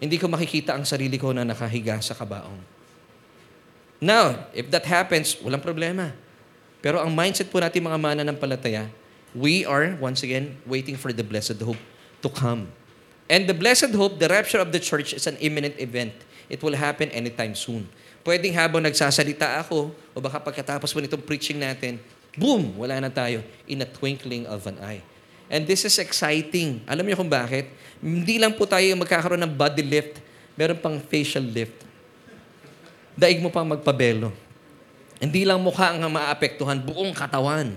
Hindi 0.00 0.16
ko 0.16 0.32
makikita 0.32 0.72
ang 0.72 0.88
sarili 0.88 1.20
ko 1.20 1.36
na 1.36 1.44
nakahiga 1.44 2.00
sa 2.00 2.16
kabaong. 2.16 2.60
Now, 4.00 4.48
if 4.56 4.72
that 4.72 4.88
happens, 4.88 5.36
walang 5.44 5.60
problema. 5.60 6.16
Pero 6.80 7.04
ang 7.04 7.12
mindset 7.12 7.52
po 7.52 7.60
natin 7.60 7.84
mga 7.84 8.00
mana 8.00 8.22
ng 8.24 8.36
palataya, 8.40 8.88
we 9.36 9.68
are, 9.68 9.92
once 10.00 10.24
again, 10.24 10.56
waiting 10.64 10.96
for 10.96 11.12
the 11.12 11.20
blessed 11.20 11.60
hope 11.60 11.80
to 12.24 12.32
come. 12.32 12.72
And 13.28 13.44
the 13.44 13.52
blessed 13.52 13.92
hope, 13.92 14.16
the 14.16 14.32
rapture 14.32 14.58
of 14.58 14.72
the 14.72 14.80
church 14.80 15.12
is 15.12 15.28
an 15.28 15.36
imminent 15.38 15.76
event. 15.76 16.16
It 16.48 16.64
will 16.64 16.74
happen 16.74 17.12
anytime 17.12 17.52
soon. 17.52 17.86
Pwedeng 18.24 18.56
habang 18.56 18.82
nagsasalita 18.82 19.60
ako, 19.60 19.92
o 20.12 20.16
baka 20.18 20.40
pagkatapos 20.40 20.90
po 20.90 20.98
nitong 21.04 21.22
preaching 21.22 21.60
natin, 21.60 22.00
boom, 22.40 22.74
wala 22.80 22.98
na 23.04 23.12
tayo 23.12 23.44
in 23.68 23.84
a 23.84 23.88
twinkling 23.88 24.48
of 24.48 24.64
an 24.64 24.80
eye. 24.80 25.04
And 25.50 25.66
this 25.66 25.82
is 25.82 25.98
exciting. 25.98 26.86
Alam 26.86 27.04
niyo 27.04 27.18
kung 27.18 27.28
bakit? 27.28 27.68
Hindi 27.98 28.38
lang 28.38 28.54
po 28.54 28.64
tayo 28.64 28.86
magkakaroon 28.94 29.42
ng 29.42 29.54
body 29.58 29.82
lift, 29.82 30.22
meron 30.54 30.78
pang 30.78 30.96
facial 31.02 31.42
lift 31.42 31.90
daig 33.20 33.36
mo 33.44 33.52
pang 33.52 33.68
magpabelo. 33.68 34.32
Hindi 35.20 35.44
lang 35.44 35.60
mukha 35.60 35.92
ang 35.92 36.08
maapektuhan, 36.08 36.80
buong 36.80 37.12
katawan. 37.12 37.76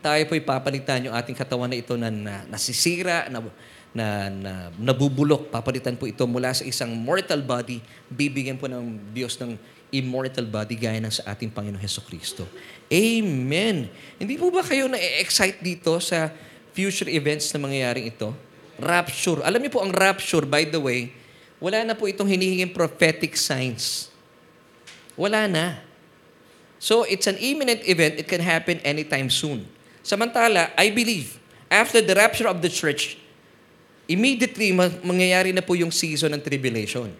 Tayo 0.00 0.22
po'y 0.24 0.40
papalitan 0.40 1.04
yung 1.04 1.12
ating 1.12 1.36
katawan 1.36 1.68
na 1.68 1.76
ito 1.76 1.92
na, 2.00 2.08
na 2.08 2.48
nasisira, 2.48 3.28
na, 3.28 3.44
na, 3.92 4.06
na 4.32 4.52
nabubulok. 4.80 5.52
Papalitan 5.52 6.00
po 6.00 6.08
ito 6.08 6.24
mula 6.24 6.56
sa 6.56 6.64
isang 6.64 6.96
mortal 6.96 7.44
body, 7.44 7.84
bibigyan 8.08 8.56
po 8.56 8.72
ng 8.72 9.12
Diyos 9.12 9.36
ng 9.36 9.52
immortal 9.92 10.48
body 10.48 10.80
gaya 10.80 10.96
ng 11.04 11.12
sa 11.12 11.36
ating 11.36 11.52
Panginoon 11.52 11.82
Heso 11.82 12.00
Kristo. 12.00 12.48
Amen. 12.88 13.92
Hindi 14.16 14.40
po 14.40 14.48
ba 14.48 14.64
kayo 14.64 14.88
na-excite 14.88 15.60
dito 15.60 16.00
sa 16.00 16.32
future 16.78 17.10
events 17.10 17.50
na 17.50 17.58
mangyayaring 17.58 18.06
ito? 18.06 18.30
Rapture. 18.78 19.42
Alam 19.42 19.66
niyo 19.66 19.74
po, 19.74 19.82
ang 19.82 19.90
rapture, 19.90 20.46
by 20.46 20.62
the 20.62 20.78
way, 20.78 21.10
wala 21.58 21.82
na 21.82 21.98
po 21.98 22.06
itong 22.06 22.30
hinihinging 22.30 22.70
prophetic 22.70 23.34
signs. 23.34 24.14
Wala 25.18 25.50
na. 25.50 25.82
So, 26.78 27.02
it's 27.02 27.26
an 27.26 27.34
imminent 27.42 27.82
event. 27.82 28.22
It 28.22 28.30
can 28.30 28.38
happen 28.38 28.78
anytime 28.86 29.26
soon. 29.26 29.66
Samantala, 30.06 30.70
I 30.78 30.94
believe, 30.94 31.42
after 31.66 31.98
the 31.98 32.14
rapture 32.14 32.46
of 32.46 32.62
the 32.62 32.70
church, 32.70 33.18
immediately 34.06 34.70
ma- 34.70 34.94
mangyayari 35.02 35.50
na 35.50 35.66
po 35.66 35.74
yung 35.74 35.90
season 35.90 36.30
ng 36.38 36.42
tribulation. 36.46 37.10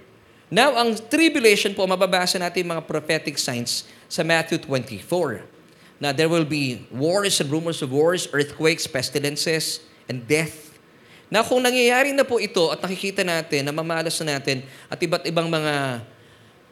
Now, 0.46 0.78
ang 0.78 0.94
tribulation 1.10 1.74
po, 1.74 1.82
mababasa 1.90 2.38
natin 2.38 2.70
mga 2.70 2.86
prophetic 2.86 3.34
signs 3.34 3.82
sa 4.06 4.22
Matthew 4.22 4.62
24. 4.62 5.57
Na 5.98 6.14
there 6.14 6.30
will 6.30 6.46
be 6.46 6.86
wars 6.94 7.42
and 7.42 7.50
rumors 7.50 7.82
of 7.82 7.90
wars, 7.90 8.30
earthquakes, 8.30 8.86
pestilences, 8.86 9.82
and 10.06 10.22
death. 10.24 10.78
Na 11.28 11.44
kung 11.44 11.60
nangyayari 11.60 12.14
na 12.14 12.24
po 12.24 12.40
ito 12.40 12.70
at 12.72 12.80
nakikita 12.80 13.26
natin, 13.26 13.66
na 13.66 13.74
mamalas 13.74 14.16
na 14.22 14.38
natin, 14.38 14.64
at 14.88 14.96
iba't 14.96 15.26
ibang 15.28 15.50
mga 15.50 16.06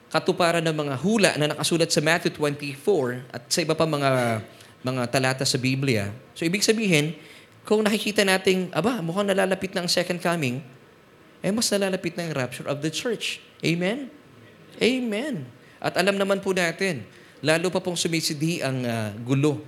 katuparan 0.09 0.63
ng 0.63 0.77
mga 0.77 0.95
hula 1.03 1.31
na 1.37 1.51
nakasulat 1.53 1.91
sa 1.91 2.01
Matthew 2.01 2.33
24 2.39 3.27
at 3.35 3.43
sa 3.51 3.61
iba 3.61 3.75
pa 3.75 3.85
mga 3.85 4.41
mga 4.87 5.03
talata 5.11 5.43
sa 5.43 5.59
Biblia. 5.59 6.15
So 6.39 6.47
ibig 6.47 6.63
sabihin, 6.63 7.19
kung 7.67 7.83
nakikita 7.83 8.23
nating, 8.23 8.71
aba, 8.71 9.03
mukhang 9.03 9.27
nalalapit 9.27 9.75
na 9.75 9.83
ang 9.83 9.91
second 9.91 10.23
coming, 10.23 10.63
eh 11.43 11.51
mas 11.51 11.67
nalalapit 11.75 12.15
na 12.15 12.31
ang 12.31 12.33
rapture 12.39 12.71
of 12.71 12.79
the 12.79 12.89
church. 12.89 13.43
Amen? 13.67 14.07
Amen. 14.79 15.51
At 15.83 15.99
alam 15.99 16.15
naman 16.15 16.39
po 16.39 16.55
natin, 16.55 17.03
lalo 17.45 17.69
pa 17.69 17.81
pong 17.83 17.99
sumisidi 17.99 18.65
ang 18.65 18.85
uh, 18.85 19.13
gulo 19.25 19.61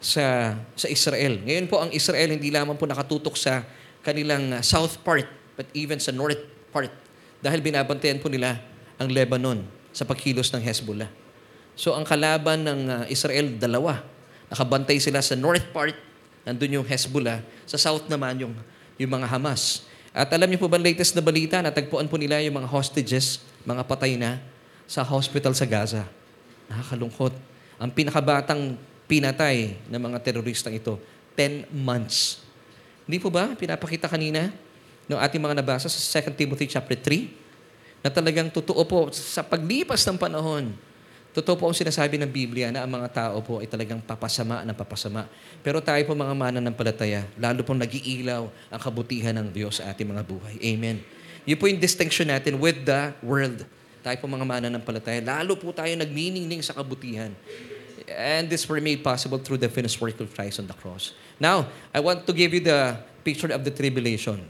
sa 0.00 0.56
sa 0.76 0.86
Israel. 0.90 1.40
Ngayon 1.44 1.66
po 1.68 1.80
ang 1.80 1.90
Israel 1.92 2.32
hindi 2.32 2.52
lamang 2.52 2.76
po 2.76 2.84
nakatutok 2.84 3.36
sa 3.36 3.64
kanilang 4.04 4.52
uh, 4.52 4.60
south 4.60 5.00
part, 5.00 5.26
but 5.56 5.66
even 5.72 5.98
sa 5.98 6.12
north 6.12 6.40
part. 6.70 6.92
Dahil 7.40 7.60
binabantayan 7.64 8.20
po 8.20 8.28
nila 8.30 8.60
ang 8.96 9.08
Lebanon 9.08 9.64
sa 9.92 10.04
pagkilos 10.04 10.52
ng 10.52 10.62
Hezbollah. 10.62 11.08
So 11.76 11.92
ang 11.92 12.04
kalaban 12.08 12.64
ng 12.64 12.80
uh, 12.88 13.04
Israel, 13.12 13.56
dalawa. 13.56 14.00
Nakabantay 14.48 14.96
sila 15.02 15.20
sa 15.20 15.36
north 15.36 15.64
part, 15.72 15.96
nandun 16.44 16.80
yung 16.80 16.86
Hezbollah. 16.86 17.44
Sa 17.68 17.76
south 17.76 18.08
naman 18.08 18.40
yung, 18.40 18.54
yung 18.96 19.10
mga 19.12 19.28
Hamas. 19.28 19.84
At 20.16 20.32
alam 20.32 20.48
niyo 20.48 20.64
po 20.64 20.68
ba 20.72 20.80
latest 20.80 21.12
na 21.12 21.20
balita, 21.20 21.60
natagpuan 21.60 22.08
po 22.08 22.16
nila 22.16 22.40
yung 22.40 22.56
mga 22.56 22.68
hostages, 22.72 23.44
mga 23.68 23.84
patay 23.84 24.16
na, 24.16 24.40
sa 24.88 25.04
hospital 25.04 25.52
sa 25.52 25.68
Gaza. 25.68 26.08
Nakakalungkot. 26.70 27.34
Ang 27.76 27.90
pinakabatang 27.92 28.78
pinatay 29.06 29.76
ng 29.86 30.00
mga 30.00 30.18
teroristang 30.22 30.74
ito, 30.74 30.98
10 31.38 31.68
months. 31.70 32.42
Hindi 33.06 33.22
po 33.22 33.30
ba 33.30 33.54
pinapakita 33.54 34.10
kanina 34.10 34.50
ng 35.06 35.18
ating 35.20 35.38
mga 35.38 35.62
nabasa 35.62 35.86
sa 35.86 36.18
2 36.18 36.34
Timothy 36.34 36.66
chapter 36.66 36.98
3? 36.98 37.46
na 38.06 38.10
talagang 38.14 38.46
totoo 38.54 38.86
po 38.86 39.00
sa 39.10 39.42
paglipas 39.42 40.06
ng 40.06 40.14
panahon, 40.14 40.70
totoo 41.34 41.58
po 41.58 41.64
ang 41.66 41.74
sinasabi 41.74 42.14
ng 42.22 42.30
Biblia 42.30 42.70
na 42.70 42.86
ang 42.86 42.90
mga 42.94 43.10
tao 43.10 43.42
po 43.42 43.58
ay 43.58 43.66
talagang 43.66 43.98
papasama 43.98 44.62
ng 44.62 44.76
papasama. 44.78 45.26
Pero 45.58 45.82
tayo 45.82 45.98
po 46.06 46.14
mga 46.14 46.30
mananampalataya, 46.30 47.26
lalo 47.34 47.66
pong 47.66 47.82
nag-iilaw 47.82 48.46
ang 48.70 48.80
kabutihan 48.80 49.34
ng 49.42 49.50
Diyos 49.50 49.82
sa 49.82 49.90
ating 49.90 50.06
mga 50.06 50.22
buhay. 50.22 50.54
Amen. 50.62 51.02
Yun 51.42 51.58
po 51.58 51.66
yung 51.66 51.82
distinction 51.82 52.30
natin 52.30 52.62
with 52.62 52.86
the 52.86 53.10
world. 53.26 53.66
Tayo 54.06 54.22
po 54.22 54.30
mga 54.30 54.46
mananampalataya, 54.46 55.18
lalo 55.18 55.58
po 55.58 55.74
tayo 55.74 55.90
nagniningning 55.98 56.62
sa 56.62 56.78
kabutihan. 56.78 57.34
And 58.06 58.46
this 58.46 58.70
were 58.70 58.78
made 58.78 59.02
possible 59.02 59.42
through 59.42 59.58
the 59.58 59.66
finished 59.66 59.98
work 59.98 60.22
of 60.22 60.30
Christ 60.30 60.62
on 60.62 60.70
the 60.70 60.78
cross. 60.78 61.10
Now, 61.42 61.66
I 61.90 61.98
want 61.98 62.22
to 62.22 62.30
give 62.30 62.54
you 62.54 62.62
the 62.62 63.02
picture 63.26 63.50
of 63.50 63.66
the 63.66 63.74
tribulation. 63.74 64.46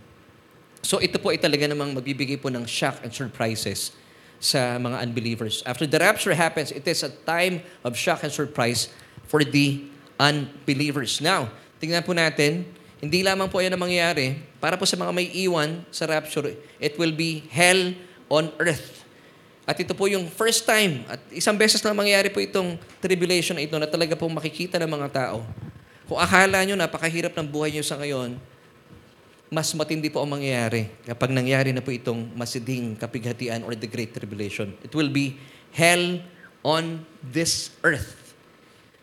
So 0.85 1.01
ito 1.01 1.16
po 1.16 1.33
ay 1.33 1.40
talaga 1.40 1.73
namang 1.73 1.97
magbibigay 1.97 2.37
po 2.37 2.53
ng 2.53 2.69
shock 2.69 3.01
and 3.01 3.09
surprises 3.09 3.97
sa 4.37 4.77
mga 4.77 5.01
unbelievers. 5.09 5.64
After 5.64 5.88
the 5.88 6.05
rapture 6.05 6.37
happens, 6.37 6.69
it 6.69 6.85
is 6.85 7.01
a 7.01 7.09
time 7.25 7.64
of 7.81 7.97
shock 7.97 8.29
and 8.29 8.31
surprise 8.31 8.92
for 9.25 9.40
the 9.40 9.88
unbelievers. 10.21 11.25
Now, 11.25 11.49
tingnan 11.81 12.05
po 12.05 12.12
natin, 12.12 12.69
hindi 13.01 13.25
lamang 13.25 13.49
po 13.49 13.64
yan 13.64 13.73
ang 13.73 13.81
mangyayari. 13.81 14.37
Para 14.61 14.77
po 14.77 14.85
sa 14.85 15.01
mga 15.01 15.16
may 15.16 15.33
iwan 15.33 15.81
sa 15.88 16.05
rapture, 16.05 16.53
it 16.77 17.01
will 17.01 17.16
be 17.16 17.49
hell 17.49 17.97
on 18.29 18.53
earth. 18.61 18.95
At 19.66 19.74
ito 19.83 19.98
po 19.98 20.07
yung 20.07 20.31
first 20.31 20.62
time, 20.62 21.02
at 21.11 21.18
isang 21.35 21.59
beses 21.59 21.83
lang 21.83 21.98
mangyayari 21.98 22.31
po 22.31 22.38
itong 22.38 22.79
tribulation 23.02 23.59
na 23.59 23.66
ito 23.66 23.74
na 23.74 23.90
talaga 23.90 24.14
pong 24.14 24.31
makikita 24.38 24.79
ng 24.79 24.87
mga 24.87 25.09
tao. 25.11 25.42
Kung 26.07 26.22
akala 26.22 26.62
nyo 26.62 26.79
napakahirap 26.79 27.35
ng 27.35 27.46
buhay 27.50 27.74
nyo 27.74 27.83
sa 27.83 27.98
ngayon, 27.98 28.38
mas 29.50 29.74
matindi 29.74 30.07
po 30.07 30.22
ang 30.22 30.38
mangyayari 30.38 30.87
kapag 31.02 31.35
nangyari 31.35 31.74
na 31.74 31.83
po 31.83 31.90
itong 31.90 32.31
masiding 32.38 32.94
kapighatian 32.94 33.66
or 33.66 33.74
the 33.74 33.90
Great 33.90 34.14
Tribulation. 34.14 34.70
It 34.87 34.94
will 34.94 35.11
be 35.11 35.35
hell 35.74 36.22
on 36.62 37.02
this 37.26 37.74
earth. 37.83 38.26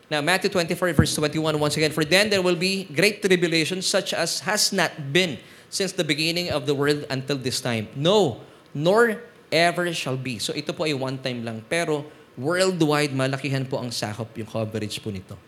Now, 0.08 0.20
Matthew 0.20 0.48
24, 0.48 0.96
verse 0.96 1.12
21, 1.16 1.60
once 1.60 1.76
again, 1.76 1.92
For 1.92 2.04
then 2.04 2.28
there 2.28 2.44
will 2.44 2.56
be 2.56 2.84
great 2.92 3.24
tribulation 3.24 3.80
such 3.80 4.12
as 4.12 4.44
has 4.44 4.72
not 4.72 4.92
been 5.12 5.40
since 5.72 5.92
the 5.92 6.04
beginning 6.04 6.52
of 6.52 6.68
the 6.68 6.76
world 6.76 7.08
until 7.08 7.36
this 7.40 7.60
time. 7.60 7.88
No, 7.96 8.44
nor 8.76 9.20
ever 9.54 9.86
shall 9.94 10.18
be. 10.18 10.42
So 10.42 10.50
ito 10.50 10.74
po 10.74 10.82
ay 10.82 10.98
one 10.98 11.14
time 11.22 11.46
lang. 11.46 11.62
Pero 11.70 12.02
worldwide, 12.34 13.14
malakihan 13.14 13.62
po 13.62 13.78
ang 13.78 13.94
sakop, 13.94 14.34
yung 14.34 14.50
coverage 14.50 14.98
po 14.98 15.14
nito. 15.14 15.38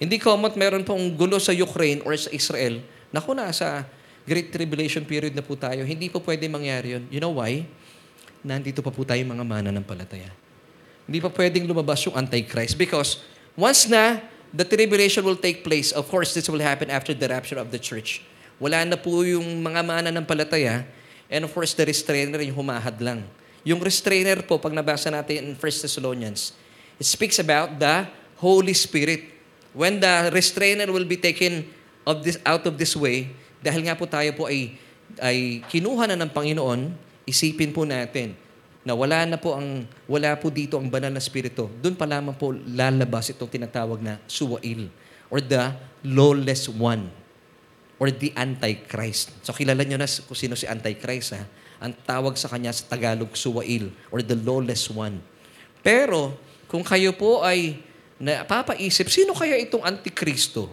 Hindi 0.00 0.16
common 0.16 0.56
meron 0.56 0.80
pong 0.80 1.12
gulo 1.12 1.36
sa 1.36 1.52
Ukraine 1.52 2.00
or 2.08 2.16
sa 2.16 2.32
Israel. 2.32 2.80
Naku 3.12 3.36
na, 3.36 3.52
sa 3.52 3.84
Great 4.24 4.48
Tribulation 4.48 5.04
period 5.04 5.36
na 5.36 5.44
po 5.44 5.60
tayo. 5.60 5.84
Hindi 5.84 6.08
po 6.08 6.24
pwede 6.24 6.48
mangyari 6.48 6.96
yun. 6.96 7.04
You 7.12 7.20
know 7.20 7.36
why? 7.36 7.68
Nandito 8.40 8.80
pa 8.80 8.88
po 8.88 9.04
tayo 9.04 9.20
mga 9.20 9.44
mana 9.44 9.68
ng 9.68 9.84
palataya. 9.84 10.32
Hindi 11.04 11.20
pa 11.20 11.28
pwedeng 11.28 11.68
lumabas 11.68 12.00
yung 12.08 12.16
Antichrist 12.16 12.80
because 12.80 13.20
once 13.52 13.84
na 13.84 14.24
the 14.56 14.64
tribulation 14.64 15.20
will 15.20 15.36
take 15.36 15.60
place, 15.60 15.92
of 15.92 16.08
course, 16.08 16.32
this 16.32 16.48
will 16.48 16.62
happen 16.62 16.88
after 16.88 17.12
the 17.12 17.28
rapture 17.28 17.60
of 17.60 17.68
the 17.68 17.80
church. 17.80 18.24
Wala 18.56 18.88
na 18.88 18.96
po 18.96 19.20
yung 19.20 19.44
mga 19.60 19.84
mana 19.84 20.08
ng 20.08 20.24
palataya 20.24 20.88
and 21.28 21.44
of 21.44 21.52
course, 21.52 21.76
the 21.76 21.84
restrainer 21.84 22.40
yung 22.40 22.56
humahad 22.64 22.96
lang. 23.04 23.20
Yung 23.64 23.80
restrainer 23.80 24.40
po, 24.40 24.56
pag 24.56 24.72
nabasa 24.72 25.12
natin 25.12 25.52
in 25.52 25.54
1 25.56 25.60
Thessalonians, 25.60 26.56
it 26.96 27.04
speaks 27.04 27.36
about 27.36 27.76
the 27.76 28.08
Holy 28.40 28.72
Spirit. 28.72 29.28
When 29.76 30.00
the 30.00 30.32
restrainer 30.32 30.88
will 30.88 31.06
be 31.06 31.20
taken 31.20 31.68
of 32.08 32.24
this, 32.24 32.40
out 32.42 32.64
of 32.64 32.80
this 32.80 32.96
way, 32.96 33.30
dahil 33.60 33.84
nga 33.84 33.94
po 33.94 34.08
tayo 34.08 34.32
po 34.32 34.48
ay, 34.48 34.80
ay 35.20 35.60
kinuha 35.68 36.08
na 36.08 36.16
ng 36.16 36.32
Panginoon, 36.32 36.96
isipin 37.28 37.70
po 37.70 37.84
natin 37.84 38.32
na 38.80 38.96
wala 38.96 39.28
na 39.28 39.36
po 39.36 39.52
ang 39.52 39.84
wala 40.08 40.32
po 40.40 40.48
dito 40.48 40.80
ang 40.80 40.88
banal 40.88 41.12
na 41.12 41.20
spirito. 41.20 41.68
Doon 41.84 41.94
pa 41.94 42.08
lamang 42.08 42.32
po 42.32 42.56
lalabas 42.56 43.28
itong 43.28 43.52
tinatawag 43.52 44.00
na 44.00 44.16
suwail 44.24 44.88
or 45.28 45.44
the 45.44 45.76
lawless 46.00 46.64
one 46.66 47.12
or 48.00 48.08
the 48.08 48.32
antichrist. 48.32 49.36
So 49.44 49.52
kilala 49.52 49.84
niyo 49.84 50.00
na 50.00 50.08
kung 50.08 50.38
sino 50.38 50.56
si 50.56 50.64
antichrist 50.64 51.36
ha. 51.36 51.44
Ang 51.80 51.96
tawag 52.04 52.36
sa 52.36 52.46
kanya 52.52 52.70
sa 52.76 52.84
Tagalog 52.84 53.32
suwail 53.32 53.88
or 54.12 54.20
the 54.20 54.36
lawless 54.36 54.86
one. 54.92 55.18
Pero 55.80 56.36
kung 56.68 56.84
kayo 56.84 57.16
po 57.16 57.40
ay 57.40 57.80
napapaisip, 58.20 59.08
sino 59.08 59.32
kaya 59.32 59.56
itong 59.56 59.80
antikristo? 59.80 60.68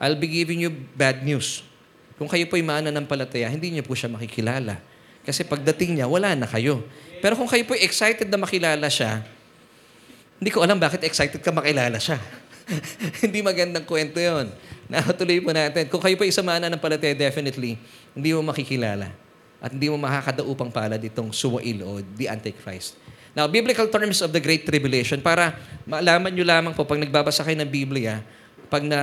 I'll 0.00 0.16
be 0.16 0.28
giving 0.28 0.64
you 0.64 0.72
bad 0.72 1.20
news. 1.20 1.60
Kung 2.16 2.28
kayo 2.32 2.48
po'y 2.48 2.64
mananampalataya, 2.64 3.52
hindi 3.52 3.76
niyo 3.76 3.84
po 3.84 3.92
siya 3.92 4.08
makikilala. 4.08 4.80
Kasi 5.20 5.44
pagdating 5.44 6.00
niya, 6.00 6.08
wala 6.08 6.32
na 6.32 6.48
kayo. 6.48 6.80
Pero 7.20 7.36
kung 7.36 7.48
kayo 7.48 7.64
po'y 7.68 7.84
excited 7.84 8.28
na 8.32 8.40
makilala 8.40 8.88
siya, 8.88 9.20
hindi 10.40 10.52
ko 10.52 10.64
alam 10.64 10.80
bakit 10.80 11.04
excited 11.04 11.40
ka 11.40 11.52
makilala 11.52 12.00
siya. 12.00 12.16
hindi 13.24 13.40
magandang 13.44 13.84
kwento 13.84 14.16
yon. 14.16 14.48
Nakatuloy 14.88 15.40
po 15.44 15.52
natin. 15.52 15.88
Kung 15.92 16.00
kayo 16.00 16.16
po 16.16 16.24
isa 16.24 16.40
mananampalataya, 16.44 17.16
definitely, 17.16 17.80
hindi 18.16 18.30
mo 18.32 18.44
makikilala. 18.48 19.12
At 19.66 19.74
hindi 19.74 19.90
mo 19.90 19.98
makakadaupang 19.98 20.70
palad 20.70 21.02
itong 21.02 21.34
suwail 21.34 21.82
o 21.82 21.98
the 22.14 22.30
Antichrist. 22.30 22.94
Now, 23.34 23.50
biblical 23.50 23.90
terms 23.90 24.22
of 24.22 24.30
the 24.30 24.38
Great 24.38 24.62
Tribulation, 24.62 25.18
para 25.18 25.58
malaman 25.84 26.30
nyo 26.30 26.46
lamang 26.46 26.72
po, 26.72 26.86
pag 26.86 27.02
nagbabasa 27.02 27.42
kayo 27.42 27.58
ng 27.58 27.68
Biblia, 27.68 28.22
pag 28.70 28.86
na 28.86 28.98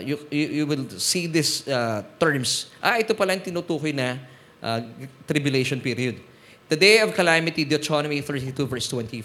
you, 0.00 0.16
you, 0.32 0.46
you 0.62 0.64
will 0.64 0.88
see 0.96 1.28
these 1.28 1.68
uh, 1.68 2.00
terms, 2.16 2.72
ah, 2.80 2.96
ito 2.96 3.12
pala 3.12 3.36
yung 3.36 3.44
tinutukoy 3.44 3.92
na 3.92 4.16
uh, 4.64 4.80
tribulation 5.28 5.78
period. 5.78 6.18
The 6.66 6.74
day 6.74 6.98
of 7.04 7.14
calamity, 7.14 7.62
Deuteronomy 7.62 8.24
32 8.24 8.56
verse 8.66 8.88
25. 8.90 9.22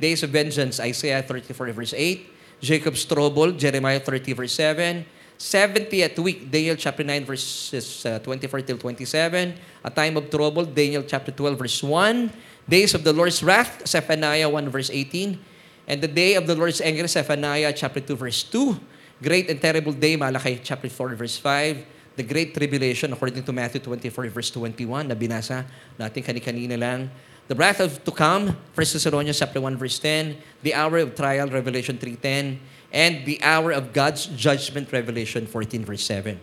Days 0.00 0.22
of 0.24 0.30
vengeance, 0.30 0.80
Isaiah 0.80 1.20
34 1.20 1.76
verse 1.76 1.92
8. 1.92 2.62
Jacob's 2.64 3.04
trouble, 3.04 3.52
Jeremiah 3.52 4.00
30 4.00 4.32
verse 4.32 4.54
7. 4.56 5.04
70th 5.38 6.18
week, 6.22 6.50
Daniel 6.50 6.76
chapter 6.76 7.02
9 7.02 7.24
verses 7.24 8.06
uh, 8.06 8.18
24 8.20 8.62
till 8.62 8.78
27. 8.78 9.54
A 9.84 9.90
time 9.90 10.16
of 10.16 10.30
trouble, 10.30 10.64
Daniel 10.64 11.02
chapter 11.02 11.32
12 11.32 11.58
verse 11.58 11.82
1. 11.82 12.30
Days 12.68 12.94
of 12.94 13.04
the 13.04 13.12
Lord's 13.12 13.42
wrath, 13.42 13.86
Zephaniah 13.86 14.48
1 14.48 14.68
verse 14.70 14.90
18. 14.90 15.38
And 15.86 16.00
the 16.00 16.08
day 16.08 16.34
of 16.34 16.46
the 16.46 16.54
Lord's 16.54 16.80
anger, 16.80 17.06
Zephaniah 17.06 17.72
chapter 17.74 18.00
2 18.00 18.16
verse 18.16 18.42
2. 18.44 18.78
Great 19.22 19.50
and 19.50 19.60
terrible 19.60 19.92
day, 19.92 20.16
Malakay 20.16 20.60
chapter 20.62 20.88
4 20.88 21.14
verse 21.14 21.36
5. 21.36 22.16
The 22.16 22.22
great 22.22 22.54
tribulation 22.54 23.12
according 23.12 23.42
to 23.42 23.52
Matthew 23.52 23.82
24 23.82 24.30
verse 24.30 24.50
21 24.54 25.10
na 25.10 25.18
binasa 25.18 25.66
natin 25.98 26.22
kani-kanina 26.22 26.78
lang. 26.78 27.10
The 27.44 27.58
wrath 27.58 27.84
of 27.84 28.00
to 28.00 28.12
come, 28.14 28.56
1 28.56 28.56
Thessalonians 28.72 29.36
chapter 29.36 29.60
1 29.60 29.76
verse 29.76 29.98
10. 30.00 30.64
The 30.64 30.72
hour 30.72 31.04
of 31.04 31.12
trial, 31.12 31.50
Revelation 31.52 32.00
3.10. 32.00 32.56
And 32.94 33.26
the 33.26 33.42
hour 33.42 33.74
of 33.74 33.90
God's 33.90 34.30
judgment, 34.38 34.94
Revelation 34.94 35.50
14 35.50 35.82
verse 35.82 36.06
7. 36.06 36.38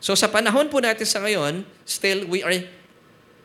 So 0.00 0.16
sa 0.16 0.32
panahon 0.32 0.72
po 0.72 0.80
natin 0.80 1.04
sa 1.04 1.20
ngayon, 1.20 1.68
still 1.84 2.24
we 2.24 2.40
are, 2.40 2.56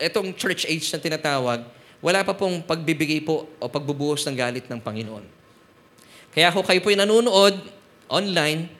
itong 0.00 0.32
church 0.32 0.64
age 0.64 0.88
na 0.88 0.96
tinatawag, 0.96 1.68
wala 2.00 2.24
pa 2.24 2.32
pong 2.32 2.64
pagbibigay 2.64 3.20
po 3.20 3.44
o 3.60 3.68
pagbubuhos 3.68 4.24
ng 4.24 4.32
galit 4.32 4.64
ng 4.72 4.80
Panginoon. 4.80 5.24
Kaya 6.32 6.48
kung 6.48 6.64
kayo 6.64 6.80
po'y 6.80 6.96
nanonood 6.96 7.60
online, 8.08 8.72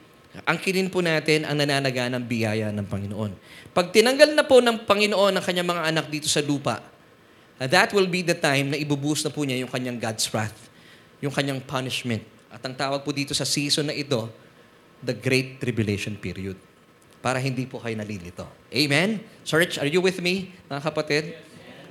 angkinin 0.48 0.88
po 0.88 1.04
natin 1.04 1.44
ang 1.44 1.60
nananaga 1.60 2.08
ng 2.08 2.24
biyaya 2.24 2.72
ng 2.72 2.86
Panginoon. 2.88 3.36
Pag 3.76 3.92
tinanggal 3.92 4.32
na 4.32 4.48
po 4.48 4.64
ng 4.64 4.88
Panginoon 4.88 5.36
ang 5.36 5.44
kanyang 5.44 5.68
mga 5.68 5.82
anak 5.84 6.06
dito 6.08 6.32
sa 6.32 6.40
lupa, 6.40 6.80
that 7.60 7.92
will 7.92 8.08
be 8.08 8.24
the 8.24 8.32
time 8.32 8.72
na 8.72 8.80
ibubuhos 8.80 9.20
na 9.20 9.28
po 9.28 9.44
niya 9.44 9.60
yung 9.60 9.68
kanyang 9.68 10.00
God's 10.00 10.24
wrath, 10.32 10.72
yung 11.20 11.34
kanyang 11.34 11.60
punishment. 11.60 12.39
At 12.50 12.60
ang 12.66 12.74
tawag 12.74 13.06
po 13.06 13.14
dito 13.14 13.30
sa 13.32 13.46
season 13.46 13.88
na 13.88 13.94
ito, 13.94 14.26
the 15.00 15.14
Great 15.14 15.62
Tribulation 15.62 16.18
Period. 16.18 16.58
Para 17.22 17.38
hindi 17.38 17.64
po 17.64 17.78
kayo 17.78 17.94
nalilito. 17.94 18.44
Amen? 18.74 19.22
Church, 19.46 19.78
are 19.78 19.88
you 19.88 20.02
with 20.02 20.18
me, 20.18 20.52
mga 20.66 20.82
kapatid? 20.82 21.38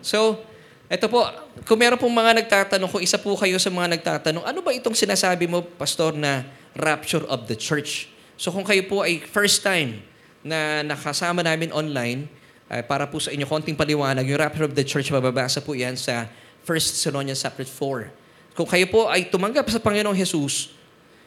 So, 0.03 0.43
ito 0.89 1.05
po, 1.05 1.21
kung 1.69 1.77
meron 1.77 2.01
pong 2.01 2.11
mga 2.11 2.41
nagtatanong, 2.43 2.89
kung 2.89 3.03
isa 3.05 3.21
po 3.21 3.37
kayo 3.37 3.61
sa 3.61 3.69
mga 3.69 4.01
nagtatanong, 4.01 4.41
ano 4.41 4.59
ba 4.65 4.73
itong 4.73 4.97
sinasabi 4.97 5.45
mo, 5.45 5.61
Pastor, 5.61 6.17
na 6.17 6.49
rapture 6.73 7.21
of 7.29 7.45
the 7.45 7.53
church? 7.53 8.09
So 8.39 8.49
kung 8.49 8.65
kayo 8.65 8.81
po 8.89 9.05
ay 9.05 9.21
first 9.21 9.61
time 9.61 10.01
na 10.41 10.81
nakasama 10.81 11.45
namin 11.45 11.69
online, 11.69 12.25
uh, 12.73 12.81
para 12.81 13.05
po 13.05 13.21
sa 13.21 13.29
inyo 13.29 13.45
konting 13.45 13.77
paliwanag, 13.77 14.25
yung 14.25 14.41
rapture 14.41 14.65
of 14.65 14.73
the 14.73 14.81
church, 14.81 15.13
mababasa 15.13 15.61
po 15.61 15.77
yan 15.77 15.93
sa 15.93 16.25
1 16.65 16.65
Thessalonians 16.65 17.45
chapter 17.45 17.69
4. 17.69 18.18
Kung 18.59 18.67
kayo 18.67 18.91
po 18.91 19.07
ay 19.07 19.31
tumanggap 19.31 19.71
sa 19.71 19.79
Panginoong 19.79 20.19
Jesus 20.19 20.75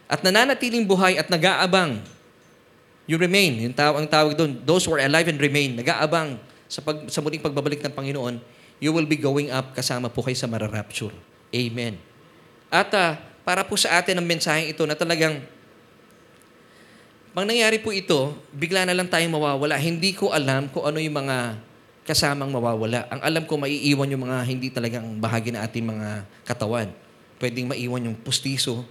at 0.05 0.21
nananatiling 0.21 0.85
buhay 0.85 1.17
at 1.17 1.33
nag-aabang, 1.33 2.05
you 3.09 3.17
remain, 3.17 3.57
yung 3.57 3.73
taw 3.73 3.97
ang 3.97 4.05
tawag 4.05 4.37
doon, 4.37 4.61
those 4.69 4.85
who 4.85 4.93
are 4.93 5.01
alive 5.01 5.25
and 5.33 5.41
remain, 5.41 5.73
nag-aabang 5.73 6.37
sa, 6.69 6.85
pag, 6.85 7.09
sa 7.09 7.25
muling 7.25 7.41
pagbabalik 7.41 7.81
ng 7.81 7.89
Panginoon, 7.89 8.37
you 8.85 8.93
will 8.93 9.09
be 9.09 9.17
going 9.17 9.49
up 9.49 9.73
kasama 9.73 10.13
po 10.13 10.21
kayo 10.21 10.37
sa 10.37 10.45
mararapture. 10.45 11.17
Amen. 11.57 11.97
At 12.69 12.93
uh, 12.93 13.17
para 13.49 13.65
po 13.65 13.81
sa 13.81 13.97
atin 13.97 14.21
ang 14.21 14.29
mensaheng 14.29 14.69
ito 14.69 14.85
na 14.85 14.93
talagang 14.93 15.41
pag 17.33 17.49
nangyari 17.49 17.81
po 17.81 17.97
ito, 17.97 18.37
bigla 18.53 18.85
na 18.85 18.93
lang 18.93 19.09
tayong 19.09 19.33
mawawala. 19.33 19.81
Hindi 19.81 20.13
ko 20.13 20.37
alam 20.37 20.69
kung 20.69 20.85
ano 20.85 21.01
yung 21.01 21.17
mga 21.17 21.57
kasamang 22.05 22.53
mawawala. 22.53 23.09
Ang 23.09 23.21
alam 23.25 23.43
ko, 23.49 23.57
maiiwan 23.57 24.13
yung 24.13 24.29
mga 24.29 24.39
hindi 24.45 24.69
talagang 24.69 25.17
bahagi 25.17 25.49
na 25.49 25.65
ating 25.65 25.81
mga 25.81 26.29
katawan. 26.45 26.93
Pwedeng 27.43 27.67
maiwan 27.75 28.07
yung 28.07 28.15
pustiso. 28.23 28.87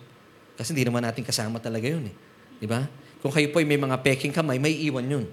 Kasi 0.60 0.76
hindi 0.76 0.84
naman 0.84 1.08
natin 1.08 1.24
kasama 1.24 1.56
talaga 1.64 1.88
yun 1.88 2.12
eh. 2.12 2.16
Di 2.60 2.68
ba? 2.68 2.84
Kung 3.24 3.32
kayo 3.32 3.48
po 3.48 3.64
ay 3.64 3.68
may 3.70 3.80
mga 3.80 3.96
peking 4.04 4.36
kamay, 4.36 4.60
may 4.60 4.76
iwan 4.84 5.08
yun. 5.08 5.26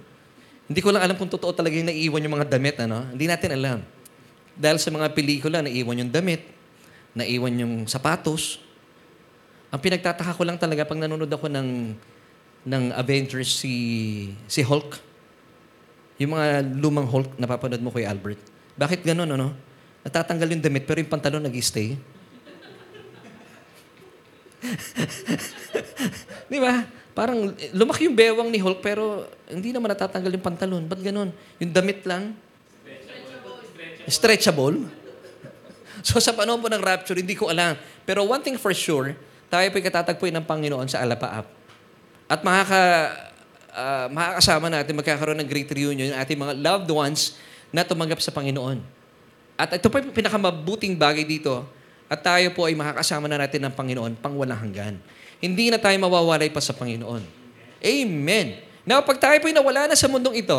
Hindi 0.69 0.79
ko 0.79 0.95
lang 0.95 1.03
alam 1.03 1.19
kung 1.19 1.27
totoo 1.27 1.51
talaga 1.51 1.75
yung 1.75 1.89
naiiwan 1.91 2.21
yung 2.23 2.35
mga 2.39 2.47
damit. 2.47 2.79
Ano? 2.79 3.11
Hindi 3.11 3.25
natin 3.27 3.49
alam. 3.59 3.83
Dahil 4.55 4.77
sa 4.79 4.87
mga 4.93 5.11
pelikula, 5.11 5.59
naiwan 5.65 6.07
yung 6.07 6.13
damit, 6.13 6.45
naiwan 7.17 7.53
yung 7.59 7.73
sapatos. 7.89 8.63
Ang 9.73 9.81
pinagtataka 9.81 10.31
ko 10.31 10.45
lang 10.45 10.55
talaga 10.55 10.85
pag 10.85 11.01
nanonood 11.01 11.29
ako 11.29 11.51
ng 11.51 11.69
ng 12.69 12.83
Avengers 12.93 13.49
si 13.49 13.73
si 14.45 14.61
Hulk. 14.61 15.01
Yung 16.21 16.37
mga 16.37 16.61
lumang 16.77 17.09
Hulk 17.09 17.35
napapanood 17.41 17.81
mo 17.81 17.89
kay 17.89 18.05
Albert. 18.05 18.37
Bakit 18.77 19.01
ganun, 19.03 19.31
ano? 19.33 19.51
Natatanggal 20.05 20.53
yung 20.53 20.63
damit 20.63 20.83
pero 20.85 21.01
yung 21.01 21.09
pantalon 21.09 21.43
nag-stay. 21.43 21.97
Di 26.51 26.59
ba? 26.59 26.83
Parang 27.15 27.51
lumaki 27.75 28.07
yung 28.07 28.15
bewang 28.15 28.47
ni 28.47 28.59
Hulk 28.63 28.79
pero 28.79 29.27
hindi 29.49 29.75
naman 29.75 29.91
natatanggal 29.91 30.31
yung 30.35 30.45
pantalon. 30.45 30.83
Ba't 30.87 31.01
ganun? 31.03 31.35
Yung 31.59 31.71
damit 31.73 32.03
lang, 32.07 32.35
Stretchable? 34.09 34.77
So 35.99 36.15
sa 36.23 36.31
panahon 36.31 36.63
po 36.63 36.71
ng 36.71 36.79
rapture, 36.79 37.19
hindi 37.19 37.35
ko 37.35 37.51
alam. 37.51 37.75
Pero 38.07 38.23
one 38.23 38.39
thing 38.39 38.55
for 38.55 38.71
sure, 38.71 39.19
tayo 39.51 39.67
po'y 39.67 39.83
katatagpuin 39.83 40.31
ng 40.31 40.47
Panginoon 40.47 40.87
sa 40.87 41.03
alapaap. 41.03 41.43
At 42.31 42.39
makaka, 42.39 42.83
uh, 43.75 44.07
makakasama 44.07 44.71
natin, 44.71 44.95
magkakaroon 44.95 45.43
ng 45.43 45.49
great 45.51 45.67
reunion 45.67 46.15
yung 46.15 46.19
ating 46.23 46.39
mga 46.39 46.55
loved 46.55 46.87
ones 46.87 47.35
na 47.75 47.83
tumanggap 47.83 48.23
sa 48.23 48.31
Panginoon. 48.31 48.79
At 49.59 49.75
ito 49.75 49.91
yung 49.91 50.15
pinakamabuting 50.15 50.95
bagay 50.95 51.27
dito. 51.27 51.67
At 52.09 52.25
tayo 52.25 52.49
po 52.57 52.65
ay 52.65 52.73
makakasama 52.73 53.29
na 53.29 53.37
natin 53.37 53.61
ng 53.69 53.73
Panginoon 53.73 54.17
pang 54.17 54.33
walang 54.33 54.57
hanggan. 54.57 54.97
Hindi 55.37 55.69
na 55.69 55.77
tayo 55.77 55.93
mawawalay 56.01 56.49
pa 56.49 56.59
sa 56.59 56.73
Panginoon. 56.73 57.21
Amen. 57.79 58.47
Now, 58.83 59.05
pag 59.05 59.21
tayo 59.21 59.37
po'y 59.37 59.53
nawala 59.53 59.85
na 59.85 59.95
sa 59.95 60.09
mundong 60.09 60.41
ito, 60.41 60.57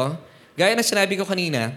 gaya 0.55 0.73
na 0.79 0.87
sinabi 0.87 1.19
ko 1.19 1.27
kanina, 1.27 1.75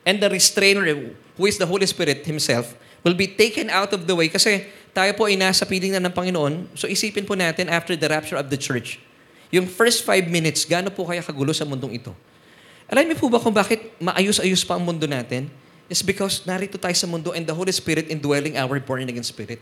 And 0.00 0.16
the 0.16 0.32
restrainer, 0.32 0.88
who 1.36 1.44
is 1.44 1.60
the 1.60 1.68
Holy 1.68 1.84
Spirit 1.84 2.24
Himself, 2.24 2.72
will 3.04 3.12
be 3.12 3.28
taken 3.28 3.68
out 3.68 3.92
of 3.92 4.08
the 4.08 4.16
way 4.16 4.32
kasi 4.32 4.64
tayo 4.96 5.12
po 5.12 5.28
ay 5.28 5.36
nasa 5.36 5.68
piling 5.68 5.92
na 5.92 6.00
ng 6.08 6.14
Panginoon. 6.16 6.72
So 6.72 6.88
isipin 6.88 7.28
po 7.28 7.36
natin 7.36 7.68
after 7.68 7.92
the 7.92 8.08
rapture 8.08 8.40
of 8.40 8.48
the 8.48 8.56
church, 8.56 8.96
yung 9.52 9.68
first 9.68 10.08
five 10.08 10.24
minutes, 10.32 10.64
gaano 10.64 10.88
po 10.88 11.04
kaya 11.04 11.20
kagulo 11.20 11.52
sa 11.52 11.68
mundong 11.68 12.00
ito? 12.00 12.12
Alam 12.90 13.06
niyo 13.06 13.16
po 13.20 13.30
ba 13.30 13.38
kung 13.38 13.54
bakit 13.54 13.92
maayos-ayos 14.02 14.66
pa 14.66 14.74
ang 14.74 14.82
mundo 14.82 15.06
natin? 15.06 15.46
It's 15.90 16.06
because 16.06 16.46
narito 16.46 16.78
tayo 16.78 16.94
sa 16.94 17.10
mundo 17.10 17.34
and 17.34 17.42
the 17.42 17.52
Holy 17.52 17.74
Spirit 17.74 18.06
indwelling 18.06 18.54
our 18.54 18.78
born-again 18.78 19.26
spirit. 19.26 19.58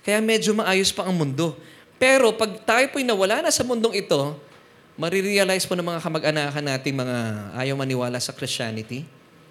Kaya 0.00 0.24
medyo 0.24 0.56
maayos 0.56 0.88
pa 0.88 1.04
ang 1.04 1.12
mundo. 1.12 1.52
Pero 2.00 2.32
pag 2.32 2.64
tayo 2.64 2.88
po'y 2.88 3.04
nawala 3.04 3.44
na 3.44 3.52
sa 3.52 3.60
mundong 3.60 3.92
ito, 3.92 4.40
marirealize 4.96 5.68
po 5.68 5.76
ng 5.76 5.84
mga 5.84 6.00
kamag-anakan 6.00 6.64
nating 6.64 6.96
mga 6.96 7.16
ayaw 7.60 7.76
maniwala 7.76 8.16
sa 8.16 8.32
Christianity, 8.32 9.04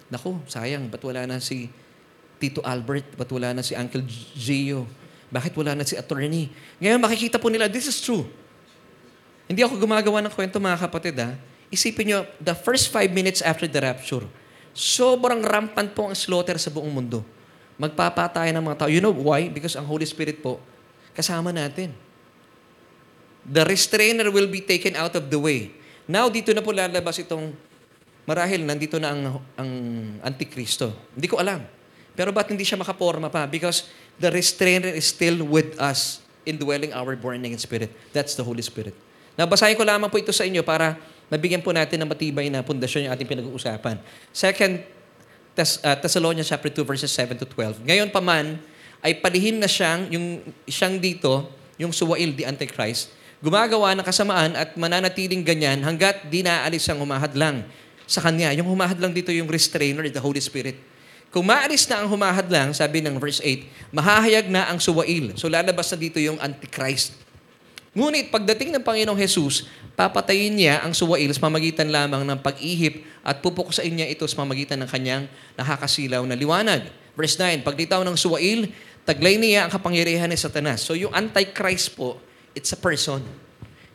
Naku, 0.06 0.38
sayang, 0.46 0.86
ba't 0.86 1.02
wala 1.02 1.26
na 1.26 1.42
si 1.42 1.66
Tito 2.38 2.62
Albert? 2.62 3.18
Ba't 3.18 3.26
wala 3.26 3.50
na 3.50 3.62
si 3.66 3.74
Uncle 3.74 4.06
Gio? 4.38 4.86
Bakit 5.34 5.52
wala 5.58 5.74
na 5.74 5.82
si 5.82 5.98
attorney? 5.98 6.46
Ngayon 6.78 7.02
makikita 7.02 7.42
po 7.42 7.50
nila, 7.50 7.66
this 7.66 7.90
is 7.90 7.98
true. 7.98 8.22
Hindi 9.50 9.66
ako 9.66 9.82
gumagawa 9.82 10.22
ng 10.22 10.30
kwento 10.30 10.62
mga 10.62 10.78
kapatid 10.78 11.18
ha. 11.18 11.34
Isipin 11.74 12.14
nyo, 12.14 12.18
the 12.38 12.54
first 12.54 12.94
five 12.94 13.10
minutes 13.10 13.42
after 13.42 13.66
the 13.66 13.82
rapture, 13.82 14.22
sobrang 14.76 15.40
rampant 15.40 15.88
po 15.96 16.12
ang 16.12 16.12
slaughter 16.12 16.60
sa 16.60 16.68
buong 16.68 16.92
mundo. 16.92 17.24
Magpapatay 17.80 18.52
ng 18.52 18.60
mga 18.60 18.76
tao. 18.84 18.88
You 18.92 19.00
know 19.00 19.12
why? 19.12 19.48
Because 19.48 19.72
ang 19.72 19.88
Holy 19.88 20.04
Spirit 20.04 20.44
po, 20.44 20.60
kasama 21.16 21.48
natin. 21.48 21.96
The 23.48 23.64
restrainer 23.64 24.28
will 24.28 24.52
be 24.52 24.60
taken 24.60 24.92
out 25.00 25.16
of 25.16 25.32
the 25.32 25.40
way. 25.40 25.72
Now, 26.04 26.28
dito 26.28 26.52
na 26.52 26.60
po 26.60 26.76
lalabas 26.76 27.16
itong 27.16 27.56
marahil 28.28 28.68
nandito 28.68 29.00
na 29.00 29.16
ang, 29.16 29.40
ang 29.56 29.70
Antikristo. 30.20 30.92
Hindi 31.16 31.28
ko 31.30 31.40
alam. 31.40 31.64
Pero 32.12 32.32
ba't 32.32 32.52
hindi 32.52 32.64
siya 32.64 32.76
makaporma 32.76 33.32
pa? 33.32 33.48
Because 33.48 33.88
the 34.20 34.28
restrainer 34.28 34.92
is 34.92 35.08
still 35.08 35.40
with 35.44 35.76
us 35.80 36.20
indwelling 36.44 36.92
our 36.92 37.16
born-again 37.16 37.60
spirit. 37.60 37.92
That's 38.12 38.36
the 38.36 38.44
Holy 38.44 38.62
Spirit. 38.62 38.96
Nabasahin 39.36 39.76
ko 39.76 39.84
lamang 39.84 40.08
po 40.08 40.16
ito 40.16 40.32
sa 40.32 40.48
inyo 40.48 40.64
para 40.64 40.96
nabigyan 41.30 41.62
po 41.62 41.74
natin 41.74 42.02
ng 42.02 42.08
matibay 42.08 42.46
na 42.50 42.62
pundasyon 42.62 43.10
yung 43.10 43.12
ating 43.14 43.28
pinag-uusapan. 43.28 43.98
Second 44.30 44.82
Thess- 45.56 45.80
uh, 45.80 45.96
Thessalonians 45.96 46.52
chapter 46.52 46.68
2 46.68 46.84
verses 46.84 47.08
7 47.08 47.40
to 47.40 47.48
12. 47.48 47.80
Ngayon 47.88 48.12
pa 48.12 48.20
man 48.20 48.60
ay 49.00 49.16
palihim 49.16 49.56
na 49.56 49.64
siyang 49.64 50.04
yung 50.12 50.44
siyang 50.68 51.00
dito, 51.00 51.48
yung 51.80 51.96
suwail 51.96 52.36
di 52.36 52.44
Antichrist, 52.44 53.08
gumagawa 53.40 53.96
ng 53.96 54.04
kasamaan 54.04 54.52
at 54.52 54.76
mananatiling 54.76 55.40
ganyan 55.40 55.80
hanggat 55.80 56.28
di 56.28 56.44
naalis 56.44 56.84
ang 56.92 57.00
humahadlang 57.00 57.64
sa 58.06 58.22
Kanya. 58.22 58.54
Yung 58.54 58.70
humahadlang 58.70 59.10
dito 59.10 59.34
yung 59.34 59.50
restrainer, 59.50 60.06
the 60.12 60.22
Holy 60.22 60.40
Spirit. 60.44 60.78
Kung 61.34 61.44
maalis 61.44 61.84
na 61.90 62.00
ang 62.00 62.08
humahadlang, 62.08 62.72
sabi 62.72 63.02
ng 63.02 63.18
verse 63.20 63.42
8, 63.42 63.92
mahahayag 63.92 64.46
na 64.48 64.70
ang 64.70 64.78
suwail. 64.80 65.34
So 65.34 65.50
lalabas 65.50 65.90
na 65.92 65.98
dito 65.98 66.16
yung 66.22 66.38
Antichrist. 66.40 67.25
Ngunit 67.96 68.28
pagdating 68.28 68.76
ng 68.76 68.84
Panginoong 68.84 69.16
Jesus, 69.16 69.64
papatayin 69.96 70.52
niya 70.52 70.84
ang 70.84 70.92
suwail 70.92 71.32
sa 71.32 71.40
pamagitan 71.48 71.88
lamang 71.88 72.28
ng 72.28 72.38
pag-ihip 72.44 73.00
at 73.24 73.40
pupuksain 73.40 73.88
niya 73.88 74.04
ito 74.04 74.28
sa 74.28 74.44
pamagitan 74.44 74.76
ng 74.84 74.90
kanyang 74.92 75.24
nakakasilaw 75.56 76.20
na 76.28 76.36
liwanag. 76.36 76.92
Verse 77.16 77.40
9, 77.40 77.64
paglitaw 77.64 78.04
ng 78.04 78.12
suwail, 78.12 78.68
taglay 79.08 79.40
niya 79.40 79.64
ang 79.64 79.72
kapangyarihan 79.72 80.28
ni 80.28 80.36
Satanas. 80.36 80.84
So 80.84 80.92
yung 80.92 81.16
Antichrist 81.16 81.96
po, 81.96 82.20
it's 82.52 82.68
a 82.76 82.76
person. 82.76 83.24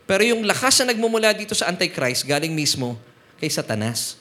Pero 0.10 0.26
yung 0.26 0.50
lakas 0.50 0.82
na 0.82 0.98
nagmumula 0.98 1.30
dito 1.38 1.54
sa 1.54 1.70
Antichrist, 1.70 2.26
galing 2.26 2.58
mismo 2.58 2.98
kay 3.38 3.54
Satanas. 3.54 4.18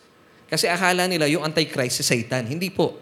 Kasi 0.52 0.68
akala 0.68 1.08
nila 1.08 1.24
yung 1.24 1.40
Antichrist 1.40 1.98
si 1.98 2.04
Satan. 2.04 2.44
Hindi 2.44 2.68
po. 2.68 3.00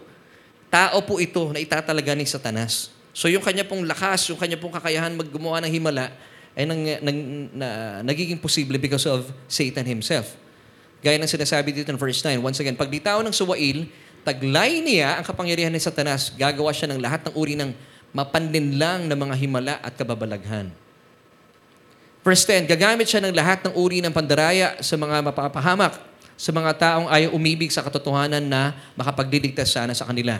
Tao 0.71 1.03
po 1.03 1.19
ito 1.19 1.51
na 1.51 1.59
itatalaga 1.59 2.15
ni 2.15 2.23
Satanas. 2.23 2.95
So 3.11 3.27
yung 3.27 3.43
kanya 3.43 3.67
pong 3.67 3.83
lakas, 3.83 4.31
yung 4.31 4.39
kanya 4.39 4.55
pong 4.55 4.71
kakayahan 4.71 5.11
maggumawa 5.11 5.59
ng 5.67 5.71
himala, 5.75 6.07
ay 6.57 6.63
nang, 6.65 6.81
nang, 7.05 7.17
na, 7.53 7.67
nagiging 8.05 8.39
posible 8.41 8.77
because 8.77 9.05
of 9.05 9.29
Satan 9.45 9.85
himself. 9.85 10.33
Gaya 10.99 11.15
ng 11.15 11.29
sinasabi 11.29 11.71
dito 11.71 11.89
in 11.89 11.99
verse 11.99 12.19
9. 12.21 12.39
Once 12.43 12.59
again, 12.59 12.75
pag 12.75 12.91
ditaw 12.91 13.23
ng 13.23 13.31
suwail, 13.31 13.87
taglay 14.27 14.83
niya 14.83 15.19
ang 15.21 15.25
kapangyarihan 15.25 15.71
ni 15.71 15.79
Satanas, 15.79 16.35
gagawa 16.35 16.75
siya 16.75 16.91
ng 16.91 16.99
lahat 16.99 17.23
ng 17.29 17.33
uri 17.39 17.55
ng 17.55 17.71
mapanlinlang 18.11 19.07
na 19.07 19.15
mga 19.15 19.35
himala 19.39 19.75
at 19.79 19.95
kababalaghan. 19.95 20.73
Verse 22.19 22.43
10, 22.43 22.67
gagamit 22.67 23.07
siya 23.07 23.23
ng 23.23 23.31
lahat 23.31 23.63
ng 23.63 23.73
uri 23.79 24.03
ng 24.03 24.11
pandaraya 24.11 24.75
sa 24.83 24.99
mga 24.99 25.23
mapapahamak 25.31 25.95
sa 26.39 26.55
mga 26.55 26.71
taong 26.75 27.07
ayaw 27.11 27.35
umibig 27.35 27.67
sa 27.67 27.83
katotohanan 27.83 28.39
na 28.39 28.71
makapagliligtas 28.95 29.75
sana 29.75 29.91
sa 29.91 30.07
kanila. 30.07 30.39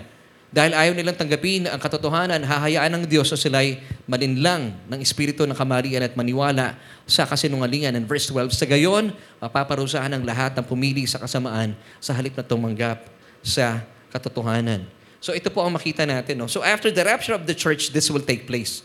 Dahil 0.49 0.73
ayaw 0.73 0.93
nilang 0.97 1.13
tanggapin 1.13 1.69
ang 1.69 1.77
katotohanan, 1.77 2.41
hahayaan 2.41 2.89
ng 2.97 3.03
Diyos 3.05 3.29
na 3.29 3.37
sila'y 3.37 3.77
malinlang 4.09 4.73
ng 4.89 4.97
espiritu 4.97 5.45
ng 5.45 5.53
kamalian 5.53 6.01
at 6.01 6.17
maniwala 6.17 6.73
sa 7.05 7.29
kasinungalingan. 7.29 7.93
And 7.93 8.09
verse 8.09 8.25
12, 8.33 8.57
sa 8.57 8.65
gayon, 8.65 9.13
mapaparusahan 9.37 10.09
ang 10.09 10.25
lahat 10.25 10.57
ng 10.57 10.65
pumili 10.65 11.05
sa 11.05 11.21
kasamaan 11.21 11.77
sa 12.01 12.17
halip 12.17 12.33
na 12.33 12.41
tumanggap 12.41 13.05
sa 13.45 13.85
katotohanan. 14.09 14.89
So 15.21 15.37
ito 15.37 15.53
po 15.53 15.61
ang 15.61 15.77
makita 15.77 16.09
natin. 16.09 16.41
No? 16.41 16.49
So 16.49 16.65
after 16.65 16.89
the 16.89 17.05
rapture 17.05 17.37
of 17.37 17.45
the 17.45 17.53
church, 17.53 17.93
this 17.93 18.09
will 18.09 18.23
take 18.23 18.49
place. 18.49 18.81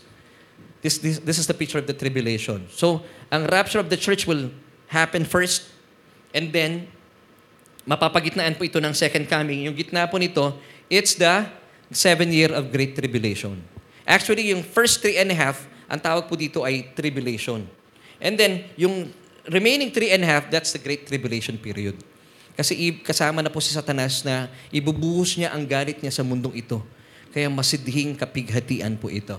This, 0.85 1.01
this, 1.01 1.17
this 1.17 1.41
is 1.41 1.49
the 1.49 1.57
picture 1.57 1.81
of 1.81 1.89
the 1.89 1.97
tribulation. 1.97 2.69
So 2.69 3.01
ang 3.33 3.49
rapture 3.49 3.81
of 3.81 3.89
the 3.89 3.97
church 3.97 4.29
will 4.29 4.53
happen 4.93 5.25
first 5.25 5.65
and 6.29 6.53
then 6.53 6.85
mapapagitnaan 7.89 8.53
po 8.53 8.69
ito 8.69 8.77
ng 8.77 8.93
second 8.93 9.25
coming. 9.25 9.65
Yung 9.65 9.73
gitna 9.73 10.05
po 10.05 10.21
nito, 10.21 10.57
it's 10.89 11.17
the 11.17 11.47
seven 11.93 12.31
year 12.33 12.51
of 12.53 12.69
great 12.69 12.97
tribulation. 12.97 13.61
Actually, 14.05 14.53
yung 14.53 14.61
first 14.61 15.01
three 15.01 15.17
and 15.17 15.33
a 15.33 15.37
half, 15.37 15.65
ang 15.89 15.97
tawag 15.97 16.29
po 16.29 16.37
dito 16.37 16.61
ay 16.61 16.93
tribulation. 16.93 17.65
And 18.21 18.37
then, 18.37 18.69
yung 18.77 19.09
remaining 19.49 19.89
three 19.89 20.13
and 20.13 20.21
a 20.21 20.29
half, 20.29 20.49
that's 20.49 20.73
the 20.73 20.81
great 20.81 21.05
tribulation 21.05 21.57
period. 21.57 21.97
Kasi 22.55 23.01
kasama 23.03 23.43
na 23.43 23.51
po 23.51 23.59
si 23.59 23.75
Satanas 23.75 24.23
na 24.23 24.47
ibubuhos 24.71 25.35
niya 25.35 25.51
ang 25.51 25.67
galit 25.67 25.99
niya 25.99 26.13
sa 26.13 26.23
mundong 26.23 26.55
ito. 26.55 26.79
Kaya 27.35 27.51
masidhing 27.51 28.15
kapighatian 28.15 28.95
po 28.95 29.11
ito. 29.11 29.35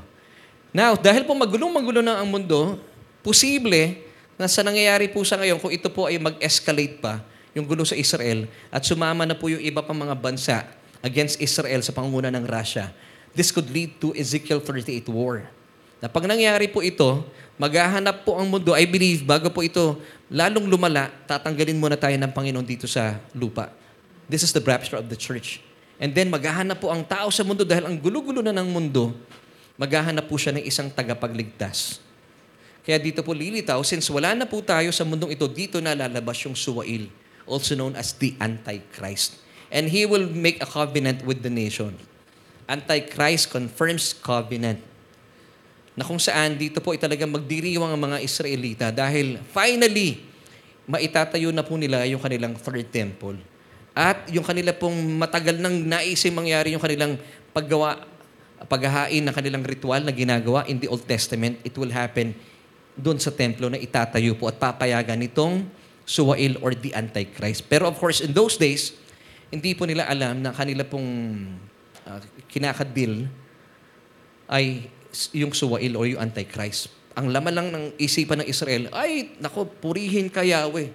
Now, 0.77 0.93
dahil 1.01 1.25
po 1.25 1.33
magulong-magulo 1.33 2.05
na 2.05 2.21
ang 2.21 2.29
mundo, 2.29 2.77
posible 3.25 4.05
na 4.37 4.45
sa 4.45 4.61
nangyayari 4.61 5.09
po 5.09 5.25
sa 5.25 5.41
ngayon, 5.41 5.57
kung 5.57 5.73
ito 5.73 5.89
po 5.89 6.05
ay 6.05 6.21
mag-escalate 6.21 7.01
pa, 7.01 7.25
yung 7.57 7.65
gulo 7.65 7.89
sa 7.89 7.97
Israel, 7.97 8.45
at 8.69 8.85
sumama 8.85 9.25
na 9.25 9.33
po 9.33 9.49
yung 9.49 9.65
iba 9.65 9.81
pang 9.81 9.97
mga 9.97 10.13
bansa 10.13 10.69
against 11.01 11.41
Israel 11.41 11.81
sa 11.85 11.93
pangunguna 11.93 12.33
ng 12.33 12.45
Russia, 12.45 12.93
this 13.37 13.53
could 13.53 13.69
lead 13.69 13.97
to 14.01 14.13
Ezekiel 14.17 14.61
38 14.63 15.09
war. 15.13 15.49
Na 16.01 16.13
pag 16.13 16.29
nangyari 16.29 16.69
po 16.69 16.85
ito, 16.85 17.25
maghahanap 17.57 18.25
po 18.25 18.37
ang 18.37 18.47
mundo, 18.49 18.77
I 18.77 18.85
believe, 18.85 19.25
bago 19.25 19.49
po 19.49 19.65
ito 19.65 19.97
lalong 20.29 20.69
lumala, 20.69 21.09
tatanggalin 21.25 21.79
muna 21.79 21.97
tayo 21.97 22.15
ng 22.19 22.33
Panginoon 22.33 22.67
dito 22.67 22.85
sa 22.85 23.17
lupa. 23.33 23.73
This 24.27 24.43
is 24.43 24.53
the 24.53 24.61
rapture 24.61 24.99
of 24.99 25.07
the 25.09 25.17
church. 25.17 25.63
And 25.97 26.13
then 26.13 26.29
maghahanap 26.29 26.83
po 26.83 26.93
ang 26.93 27.07
tao 27.07 27.33
sa 27.33 27.41
mundo 27.47 27.65
dahil 27.65 27.89
ang 27.89 27.97
gulo-gulo 27.97 28.45
na 28.45 28.53
ng 28.53 28.69
mundo, 28.69 29.17
maghahanap 29.81 30.29
po 30.29 30.37
siya 30.37 30.53
ng 30.53 30.65
isang 30.67 30.93
tagapagligtas. 30.93 32.05
Kaya 32.87 33.01
dito 33.03 33.25
po 33.25 33.35
lilitaw, 33.35 33.81
since 33.83 34.07
wala 34.13 34.37
na 34.37 34.47
po 34.47 34.63
tayo 34.63 34.93
sa 34.95 35.03
mundong 35.03 35.35
ito, 35.35 35.49
dito 35.51 35.83
na 35.83 35.97
lalabas 35.97 36.39
yung 36.47 36.55
suwail, 36.55 37.11
also 37.43 37.75
known 37.75 37.99
as 37.99 38.15
the 38.15 38.37
Antichrist. 38.39 39.43
And 39.69 39.91
he 39.91 40.07
will 40.07 40.31
make 40.31 40.63
a 40.63 40.69
covenant 40.69 41.27
with 41.27 41.43
the 41.43 41.51
nation. 41.51 41.99
Antichrist 42.67 43.51
confirms 43.51 44.15
covenant 44.15 44.83
na 45.97 46.05
kung 46.05 46.21
saan 46.21 46.61
dito 46.61 46.85
po 46.85 46.93
ay 46.93 47.01
talagang 47.01 47.33
magdiriwang 47.33 47.89
ang 47.97 48.03
mga 48.13 48.19
Israelita 48.21 48.87
dahil 48.93 49.41
finally, 49.49 50.21
maitatayo 50.85 51.49
na 51.51 51.65
po 51.65 51.81
nila 51.81 52.05
yung 52.05 52.21
kanilang 52.21 52.53
third 52.55 52.85
temple. 52.93 53.41
At 53.97 54.29
yung 54.29 54.45
kanila 54.45 54.77
pong 54.77 55.17
matagal 55.17 55.57
nang 55.57 55.73
naisip 55.73 56.29
mangyari 56.37 56.77
yung 56.77 56.85
kanilang 56.85 57.17
paggawa, 57.57 58.05
paghahain 58.69 59.25
ng 59.25 59.33
kanilang 59.33 59.65
ritual 59.65 60.05
na 60.05 60.13
ginagawa 60.13 60.69
in 60.69 60.77
the 60.77 60.85
Old 60.85 61.09
Testament, 61.09 61.57
it 61.65 61.73
will 61.81 61.91
happen 61.91 62.37
doon 62.93 63.17
sa 63.17 63.33
templo 63.33 63.73
na 63.73 63.81
itatayo 63.81 64.37
po 64.37 64.53
at 64.53 64.61
papayagan 64.61 65.17
nitong 65.17 65.65
Suwail 66.05 66.61
or 66.61 66.77
the 66.77 66.93
Antichrist. 66.93 67.65
Pero 67.73 67.89
of 67.89 67.97
course, 67.97 68.21
in 68.21 68.37
those 68.37 68.61
days, 68.61 68.93
hindi 69.51 69.73
po 69.79 69.87
nila 69.87 70.07
alam 70.11 70.43
na 70.43 70.51
kanila 70.51 70.83
pong 70.83 71.09
uh, 72.07 72.21
kinakadil 72.51 73.31
ay 74.51 74.91
yung 75.33 75.55
suwail 75.55 75.95
o 75.97 76.05
yung 76.05 76.21
antichrist. 76.21 76.93
Ang 77.17 77.33
laman 77.33 77.55
lang 77.55 77.69
ng 77.73 77.85
isipan 77.97 78.45
ng 78.45 78.49
Israel, 78.49 78.93
ay, 78.93 79.41
nako, 79.41 79.65
purihin 79.65 80.29
ka 80.29 80.45
Yahweh. 80.45 80.93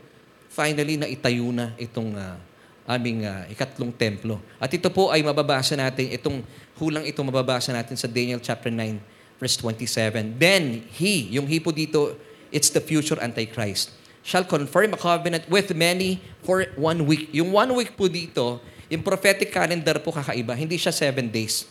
Finally, 0.51 1.01
naitayo 1.01 1.49
na 1.49 1.73
itong 1.81 2.13
uh, 2.13 2.37
aming 2.85 3.25
uh, 3.25 3.49
ikatlong 3.49 3.89
templo. 3.89 4.37
At 4.61 4.69
ito 4.69 4.91
po 4.93 5.09
ay 5.09 5.25
mababasa 5.25 5.73
natin, 5.73 6.13
itong 6.13 6.45
hulang 6.77 7.07
ito 7.09 7.17
mababasa 7.25 7.73
natin 7.73 7.97
sa 7.97 8.05
Daniel 8.05 8.37
chapter 8.37 8.69
9, 8.69 9.41
verse 9.41 9.57
27. 9.57 10.37
Then, 10.37 10.85
he, 10.93 11.33
yung 11.33 11.49
he 11.49 11.57
po 11.57 11.73
dito, 11.73 12.13
it's 12.53 12.69
the 12.69 12.83
future 12.83 13.17
antichrist, 13.17 13.89
shall 14.21 14.45
confirm 14.45 14.93
a 14.93 14.99
covenant 14.99 15.45
with 15.49 15.73
many 15.73 16.21
for 16.45 16.65
one 16.77 17.05
week. 17.09 17.29
Yung 17.33 17.53
one 17.53 17.73
week 17.73 17.97
po 17.97 18.05
dito, 18.05 18.61
yung 18.89 19.01
prophetic 19.01 19.49
calendar 19.49 19.97
po 20.01 20.13
kakaiba, 20.13 20.53
hindi 20.53 20.77
siya 20.77 20.93
seven 20.93 21.29
days. 21.29 21.65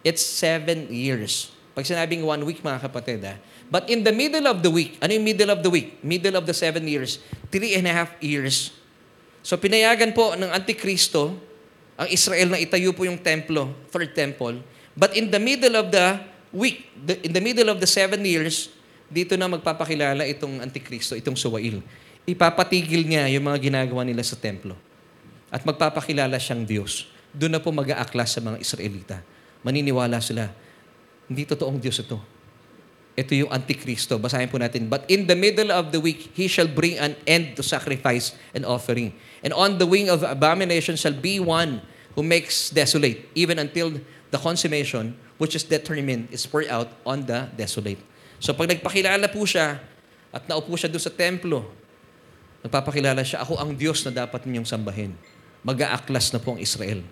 It's 0.00 0.24
seven 0.24 0.88
years. 0.88 1.52
Pag 1.76 1.86
sinabing 1.86 2.24
one 2.24 2.42
week, 2.44 2.60
mga 2.64 2.80
kapatid, 2.82 3.22
ah. 3.24 3.36
But 3.70 3.86
in 3.86 4.02
the 4.02 4.10
middle 4.10 4.50
of 4.50 4.60
the 4.60 4.72
week, 4.72 4.98
ano 4.98 5.14
yung 5.14 5.22
middle 5.22 5.50
of 5.54 5.62
the 5.62 5.70
week? 5.70 6.02
Middle 6.02 6.34
of 6.34 6.44
the 6.44 6.56
seven 6.56 6.90
years, 6.90 7.22
three 7.54 7.78
and 7.78 7.86
a 7.86 7.94
half 7.94 8.10
years. 8.18 8.74
So 9.46 9.54
pinayagan 9.56 10.10
po 10.12 10.34
ng 10.34 10.50
Antikristo, 10.50 11.38
ang 11.94 12.08
Israel 12.10 12.50
na 12.50 12.58
itayo 12.58 12.90
po 12.96 13.06
yung 13.06 13.20
templo, 13.20 13.70
third 13.94 14.10
temple. 14.16 14.58
But 14.98 15.14
in 15.14 15.30
the 15.30 15.38
middle 15.38 15.78
of 15.78 15.94
the 15.94 16.18
week, 16.50 16.90
the, 16.98 17.22
in 17.22 17.30
the 17.30 17.40
middle 17.44 17.70
of 17.70 17.78
the 17.78 17.86
seven 17.86 18.26
years, 18.26 18.74
dito 19.10 19.34
na 19.34 19.50
magpapakilala 19.50 20.22
itong 20.30 20.62
Antikristo, 20.62 21.18
itong 21.18 21.34
Suwail. 21.34 21.82
Ipapatigil 22.24 23.10
niya 23.10 23.26
yung 23.34 23.50
mga 23.50 23.58
ginagawa 23.58 24.06
nila 24.06 24.22
sa 24.22 24.38
templo. 24.38 24.78
At 25.50 25.66
magpapakilala 25.66 26.38
siyang 26.38 26.62
Diyos. 26.62 27.10
Doon 27.34 27.58
na 27.58 27.60
po 27.60 27.74
mag-aaklas 27.74 28.38
sa 28.38 28.40
mga 28.40 28.62
Israelita. 28.62 29.18
Maniniwala 29.66 30.22
sila, 30.22 30.54
hindi 31.26 31.42
totoong 31.42 31.82
Diyos 31.82 31.98
ito. 32.06 32.22
Ito 33.18 33.34
yung 33.34 33.50
Antikristo. 33.50 34.14
Basahin 34.22 34.46
po 34.46 34.62
natin. 34.62 34.86
But 34.86 35.10
in 35.10 35.26
the 35.26 35.34
middle 35.34 35.74
of 35.74 35.90
the 35.90 35.98
week, 35.98 36.30
he 36.38 36.46
shall 36.46 36.70
bring 36.70 36.94
an 37.02 37.18
end 37.26 37.58
to 37.58 37.66
sacrifice 37.66 38.38
and 38.54 38.62
offering. 38.62 39.10
And 39.42 39.50
on 39.50 39.82
the 39.82 39.86
wing 39.90 40.06
of 40.06 40.22
abomination 40.22 40.94
shall 40.94 41.14
be 41.14 41.42
one 41.42 41.82
who 42.14 42.22
makes 42.22 42.70
desolate, 42.70 43.26
even 43.34 43.58
until 43.58 43.98
the 44.30 44.38
consummation, 44.38 45.18
which 45.42 45.58
is 45.58 45.66
determined, 45.66 46.30
is 46.30 46.46
poured 46.46 46.70
out 46.70 46.94
on 47.02 47.26
the 47.26 47.50
desolate. 47.58 47.98
So 48.40 48.56
pag 48.56 48.72
nagpakilala 48.72 49.28
po 49.28 49.44
siya, 49.44 49.78
at 50.32 50.48
naupo 50.48 50.72
siya 50.74 50.88
doon 50.88 51.04
sa 51.04 51.12
templo, 51.12 51.68
nagpapakilala 52.64 53.20
siya, 53.20 53.44
ako 53.44 53.60
ang 53.60 53.76
Diyos 53.76 54.00
na 54.08 54.24
dapat 54.24 54.48
ninyong 54.48 54.64
sambahin. 54.66 55.12
Mag-aaklas 55.60 56.32
na 56.32 56.40
po 56.40 56.56
ang 56.56 56.60
Israel. 56.60 57.04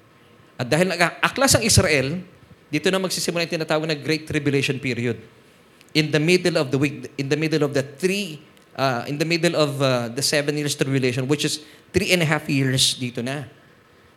At 0.56 0.72
dahil 0.72 0.88
nag-aaklas 0.88 1.60
ang 1.60 1.62
Israel, 1.68 2.24
dito 2.72 2.88
na 2.88 2.96
magsisimula 2.96 3.44
yung 3.44 3.60
tinatawag 3.60 3.84
na 3.84 3.96
Great 3.96 4.24
Tribulation 4.24 4.80
period. 4.80 5.20
In 5.92 6.08
the 6.08 6.20
middle 6.20 6.56
of 6.56 6.72
the 6.72 6.80
week, 6.80 7.12
in 7.20 7.28
the 7.28 7.36
middle 7.36 7.64
of 7.64 7.76
the 7.76 7.84
three, 7.84 8.40
uh, 8.76 9.04
in 9.08 9.16
the 9.16 9.28
middle 9.28 9.56
of 9.56 9.80
uh, 9.80 10.08
the 10.12 10.24
seven 10.24 10.56
years 10.56 10.76
tribulation, 10.76 11.28
which 11.28 11.44
is 11.44 11.64
three 11.92 12.12
and 12.12 12.20
a 12.20 12.28
half 12.28 12.48
years 12.48 12.96
dito 12.96 13.24
na, 13.24 13.48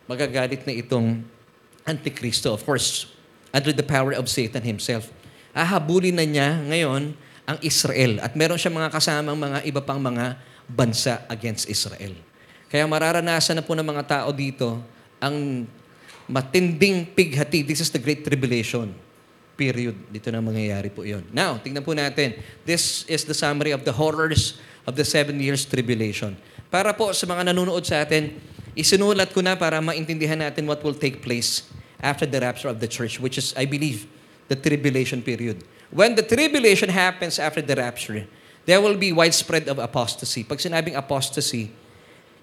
magagalit 0.08 0.64
na 0.64 0.72
itong 0.76 1.24
Antikristo. 1.88 2.52
Of 2.52 2.64
course, 2.64 3.08
under 3.52 3.72
the 3.72 3.84
power 3.84 4.12
of 4.12 4.28
Satan 4.28 4.62
himself. 4.62 5.08
Ahabulin 5.52 6.16
na 6.16 6.24
niya 6.24 6.58
ngayon 6.64 7.12
ang 7.44 7.58
Israel. 7.60 8.20
At 8.24 8.32
meron 8.36 8.56
siya 8.56 8.72
mga 8.72 8.92
kasamang 8.92 9.36
mga 9.36 9.58
iba 9.68 9.80
pang 9.84 10.00
mga 10.00 10.40
bansa 10.68 11.24
against 11.28 11.68
Israel. 11.68 12.16
Kaya 12.72 12.88
mararanasan 12.88 13.60
na 13.60 13.64
po 13.64 13.76
ng 13.76 13.84
mga 13.84 14.04
tao 14.08 14.28
dito 14.32 14.80
ang 15.20 15.68
matinding 16.24 17.12
pighati. 17.12 17.60
This 17.62 17.84
is 17.84 17.92
the 17.92 18.00
Great 18.00 18.24
Tribulation 18.24 18.96
period. 19.54 19.94
Dito 20.08 20.32
na 20.32 20.40
mangyayari 20.40 20.88
po 20.88 21.04
yon. 21.04 21.22
Now, 21.30 21.60
tingnan 21.60 21.84
po 21.84 21.92
natin. 21.92 22.40
This 22.64 23.04
is 23.06 23.22
the 23.28 23.36
summary 23.36 23.70
of 23.70 23.84
the 23.84 23.92
horrors 23.92 24.58
of 24.88 24.98
the 24.98 25.06
seven 25.06 25.38
years 25.38 25.62
tribulation. 25.68 26.34
Para 26.72 26.96
po 26.96 27.12
sa 27.12 27.28
mga 27.28 27.52
nanonood 27.52 27.84
sa 27.84 28.02
atin, 28.02 28.32
isinulat 28.72 29.30
ko 29.30 29.44
na 29.44 29.54
para 29.54 29.78
maintindihan 29.78 30.40
natin 30.40 30.64
what 30.64 30.80
will 30.80 30.96
take 30.96 31.20
place 31.20 31.68
after 32.02 32.26
the 32.26 32.40
rapture 32.40 32.72
of 32.72 32.80
the 32.82 32.88
church, 32.88 33.20
which 33.22 33.38
is, 33.38 33.54
I 33.54 33.68
believe, 33.68 34.08
the 34.52 34.58
tribulation 34.58 35.24
period. 35.24 35.64
When 35.88 36.12
the 36.12 36.24
tribulation 36.24 36.92
happens 36.92 37.40
after 37.40 37.64
the 37.64 37.72
rapture, 37.72 38.28
there 38.68 38.84
will 38.84 39.00
be 39.00 39.16
widespread 39.16 39.68
of 39.72 39.80
apostasy. 39.80 40.44
Pag 40.44 40.60
sinabing 40.60 40.96
apostasy, 40.96 41.72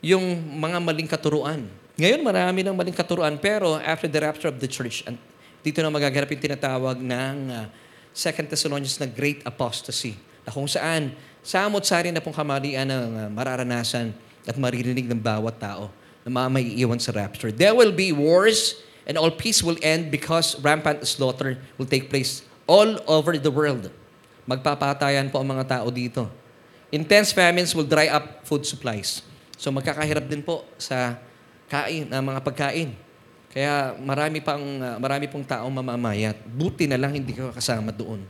yung 0.01 0.41
mga 0.57 0.78
maling 0.82 1.10
katuruan. 1.10 1.70
Ngayon, 1.99 2.22
marami 2.26 2.66
ng 2.66 2.74
maling 2.74 2.95
katuruan, 2.97 3.38
pero 3.38 3.78
after 3.78 4.10
the 4.10 4.22
rapture 4.24 4.49
of 4.49 4.57
the 4.57 4.70
church, 4.70 5.05
dito 5.62 5.78
na 5.84 5.91
magaganap 5.91 6.32
yung 6.32 6.41
tinatawag 6.41 6.97
ng 6.97 7.36
uh, 7.51 7.68
Second 8.16 8.47
Thessalonians 8.49 8.97
na 8.97 9.05
great 9.05 9.43
apostasy, 9.45 10.16
na 10.47 10.49
kung 10.49 10.66
saan 10.66 11.14
samot-sari 11.43 12.10
na 12.10 12.24
pong 12.24 12.34
kamalian 12.34 12.88
ng 12.88 13.07
uh, 13.16 13.28
mararanasan 13.30 14.16
at 14.47 14.55
maririnig 14.55 15.05
ng 15.05 15.20
bawat 15.20 15.60
tao 15.60 15.91
na 16.24 16.30
mamaiiwan 16.32 16.97
sa 16.97 17.12
rapture. 17.12 17.51
There 17.51 17.76
will 17.76 17.91
be 17.91 18.16
wars 18.16 18.80
and 19.10 19.18
all 19.18 19.34
peace 19.34 19.66
will 19.66 19.82
end 19.82 20.14
because 20.14 20.53
rampant 20.62 21.01
slaughter 21.10 21.57
will 21.82 21.89
take 21.89 22.14
place 22.14 22.45
all 22.70 23.01
over 23.10 23.34
the 23.41 23.49
world. 23.49 23.89
Magpapatayan 24.45 25.34
po 25.34 25.41
ang 25.41 25.49
mga 25.49 25.82
tao 25.82 25.89
dito. 25.89 26.30
Intense 26.93 27.34
famines 27.34 27.74
will 27.74 27.89
dry 27.89 28.05
up 28.05 28.45
food 28.45 28.70
supplies. 28.70 29.26
So 29.57 29.74
magkakahirap 29.74 30.30
din 30.30 30.45
po 30.45 30.62
sa 30.78 31.18
kain, 31.66 32.05
na 32.05 32.22
mga 32.22 32.41
pagkain. 32.45 32.93
Kaya 33.49 33.97
marami 33.97 34.38
pang 34.45 34.62
ah, 34.62 35.01
marami 35.01 35.26
pong 35.26 35.41
taong 35.41 35.74
mamamayat. 35.74 36.38
Buti 36.45 36.86
na 36.86 37.01
lang 37.01 37.18
hindi 37.18 37.34
ka 37.34 37.49
kasama 37.49 37.89
doon. 37.89 38.22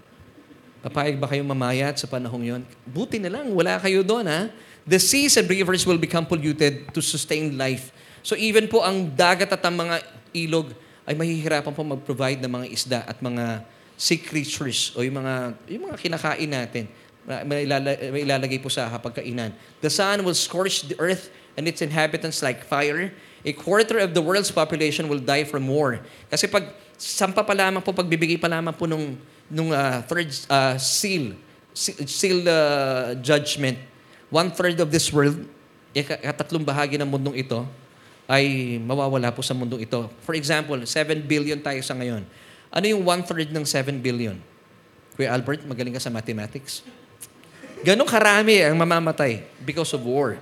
Papayag 0.80 1.20
ba 1.20 1.28
kayong 1.28 1.52
mamayat 1.52 2.00
sa 2.00 2.08
panahong 2.08 2.56
yon? 2.56 2.62
Buti 2.88 3.20
na 3.20 3.28
lang, 3.28 3.52
wala 3.52 3.76
kayo 3.84 4.00
doon 4.00 4.24
ha. 4.32 4.48
The 4.88 4.96
seas 4.96 5.36
and 5.36 5.44
rivers 5.44 5.84
will 5.84 6.00
become 6.00 6.24
polluted 6.24 6.88
to 6.96 7.04
sustain 7.04 7.60
life. 7.60 7.92
So 8.24 8.40
even 8.40 8.72
po 8.72 8.80
ang 8.80 9.12
dagat 9.12 9.52
at 9.52 9.60
ang 9.60 9.76
mga 9.76 10.00
ilog 10.34 10.72
ay 11.10 11.18
mahihirapan 11.18 11.74
po 11.74 11.82
mag-provide 11.82 12.38
ng 12.44 12.52
mga 12.52 12.66
isda 12.70 13.00
at 13.06 13.18
mga 13.18 13.66
sea 14.00 14.22
creatures 14.22 14.94
o 14.96 15.04
yung 15.04 15.20
mga, 15.20 15.34
yung 15.68 15.84
mga 15.90 15.98
kinakain 15.98 16.50
natin. 16.50 16.86
Ma- 17.28 17.44
May, 17.44 17.68
ilala- 17.68 18.00
may 18.14 18.22
ilalagay 18.24 18.62
po 18.62 18.72
sa 18.72 18.88
hapagkainan. 18.88 19.52
The 19.84 19.92
sun 19.92 20.24
will 20.24 20.38
scorch 20.38 20.88
the 20.88 20.96
earth 21.02 21.28
and 21.60 21.68
its 21.68 21.84
inhabitants 21.84 22.40
like 22.40 22.64
fire. 22.64 23.12
A 23.44 23.52
quarter 23.52 24.00
of 24.00 24.16
the 24.16 24.24
world's 24.24 24.52
population 24.52 25.08
will 25.12 25.20
die 25.20 25.44
from 25.44 25.68
war. 25.68 26.00
Kasi 26.32 26.48
pag 26.48 26.72
sampa 26.96 27.44
pa 27.44 27.56
lamang 27.56 27.84
po, 27.84 27.92
pagbibigay 27.92 28.40
pa 28.40 28.48
lamang 28.48 28.76
po 28.76 28.88
nung, 28.88 29.20
nung 29.52 29.72
ah, 29.76 30.04
third 30.04 30.32
ah, 30.48 30.76
seal, 30.80 31.36
se- 31.76 31.96
seal 32.08 32.44
ah, 32.48 33.16
judgment, 33.20 33.80
one-third 34.30 34.80
of 34.80 34.92
this 34.92 35.10
world, 35.12 35.44
eh, 35.96 36.06
ka- 36.06 36.22
katatlong 36.22 36.64
bahagi 36.64 37.00
ng 37.00 37.08
mundong 37.08 37.36
ito, 37.40 37.66
ay 38.30 38.78
mawawala 38.78 39.34
po 39.34 39.42
sa 39.42 39.58
mundong 39.58 39.90
ito. 39.90 40.06
For 40.22 40.38
example, 40.38 40.78
7 40.86 41.18
billion 41.26 41.58
tayo 41.58 41.82
sa 41.82 41.98
ngayon. 41.98 42.22
Ano 42.70 42.86
yung 42.86 43.02
one-third 43.02 43.50
ng 43.50 43.66
7 43.66 43.98
billion? 43.98 44.38
Kuya 45.18 45.34
Albert, 45.34 45.66
magaling 45.66 45.98
ka 45.98 46.02
sa 46.02 46.14
mathematics. 46.14 46.86
Ganon 47.82 48.06
karami 48.06 48.62
ang 48.62 48.78
mamamatay 48.78 49.42
because 49.66 49.90
of 49.98 50.06
war. 50.06 50.38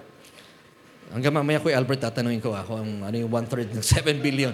Hanggang 1.15 1.31
mamaya, 1.31 1.63
Kuya 1.63 1.79
Albert, 1.79 2.03
tatanungin 2.03 2.43
ko 2.43 2.51
ako 2.51 2.83
ang 2.83 3.07
ano 3.07 3.15
yung 3.15 3.31
one-third 3.31 3.71
ng 3.71 3.79
7 4.03 4.19
billion. 4.19 4.51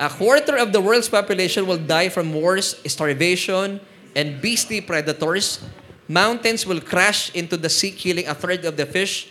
A 0.00 0.08
quarter 0.08 0.56
of 0.56 0.72
the 0.72 0.80
world's 0.80 1.12
population 1.12 1.68
will 1.68 1.76
die 1.76 2.08
from 2.08 2.32
wars, 2.32 2.80
starvation, 2.88 3.76
and 4.16 4.40
beastly 4.40 4.80
predators. 4.80 5.60
Mountains 6.08 6.64
will 6.64 6.80
crash 6.80 7.28
into 7.36 7.60
the 7.60 7.68
sea, 7.68 7.92
killing 7.92 8.24
a 8.24 8.32
third 8.32 8.64
of 8.64 8.80
the 8.80 8.88
fish. 8.88 9.28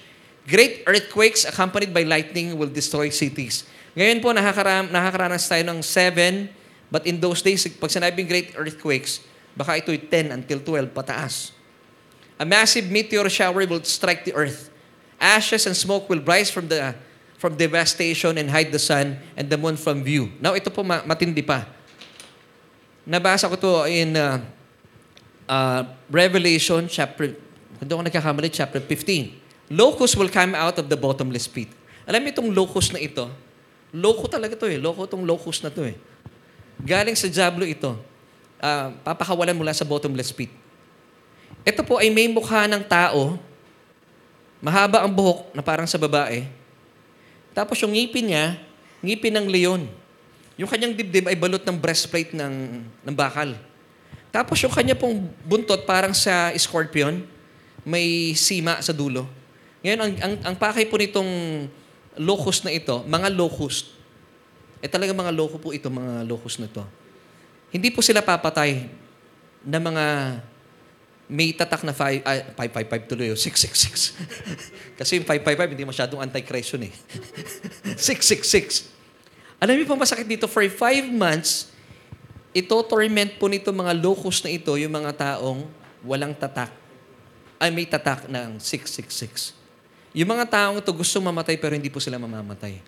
Great 0.50 0.82
earthquakes 0.90 1.46
accompanied 1.46 1.94
by 1.94 2.02
lightning 2.02 2.58
will 2.58 2.72
destroy 2.72 3.14
cities. 3.14 3.66
Ngayon 3.94 4.24
po, 4.24 4.34
nakakaram, 4.34 4.90
nakakaranas 4.90 5.46
tayo 5.46 5.62
ng 5.68 5.80
7, 5.84 6.50
but 6.90 7.06
in 7.06 7.22
those 7.22 7.46
days, 7.46 7.62
pag 7.68 7.92
sinabing 7.92 8.26
great 8.26 8.56
earthquakes, 8.58 9.22
baka 9.54 9.78
ito'y 9.84 10.00
10 10.00 10.32
until 10.34 10.60
12 10.64 10.96
pataas. 10.96 11.54
A 12.42 12.46
massive 12.48 12.90
meteor 12.90 13.30
shower 13.30 13.68
will 13.70 13.84
strike 13.86 14.26
the 14.26 14.34
earth. 14.34 14.74
Ashes 15.22 15.70
and 15.70 15.78
smoke 15.78 16.10
will 16.10 16.24
rise 16.26 16.50
from 16.50 16.66
the 16.66 16.98
from 17.38 17.58
devastation 17.58 18.38
and 18.38 18.50
hide 18.50 18.70
the 18.70 18.82
sun 18.82 19.18
and 19.34 19.50
the 19.50 19.58
moon 19.58 19.78
from 19.78 20.02
view. 20.06 20.30
Now, 20.42 20.54
ito 20.54 20.70
po 20.70 20.86
ma- 20.86 21.02
matindi 21.06 21.42
pa. 21.42 21.66
Nabasa 23.06 23.50
ko 23.50 23.58
to 23.58 23.74
in 23.90 24.14
uh, 24.14 24.42
uh, 25.50 25.82
Revelation 26.10 26.86
chapter, 26.86 27.34
kung 27.82 27.86
di 27.86 27.94
ako 27.94 28.02
nagkakamali, 28.06 28.50
chapter 28.54 28.78
15. 28.78 29.41
Locusts 29.72 30.20
will 30.20 30.28
come 30.28 30.52
out 30.52 30.76
of 30.76 30.92
the 30.92 31.00
bottomless 31.00 31.48
pit. 31.48 31.72
Alam 32.04 32.28
mo 32.28 32.28
itong 32.28 32.52
locust 32.52 32.92
na 32.92 33.00
ito? 33.00 33.32
Loko 33.96 34.28
talaga 34.28 34.60
to 34.60 34.68
eh. 34.68 34.76
Loko 34.76 35.08
itong 35.08 35.24
locust 35.24 35.64
na 35.64 35.72
to 35.72 35.88
eh. 35.88 35.96
Galing 36.84 37.16
sa 37.16 37.32
Diablo 37.32 37.64
ito. 37.64 37.96
Ah, 38.60 38.92
papakawalan 39.08 39.56
mula 39.56 39.72
sa 39.72 39.88
bottomless 39.88 40.36
pit. 40.36 40.52
Ito 41.64 41.88
po 41.88 42.04
ay 42.04 42.12
may 42.12 42.28
mukha 42.28 42.68
ng 42.68 42.84
tao, 42.84 43.40
mahaba 44.60 45.08
ang 45.08 45.14
buhok 45.14 45.56
na 45.56 45.64
parang 45.64 45.88
sa 45.88 45.96
babae. 45.96 46.44
Tapos 47.56 47.80
yung 47.80 47.96
ngipin 47.96 48.28
niya, 48.28 48.60
ngipin 49.00 49.40
ng 49.40 49.48
leon. 49.48 49.88
Yung 50.60 50.68
kanyang 50.68 50.94
dibdib 51.00 51.32
ay 51.32 51.38
balot 51.40 51.64
ng 51.64 51.78
breastplate 51.80 52.36
ng, 52.36 52.84
ng 53.08 53.16
bakal. 53.16 53.56
Tapos 54.36 54.60
yung 54.60 54.74
kanya 54.74 55.00
pong 55.00 55.32
buntot 55.48 55.88
parang 55.88 56.12
sa 56.12 56.52
scorpion, 56.60 57.24
may 57.88 58.36
sima 58.36 58.84
sa 58.84 58.92
dulo. 58.92 59.41
Ngayon, 59.82 60.00
ang, 60.00 60.14
ang, 60.22 60.34
ang 60.54 60.56
pakay 60.58 60.86
po 60.86 60.98
nitong 61.02 61.32
locust 62.22 62.68
na 62.68 62.72
ito, 62.74 63.02
mga 63.06 63.34
locust. 63.34 63.98
Eh 64.82 64.90
talaga 64.90 65.14
mga 65.14 65.34
loko 65.34 65.62
po 65.62 65.74
ito, 65.74 65.90
mga 65.90 66.26
locust 66.26 66.62
na 66.62 66.68
ito. 66.70 66.82
Hindi 67.70 67.94
po 67.94 68.02
sila 68.02 68.26
papatay 68.26 68.90
na 69.62 69.78
mga 69.78 70.06
may 71.32 71.56
tatak 71.56 71.88
na 71.88 71.96
5, 71.96 72.28
ah, 72.28 72.44
555 72.60 73.08
tuloy, 73.08 73.32
oh, 73.32 73.40
666. 73.48 75.00
Kasi 75.00 75.16
yung 75.16 75.26
555, 75.26 75.72
hindi 75.72 75.86
masyadong 75.88 76.20
anti-Christ 76.20 76.76
yun 76.76 76.92
eh. 76.92 76.94
666. 77.96 78.92
Alam 79.64 79.80
niyo 79.80 79.88
po 79.88 79.96
masakit 79.96 80.28
dito, 80.28 80.52
for 80.52 80.66
5 80.68 80.76
months, 81.08 81.72
ito 82.52 82.76
torment 82.84 83.40
po 83.40 83.48
nito 83.48 83.72
mga 83.72 83.96
locust 83.96 84.44
na 84.44 84.52
ito, 84.52 84.76
yung 84.76 84.92
mga 84.92 85.16
taong 85.16 85.64
walang 86.04 86.36
tatak. 86.36 86.74
Ay, 87.56 87.72
may 87.72 87.88
tatak 87.88 88.28
ng 88.28 88.60
666. 88.60 89.61
Yung 90.12 90.28
mga 90.28 90.46
taong 90.48 90.78
ito 90.84 90.92
gusto 90.92 91.24
mamatay 91.24 91.56
pero 91.56 91.72
hindi 91.72 91.88
po 91.88 92.04
sila 92.04 92.20
mamamatay. 92.20 92.84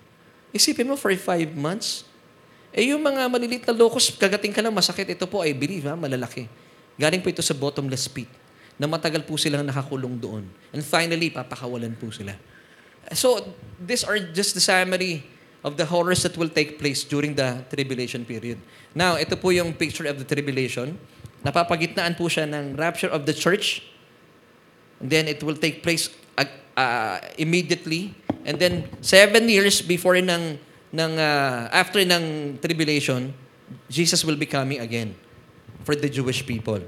Isipin 0.52 0.86
mo, 0.86 1.00
for 1.00 1.10
5 1.10 1.56
months, 1.56 2.04
eh 2.74 2.92
yung 2.92 3.02
mga 3.02 3.26
malilit 3.30 3.64
na 3.66 3.74
locust, 3.74 4.18
kagating 4.20 4.52
ka 4.52 4.62
lang 4.62 4.74
masakit, 4.74 5.06
ito 5.06 5.26
po, 5.26 5.42
I 5.42 5.54
believe, 5.56 5.86
ha, 5.88 5.96
malalaki. 5.96 6.50
Galing 7.00 7.22
po 7.22 7.30
ito 7.30 7.42
sa 7.42 7.54
bottomless 7.58 8.06
pit 8.10 8.30
na 8.78 8.90
matagal 8.90 9.24
po 9.24 9.38
silang 9.38 9.66
nakakulong 9.66 10.18
doon. 10.18 10.44
And 10.74 10.82
finally, 10.82 11.30
papakawalan 11.30 11.94
po 11.98 12.10
sila. 12.10 12.34
So, 13.14 13.54
these 13.78 14.02
are 14.02 14.18
just 14.18 14.58
the 14.58 14.64
summary 14.64 15.26
of 15.64 15.80
the 15.80 15.86
horrors 15.88 16.26
that 16.28 16.36
will 16.36 16.52
take 16.52 16.82
place 16.82 17.06
during 17.06 17.38
the 17.38 17.64
tribulation 17.72 18.28
period. 18.28 18.60
Now, 18.92 19.16
ito 19.16 19.38
po 19.40 19.54
yung 19.56 19.74
picture 19.74 20.06
of 20.10 20.20
the 20.20 20.28
tribulation. 20.28 21.00
Napapagitnaan 21.46 22.18
po 22.20 22.28
siya 22.28 22.50
ng 22.50 22.76
rapture 22.76 23.10
of 23.10 23.24
the 23.24 23.36
church. 23.36 23.86
And 25.00 25.08
then 25.08 25.30
it 25.30 25.40
will 25.46 25.58
take 25.58 25.86
place 25.86 26.12
uh, 26.76 27.18
immediately. 27.38 28.14
And 28.44 28.60
then, 28.60 28.90
seven 29.00 29.48
years 29.48 29.82
before 29.82 30.20
ng, 30.20 30.60
ng 30.92 31.12
uh, 31.18 31.72
after 31.72 32.04
ng 32.04 32.58
tribulation, 32.60 33.34
Jesus 33.88 34.22
will 34.26 34.38
be 34.38 34.46
coming 34.46 34.80
again 34.84 35.16
for 35.88 35.96
the 35.96 36.10
Jewish 36.10 36.46
people. 36.46 36.84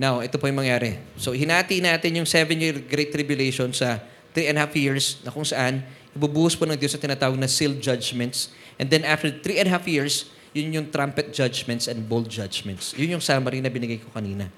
Now, 0.00 0.18
ito 0.24 0.38
po 0.38 0.50
yung 0.50 0.58
mangyari. 0.58 0.98
So, 1.14 1.36
hinati 1.36 1.78
natin 1.78 2.22
yung 2.22 2.26
seven-year 2.26 2.88
Great 2.90 3.14
Tribulation 3.14 3.70
sa 3.70 4.02
three 4.32 4.48
and 4.48 4.56
a 4.56 4.64
half 4.64 4.74
years 4.74 5.20
na 5.22 5.30
kung 5.30 5.44
saan 5.44 5.84
ibubuhos 6.16 6.56
po 6.56 6.64
ng 6.64 6.76
Diyos 6.76 6.96
sa 6.96 7.00
tinatawag 7.00 7.36
na 7.36 7.48
seal 7.48 7.76
judgments. 7.76 8.52
And 8.80 8.88
then 8.88 9.04
after 9.04 9.28
three 9.28 9.60
and 9.60 9.68
a 9.68 9.72
half 9.76 9.84
years, 9.88 10.32
yun 10.52 10.72
yung 10.72 10.86
trumpet 10.92 11.32
judgments 11.32 11.88
and 11.88 12.04
bold 12.04 12.28
judgments. 12.28 12.92
Yun 12.96 13.16
yung 13.16 13.24
summary 13.24 13.60
na 13.64 13.72
binigay 13.72 14.00
ko 14.00 14.12
kanina. 14.12 14.48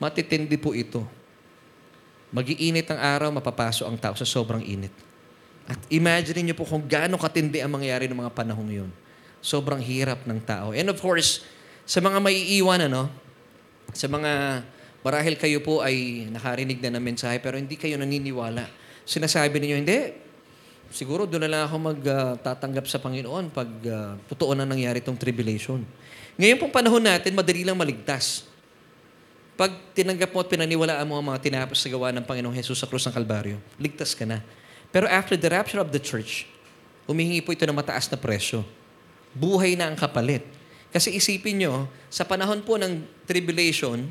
Matitindi 0.00 0.56
po 0.56 0.72
ito. 0.72 1.04
Magiinit 2.32 2.88
ang 2.88 2.96
araw, 2.96 3.28
mapapaso 3.28 3.84
ang 3.84 4.00
tao 4.00 4.16
sa 4.16 4.24
sobrang 4.24 4.64
init. 4.64 4.92
At 5.68 5.78
imagine 5.92 6.42
niyo 6.42 6.56
po 6.56 6.64
kung 6.64 6.82
gaano 6.88 7.20
katindi 7.20 7.60
ang 7.60 7.76
mangyayari 7.76 8.08
ng 8.08 8.18
mga 8.18 8.32
panahong 8.32 8.72
yun. 8.72 8.90
Sobrang 9.44 9.78
hirap 9.78 10.24
ng 10.24 10.40
tao. 10.40 10.72
And 10.72 10.88
of 10.88 10.98
course, 10.98 11.44
sa 11.84 12.00
mga 12.00 12.18
maiiwan, 12.24 12.88
ano, 12.88 13.12
sa 13.92 14.08
mga 14.08 14.64
marahil 15.04 15.36
kayo 15.36 15.60
po 15.60 15.84
ay 15.84 16.26
nakarinig 16.32 16.80
na 16.80 16.96
ng 16.96 17.04
mensahe 17.04 17.36
pero 17.36 17.60
hindi 17.60 17.76
kayo 17.76 18.00
naniniwala. 18.00 18.64
Sinasabi 19.04 19.60
ninyo, 19.60 19.76
hindi, 19.76 19.98
siguro 20.88 21.26
doon 21.28 21.44
na 21.44 21.50
lang 21.50 21.62
ako 21.68 21.76
magtatanggap 21.94 22.86
sa 22.86 23.02
Panginoon 23.02 23.50
pag 23.50 23.68
ah, 23.90 24.14
totoo 24.30 24.56
na 24.56 24.64
nangyari 24.64 25.04
itong 25.04 25.18
tribulation. 25.18 25.84
Ngayon 26.40 26.56
pong 26.56 26.72
panahon 26.72 27.02
natin, 27.02 27.36
madali 27.36 27.66
lang 27.66 27.76
maligtas. 27.76 28.48
Pag 29.62 29.94
tinanggap 29.94 30.34
mo 30.34 30.42
at 30.42 30.50
pinaniwalaan 30.50 31.06
mo 31.06 31.14
ang 31.14 31.22
mga 31.30 31.38
tinapos 31.38 31.78
sa 31.78 31.86
gawa 31.86 32.10
ng 32.10 32.26
Panginoong 32.26 32.58
Jesus 32.58 32.82
sa 32.82 32.90
krus 32.90 33.06
ng 33.06 33.14
Kalbaryo, 33.14 33.62
ligtas 33.78 34.10
ka 34.10 34.26
na. 34.26 34.42
Pero 34.90 35.06
after 35.06 35.38
the 35.38 35.46
rapture 35.46 35.78
of 35.78 35.94
the 35.94 36.02
church, 36.02 36.50
humihingi 37.06 37.38
po 37.46 37.54
ito 37.54 37.62
ng 37.62 37.78
mataas 37.78 38.10
na 38.10 38.18
presyo. 38.18 38.66
Buhay 39.30 39.78
na 39.78 39.86
ang 39.86 39.94
kapalit. 39.94 40.42
Kasi 40.90 41.14
isipin 41.14 41.62
nyo, 41.62 41.86
sa 42.10 42.26
panahon 42.26 42.58
po 42.66 42.74
ng 42.74 43.06
tribulation, 43.22 44.10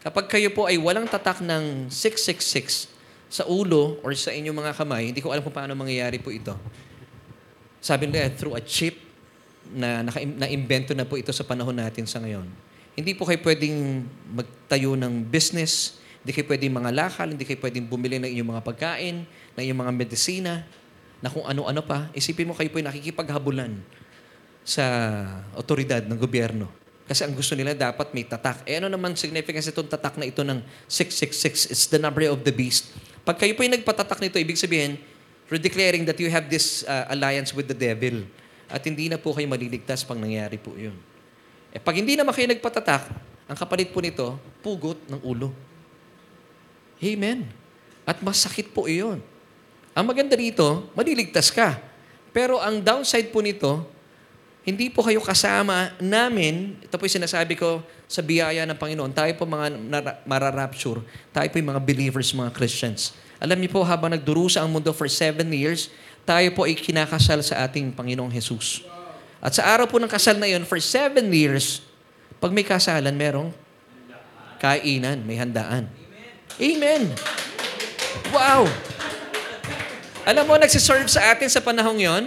kapag 0.00 0.32
kayo 0.32 0.48
po 0.56 0.64
ay 0.64 0.80
walang 0.80 1.04
tatak 1.04 1.44
ng 1.44 1.92
666 1.92 2.88
sa 3.28 3.44
ulo 3.44 4.00
or 4.00 4.16
sa 4.16 4.32
inyong 4.32 4.56
mga 4.56 4.72
kamay, 4.72 5.12
hindi 5.12 5.20
ko 5.20 5.36
alam 5.36 5.44
kung 5.44 5.52
paano 5.52 5.76
mangyayari 5.76 6.16
po 6.16 6.32
ito. 6.32 6.56
Sabi 7.76 8.08
nila, 8.08 8.32
through 8.32 8.56
a 8.56 8.62
chip 8.64 8.96
na 9.68 10.00
naka, 10.00 10.24
na-invento 10.24 10.96
na 10.96 11.04
po 11.04 11.20
ito 11.20 11.28
sa 11.28 11.44
panahon 11.44 11.76
natin 11.76 12.08
sa 12.08 12.24
ngayon. 12.24 12.71
Hindi 12.92 13.16
po 13.16 13.24
kayo 13.24 13.40
pwedeng 13.40 14.04
magtayo 14.36 14.92
ng 14.98 15.24
business, 15.24 15.96
hindi 16.20 16.36
kayo 16.36 16.46
pwedeng 16.48 16.72
mga 16.76 16.90
lakal, 16.92 17.28
hindi 17.32 17.44
kayo 17.48 17.58
pwedeng 17.64 17.88
bumili 17.88 18.20
ng 18.20 18.28
inyong 18.28 18.50
mga 18.52 18.62
pagkain, 18.62 19.16
ng 19.26 19.62
inyong 19.62 19.80
mga 19.80 19.92
medisina, 19.96 20.52
na 21.24 21.32
kung 21.32 21.46
ano-ano 21.48 21.80
pa. 21.80 22.12
Isipin 22.12 22.50
mo 22.50 22.54
kayo 22.54 22.68
po 22.68 22.82
ay 22.82 22.86
nakikipaghabulan 22.86 23.72
sa 24.62 24.84
otoridad 25.56 26.04
ng 26.04 26.18
gobyerno. 26.20 26.68
Kasi 27.08 27.26
ang 27.26 27.34
gusto 27.34 27.58
nila 27.58 27.74
dapat 27.74 28.14
may 28.14 28.22
tatak. 28.28 28.62
Eh 28.68 28.78
ano 28.78 28.86
naman 28.86 29.18
significance 29.18 29.72
itong 29.72 29.90
tatak 29.90 30.20
na 30.20 30.28
ito 30.28 30.44
ng 30.46 30.62
666? 30.86 31.72
It's 31.72 31.86
the 31.90 31.98
number 31.98 32.22
of 32.30 32.44
the 32.46 32.54
beast. 32.54 32.94
Pag 33.26 33.42
kayo 33.42 33.52
po 33.58 33.66
ay 33.66 33.74
nagpatatak 33.74 34.22
nito, 34.22 34.38
ibig 34.38 34.56
sabihin, 34.58 35.00
You're 35.52 35.60
declaring 35.60 36.08
that 36.08 36.16
you 36.16 36.32
have 36.32 36.48
this 36.48 36.80
uh, 36.88 37.12
alliance 37.12 37.52
with 37.52 37.68
the 37.68 37.76
devil. 37.76 38.24
At 38.72 38.88
hindi 38.88 39.12
na 39.12 39.20
po 39.20 39.36
kayo 39.36 39.44
maliligtas 39.44 40.00
pang 40.00 40.16
nangyari 40.16 40.56
po 40.56 40.72
yun. 40.72 40.96
Eh, 41.72 41.80
pag 41.80 41.96
hindi 41.96 42.14
naman 42.14 42.36
kayo 42.36 42.46
nagpatatak, 42.52 43.02
ang 43.48 43.56
kapalit 43.56 43.90
po 43.90 44.04
nito, 44.04 44.36
pugot 44.60 45.00
ng 45.08 45.20
ulo. 45.24 45.50
Amen. 47.02 47.48
At 48.06 48.20
masakit 48.22 48.70
po 48.70 48.86
iyon. 48.86 49.18
Ang 49.92 50.04
maganda 50.08 50.36
rito, 50.38 50.88
maliligtas 50.96 51.52
ka. 51.52 51.80
Pero 52.32 52.56
ang 52.60 52.80
downside 52.80 53.28
po 53.28 53.44
nito, 53.44 53.84
hindi 54.62 54.88
po 54.88 55.02
kayo 55.02 55.18
kasama 55.18 55.90
namin. 55.98 56.78
Ito 56.86 56.94
po 56.94 57.04
yung 57.04 57.18
sinasabi 57.18 57.58
ko 57.58 57.82
sa 58.06 58.22
biyaya 58.22 58.62
ng 58.62 58.78
Panginoon. 58.78 59.10
Tayo 59.10 59.34
po 59.34 59.42
mga 59.42 59.74
mararapture. 60.22 61.02
Tayo 61.34 61.48
po 61.50 61.58
yung 61.58 61.74
mga 61.74 61.82
believers, 61.82 62.30
mga 62.30 62.54
Christians. 62.54 63.10
Alam 63.42 63.58
niyo 63.58 63.74
po, 63.74 63.82
habang 63.82 64.14
nagdurusa 64.14 64.62
ang 64.62 64.70
mundo 64.70 64.94
for 64.94 65.10
seven 65.10 65.50
years, 65.50 65.90
tayo 66.22 66.46
po 66.54 66.62
ay 66.62 66.78
kinakasal 66.78 67.42
sa 67.42 67.66
ating 67.66 67.90
Panginoong 67.90 68.30
Jesus. 68.30 68.86
At 69.42 69.58
sa 69.58 69.66
araw 69.74 69.90
po 69.90 69.98
ng 69.98 70.06
kasal 70.06 70.38
na 70.38 70.46
yun, 70.46 70.62
for 70.62 70.78
seven 70.78 71.26
years, 71.34 71.82
pag 72.38 72.54
may 72.54 72.62
kasalan, 72.62 73.10
merong 73.10 73.50
kainan, 74.62 75.26
may 75.26 75.34
handaan. 75.34 75.90
Amen. 76.62 77.10
Wow! 78.30 78.70
Alam 80.22 80.46
mo, 80.46 80.54
nagsiserve 80.54 81.10
sa 81.10 81.34
atin 81.34 81.50
sa 81.50 81.58
panahong 81.58 81.98
yon, 81.98 82.24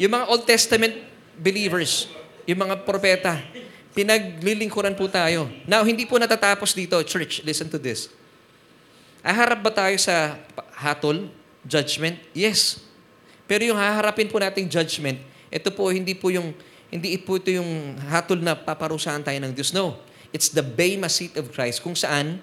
yung 0.00 0.16
mga 0.16 0.24
Old 0.32 0.48
Testament 0.48 0.96
believers, 1.36 2.08
yung 2.48 2.64
mga 2.64 2.88
propeta, 2.88 3.44
pinaglilingkuran 3.92 4.96
po 4.96 5.04
tayo. 5.12 5.52
Now, 5.68 5.84
hindi 5.84 6.08
po 6.08 6.16
natatapos 6.16 6.72
dito, 6.72 6.96
church, 7.04 7.44
listen 7.44 7.68
to 7.68 7.76
this. 7.76 8.08
Aharap 9.20 9.60
ba 9.60 9.68
tayo 9.68 9.96
sa 10.00 10.40
hatol, 10.72 11.28
judgment? 11.68 12.16
Yes. 12.32 12.80
Pero 13.44 13.68
yung 13.68 13.76
haharapin 13.76 14.32
po 14.32 14.40
nating 14.40 14.72
judgment, 14.72 15.20
ito 15.54 15.70
po 15.70 15.94
hindi 15.94 16.18
po 16.18 16.34
yung 16.34 16.50
hindi 16.90 17.14
po 17.22 17.38
ito 17.38 17.54
yung 17.54 17.94
hatol 18.10 18.42
na 18.42 18.58
paparusahan 18.58 19.22
tayo 19.22 19.38
ng 19.38 19.54
Diyos. 19.54 19.70
No. 19.70 19.98
It's 20.34 20.50
the 20.50 20.66
Bema 20.66 21.06
seat 21.06 21.38
of 21.38 21.54
Christ 21.54 21.78
kung 21.78 21.94
saan 21.94 22.42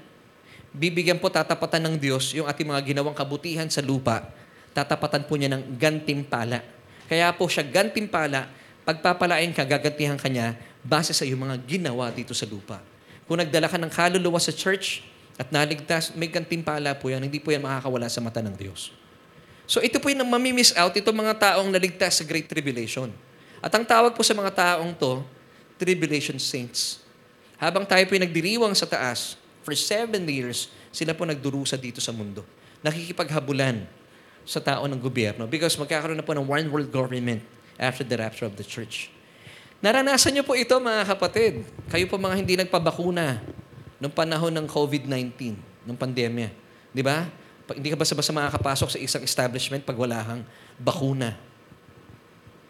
bibigyan 0.72 1.20
po 1.20 1.28
tatapatan 1.28 1.91
ng 1.91 1.95
Diyos 1.99 2.32
yung 2.32 2.47
ating 2.47 2.64
mga 2.64 2.95
ginawang 2.95 3.16
kabutihan 3.16 3.68
sa 3.68 3.84
lupa. 3.84 4.32
Tatapatan 4.72 5.28
po 5.28 5.36
niya 5.36 5.51
ng 5.51 5.76
gantimpala. 5.76 6.64
Kaya 7.12 7.28
po 7.36 7.51
siya 7.51 7.68
gantimpala, 7.68 8.47
pagpapalain 8.88 9.51
ka, 9.51 9.68
gagantihan 9.68 10.16
ka 10.16 10.32
niya 10.32 10.55
base 10.80 11.12
sa 11.12 11.28
iyong 11.28 11.43
mga 11.43 11.55
ginawa 11.68 12.07
dito 12.07 12.32
sa 12.32 12.47
lupa. 12.47 12.80
Kung 13.28 13.43
nagdala 13.43 13.68
ka 13.68 13.76
ng 13.76 13.91
kaluluwa 13.91 14.39
sa 14.39 14.55
church 14.55 15.03
at 15.36 15.51
naligtas, 15.51 16.16
may 16.16 16.32
gantimpala 16.32 16.95
po 16.95 17.12
yan. 17.12 17.24
Hindi 17.24 17.43
po 17.43 17.51
yan 17.51 17.64
makakawala 17.68 18.07
sa 18.07 18.24
mata 18.24 18.39
ng 18.39 18.55
Diyos. 18.55 19.01
So 19.72 19.80
ito 19.80 20.03
po 20.03 20.11
yung 20.11 20.28
mamimiss 20.28 20.76
out, 20.76 20.91
itong 20.91 21.15
mga 21.15 21.32
taong 21.39 21.72
naligtas 21.72 22.19
sa 22.19 22.28
Great 22.28 22.51
Tribulation. 22.51 23.07
At 23.63 23.72
ang 23.72 23.88
tawag 23.88 24.11
po 24.11 24.19
sa 24.19 24.36
mga 24.36 24.51
taong 24.51 24.91
to, 24.99 25.24
Tribulation 25.80 26.36
Saints. 26.36 26.99
Habang 27.55 27.88
tayo 27.88 28.03
po 28.03 28.11
yung 28.19 28.28
nagdiriwang 28.28 28.76
sa 28.76 28.84
taas, 28.84 29.39
for 29.63 29.72
seven 29.72 30.28
years, 30.28 30.67
sila 30.91 31.15
po 31.15 31.24
nagdurusa 31.24 31.80
dito 31.80 32.03
sa 32.03 32.11
mundo. 32.11 32.43
Nakikipaghabulan 32.84 33.88
sa 34.43 34.59
tao 34.59 34.84
ng 34.91 34.99
gobyerno 34.99 35.47
because 35.47 35.80
magkakaroon 35.80 36.19
na 36.19 36.26
po 36.26 36.36
ng 36.36 36.43
one 36.43 36.67
world 36.67 36.91
government 36.91 37.39
after 37.80 38.03
the 38.03 38.19
rapture 38.19 38.49
of 38.49 38.59
the 38.59 38.65
church. 38.67 39.07
Naranasan 39.80 40.36
niyo 40.36 40.43
po 40.43 40.51
ito 40.51 40.76
mga 40.84 41.15
kapatid. 41.15 41.63
Kayo 41.88 42.11
po 42.11 42.19
mga 42.19 42.36
hindi 42.36 42.59
nagpabakuna 42.59 43.39
nung 44.03 44.11
panahon 44.11 44.51
ng 44.51 44.67
COVID-19, 44.67 45.55
nung 45.88 45.95
pandemya. 45.95 46.51
Di 46.91 46.99
ba? 46.99 47.24
Hindi 47.76 47.89
ka 47.91 47.97
basta-basta 47.97 48.32
makakapasok 48.32 48.89
sa 48.95 48.99
isang 48.99 49.24
establishment 49.24 49.84
pag 49.84 49.97
wala 49.97 50.19
kang 50.24 50.41
bakuna. 50.80 51.36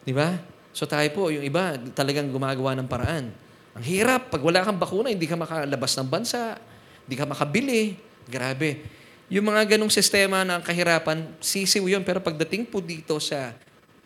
Di 0.01 0.13
ba? 0.13 0.37
So 0.71 0.87
tayo 0.87 1.07
po, 1.11 1.29
yung 1.29 1.43
iba, 1.43 1.75
talagang 1.93 2.31
gumagawa 2.31 2.73
ng 2.79 2.87
paraan. 2.87 3.29
Ang 3.71 3.85
hirap, 3.87 4.31
pag 4.31 4.41
wala 4.43 4.63
kang 4.63 4.79
bakuna, 4.79 5.11
hindi 5.11 5.27
ka 5.27 5.39
makalabas 5.39 5.95
ng 5.99 6.07
bansa, 6.07 6.59
hindi 7.07 7.15
ka 7.15 7.27
makabili. 7.27 7.95
Grabe. 8.27 8.83
Yung 9.31 9.47
mga 9.47 9.75
ganong 9.75 9.91
sistema 9.91 10.43
ng 10.43 10.59
kahirapan, 10.59 11.23
sisiw 11.39 11.87
yun. 11.87 12.03
Pero 12.03 12.19
pagdating 12.19 12.67
po 12.67 12.83
dito 12.83 13.15
sa 13.23 13.55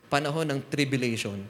panahon 0.05 0.45
ng 0.45 0.59
tribulation, 0.69 1.41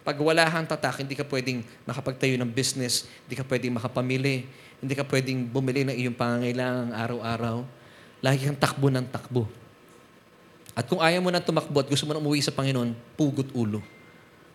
pag 0.00 0.16
wala 0.16 0.48
kang 0.48 0.64
tatak, 0.64 1.04
hindi 1.04 1.12
ka 1.12 1.28
pwedeng 1.28 1.60
makapagtayo 1.84 2.40
ng 2.40 2.48
business, 2.48 3.04
hindi 3.28 3.36
ka 3.36 3.44
pwedeng 3.44 3.76
makapamili, 3.76 4.48
hindi 4.80 4.94
ka 4.96 5.04
pwedeng 5.04 5.44
bumili 5.44 5.84
ng 5.84 5.96
iyong 5.96 6.16
pangangailangan 6.16 6.96
araw-araw. 6.96 7.79
Lagi 8.20 8.44
kang 8.44 8.56
takbo 8.56 8.92
ng 8.92 9.08
takbo. 9.08 9.48
At 10.76 10.86
kung 10.86 11.02
ayaw 11.02 11.20
mo 11.20 11.32
na 11.32 11.42
tumakbo 11.42 11.80
at 11.82 11.88
gusto 11.88 12.06
mo 12.06 12.14
na 12.14 12.20
umuwi 12.22 12.40
sa 12.44 12.54
Panginoon, 12.54 12.94
pugot 13.16 13.48
ulo. 13.52 13.82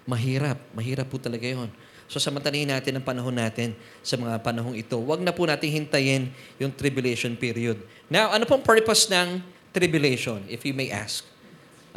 Mahirap. 0.05 0.57
Mahirap 0.73 1.09
po 1.09 1.17
talaga 1.17 1.43
yon. 1.45 1.69
So 2.05 2.21
samantalahin 2.21 2.69
natin 2.69 2.97
ang 2.97 3.05
panahon 3.05 3.33
natin 3.33 3.73
sa 4.05 4.13
mga 4.13 4.37
panahong 4.45 4.77
ito. 4.77 4.93
Huwag 5.01 5.25
na 5.25 5.33
po 5.33 5.49
natin 5.49 5.69
hintayin 5.73 6.29
yung 6.61 6.69
tribulation 6.69 7.33
period. 7.33 7.81
Now, 8.05 8.29
ano 8.29 8.45
pong 8.45 8.61
purpose 8.61 9.09
ng 9.09 9.41
tribulation, 9.73 10.45
if 10.45 10.61
you 10.61 10.77
may 10.77 10.93
ask? 10.93 11.25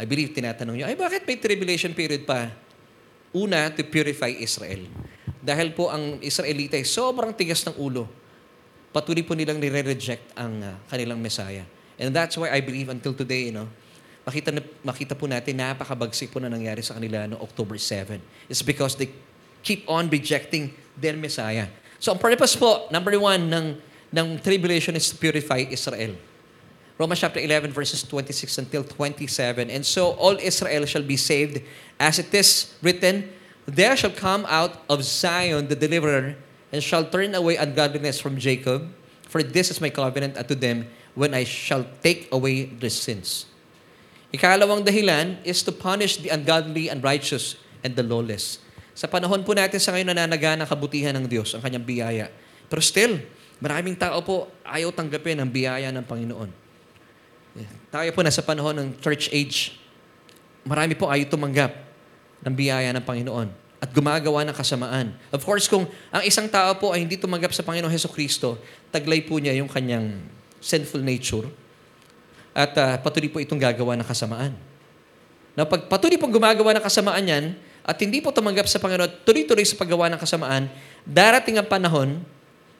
I 0.00 0.08
believe 0.08 0.32
tinatanong 0.32 0.80
nyo, 0.80 0.86
ay 0.88 0.96
bakit 0.96 1.28
may 1.28 1.36
tribulation 1.36 1.92
period 1.92 2.24
pa? 2.24 2.48
Una, 3.36 3.68
to 3.68 3.84
purify 3.84 4.32
Israel. 4.32 4.88
Dahil 5.44 5.76
po 5.76 5.92
ang 5.92 6.16
Israelita 6.24 6.80
ay 6.80 6.88
sobrang 6.88 7.36
tigas 7.36 7.60
ng 7.68 7.76
ulo. 7.76 8.08
Patuloy 8.88 9.20
po 9.20 9.36
nilang 9.36 9.60
nire-reject 9.60 10.32
ang 10.38 10.64
uh, 10.64 10.74
kanilang 10.88 11.20
Messiah. 11.20 11.64
And 11.98 12.14
that's 12.14 12.38
why 12.38 12.48
I 12.48 12.64
believe 12.64 12.88
until 12.88 13.12
today, 13.12 13.52
you 13.52 13.54
know, 13.54 13.68
makita, 14.24 14.54
na, 14.54 14.62
makita 14.84 15.12
po 15.16 15.28
natin 15.28 15.60
napakabagsik 15.60 16.32
po 16.32 16.40
na 16.40 16.48
nangyari 16.48 16.80
sa 16.80 16.96
kanila 16.96 17.28
no 17.28 17.36
October 17.40 17.76
7. 17.76 18.20
It's 18.48 18.64
because 18.64 18.96
they 18.96 19.12
keep 19.60 19.84
on 19.88 20.08
rejecting 20.08 20.72
their 20.96 21.16
Messiah. 21.16 21.68
So 21.98 22.14
ang 22.14 22.20
purpose 22.22 22.54
po, 22.54 22.86
number 22.88 23.12
one, 23.18 23.50
ng, 23.50 23.66
ng 24.14 24.28
tribulation 24.40 24.94
is 24.96 25.10
to 25.10 25.16
purify 25.18 25.66
Israel. 25.68 26.14
Romans 26.98 27.20
chapter 27.22 27.38
11 27.38 27.70
verses 27.70 28.02
26 28.02 28.58
until 28.58 28.82
27. 28.82 29.70
And 29.70 29.86
so 29.86 30.18
all 30.18 30.34
Israel 30.38 30.86
shall 30.86 31.06
be 31.06 31.16
saved 31.16 31.62
as 31.98 32.18
it 32.18 32.32
is 32.34 32.74
written, 32.82 33.30
There 33.66 33.94
shall 33.94 34.14
come 34.14 34.48
out 34.48 34.82
of 34.88 35.04
Zion 35.04 35.68
the 35.68 35.76
deliverer 35.76 36.34
and 36.72 36.84
shall 36.84 37.04
turn 37.04 37.32
away 37.34 37.56
ungodliness 37.56 38.20
from 38.20 38.36
Jacob. 38.36 38.88
For 39.28 39.44
this 39.44 39.68
is 39.68 39.80
my 39.80 39.92
covenant 39.92 40.40
unto 40.40 40.56
them 40.56 40.88
when 41.12 41.36
I 41.36 41.44
shall 41.44 41.84
take 42.00 42.28
away 42.32 42.68
their 42.68 42.92
sins. 42.92 43.44
Ikalawang 44.32 44.84
dahilan 44.84 45.40
is 45.44 45.60
to 45.64 45.72
punish 45.72 46.20
the 46.20 46.32
ungodly, 46.32 46.88
unrighteous, 46.88 47.56
and 47.84 47.96
the 47.96 48.04
lawless. 48.04 48.60
Sa 48.92 49.08
panahon 49.08 49.44
po 49.44 49.52
natin 49.56 49.80
sa 49.80 49.92
ngayon 49.92 50.12
nananaga 50.12 50.56
ng 50.58 50.68
kabutihan 50.68 51.14
ng 51.16 51.28
Diyos, 51.28 51.52
ang 51.56 51.64
kanyang 51.64 51.84
biyaya. 51.84 52.26
Pero 52.68 52.80
still, 52.84 53.20
maraming 53.60 53.96
tao 53.96 54.20
po 54.24 54.48
ayaw 54.64 54.92
tanggapin 54.92 55.40
ang 55.40 55.48
biyaya 55.48 55.88
ng 55.92 56.04
Panginoon. 56.04 56.50
Tayo 57.88 58.08
po 58.12 58.20
nasa 58.20 58.44
panahon 58.44 58.76
ng 58.76 58.88
church 59.00 59.32
age. 59.32 59.76
Marami 60.64 60.92
po 60.92 61.08
ayaw 61.08 61.24
tumanggap 61.28 61.72
ng 62.44 62.54
biyaya 62.54 62.92
ng 62.92 63.04
Panginoon 63.04 63.67
at 63.78 63.90
gumagawa 63.94 64.42
ng 64.46 64.54
kasamaan. 64.54 65.14
Of 65.30 65.46
course, 65.46 65.70
kung 65.70 65.86
ang 66.10 66.22
isang 66.26 66.50
tao 66.50 66.74
po 66.78 66.90
ay 66.90 67.06
hindi 67.06 67.14
tumanggap 67.14 67.54
sa 67.54 67.62
Panginoong 67.62 67.94
Heso 67.94 68.10
Kristo, 68.10 68.58
taglay 68.90 69.22
po 69.22 69.38
niya 69.38 69.54
yung 69.54 69.70
kanyang 69.70 70.18
sinful 70.58 70.98
nature 70.98 71.46
at 72.58 72.74
uh, 72.74 72.98
patuloy 72.98 73.30
po 73.30 73.38
itong 73.38 73.62
gagawa 73.62 73.94
ng 73.94 74.06
kasamaan. 74.06 74.52
Na 75.54 75.62
pag 75.62 75.86
patuloy 75.86 76.18
pong 76.18 76.34
gumagawa 76.34 76.74
ng 76.74 76.82
kasamaan 76.82 77.22
yan, 77.22 77.44
at 77.88 77.96
hindi 78.04 78.20
po 78.20 78.28
tumanggap 78.28 78.68
sa 78.68 78.76
Panginoon, 78.76 79.24
tuloy-tuloy 79.24 79.64
sa 79.64 79.72
paggawa 79.80 80.12
ng 80.12 80.20
kasamaan, 80.20 80.68
darating 81.08 81.56
ang 81.56 81.64
panahon, 81.64 82.20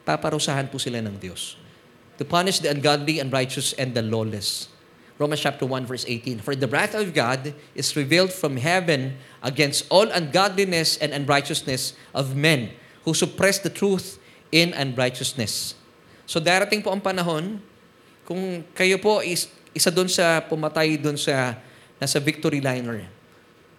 paparusahan 0.05 0.69
po 0.69 0.77
sila 0.77 1.01
ng 1.01 1.17
Diyos. 1.17 1.57
To 2.21 2.27
punish 2.27 2.61
the 2.61 2.69
ungodly, 2.69 3.17
unrighteous, 3.17 3.73
and 3.81 3.97
the 3.97 4.05
lawless. 4.05 4.69
Romans 5.19 5.43
chapter 5.43 5.67
1 5.67 5.83
verse 5.83 6.07
18. 6.07 6.39
For 6.39 6.55
the 6.55 6.71
wrath 6.71 6.95
of 6.95 7.11
God 7.11 7.51
is 7.75 7.91
revealed 7.99 8.31
from 8.31 8.55
heaven 8.55 9.19
against 9.43 9.83
all 9.91 10.07
ungodliness 10.07 10.95
and 11.03 11.11
unrighteousness 11.11 11.91
of 12.15 12.39
men 12.39 12.71
who 13.03 13.11
suppress 13.11 13.59
the 13.59 13.67
truth 13.67 14.15
in 14.47 14.71
unrighteousness. 14.71 15.75
So 16.23 16.39
darating 16.39 16.79
po 16.79 16.95
ang 16.95 17.03
panahon, 17.03 17.59
kung 18.23 18.63
kayo 18.71 18.95
po 18.95 19.19
is 19.19 19.51
isa 19.75 19.91
doon 19.91 20.07
sa 20.07 20.39
pumatay 20.39 20.95
doon 20.95 21.19
sa 21.19 21.59
nasa 21.99 22.23
victory 22.23 22.63
liner, 22.63 23.03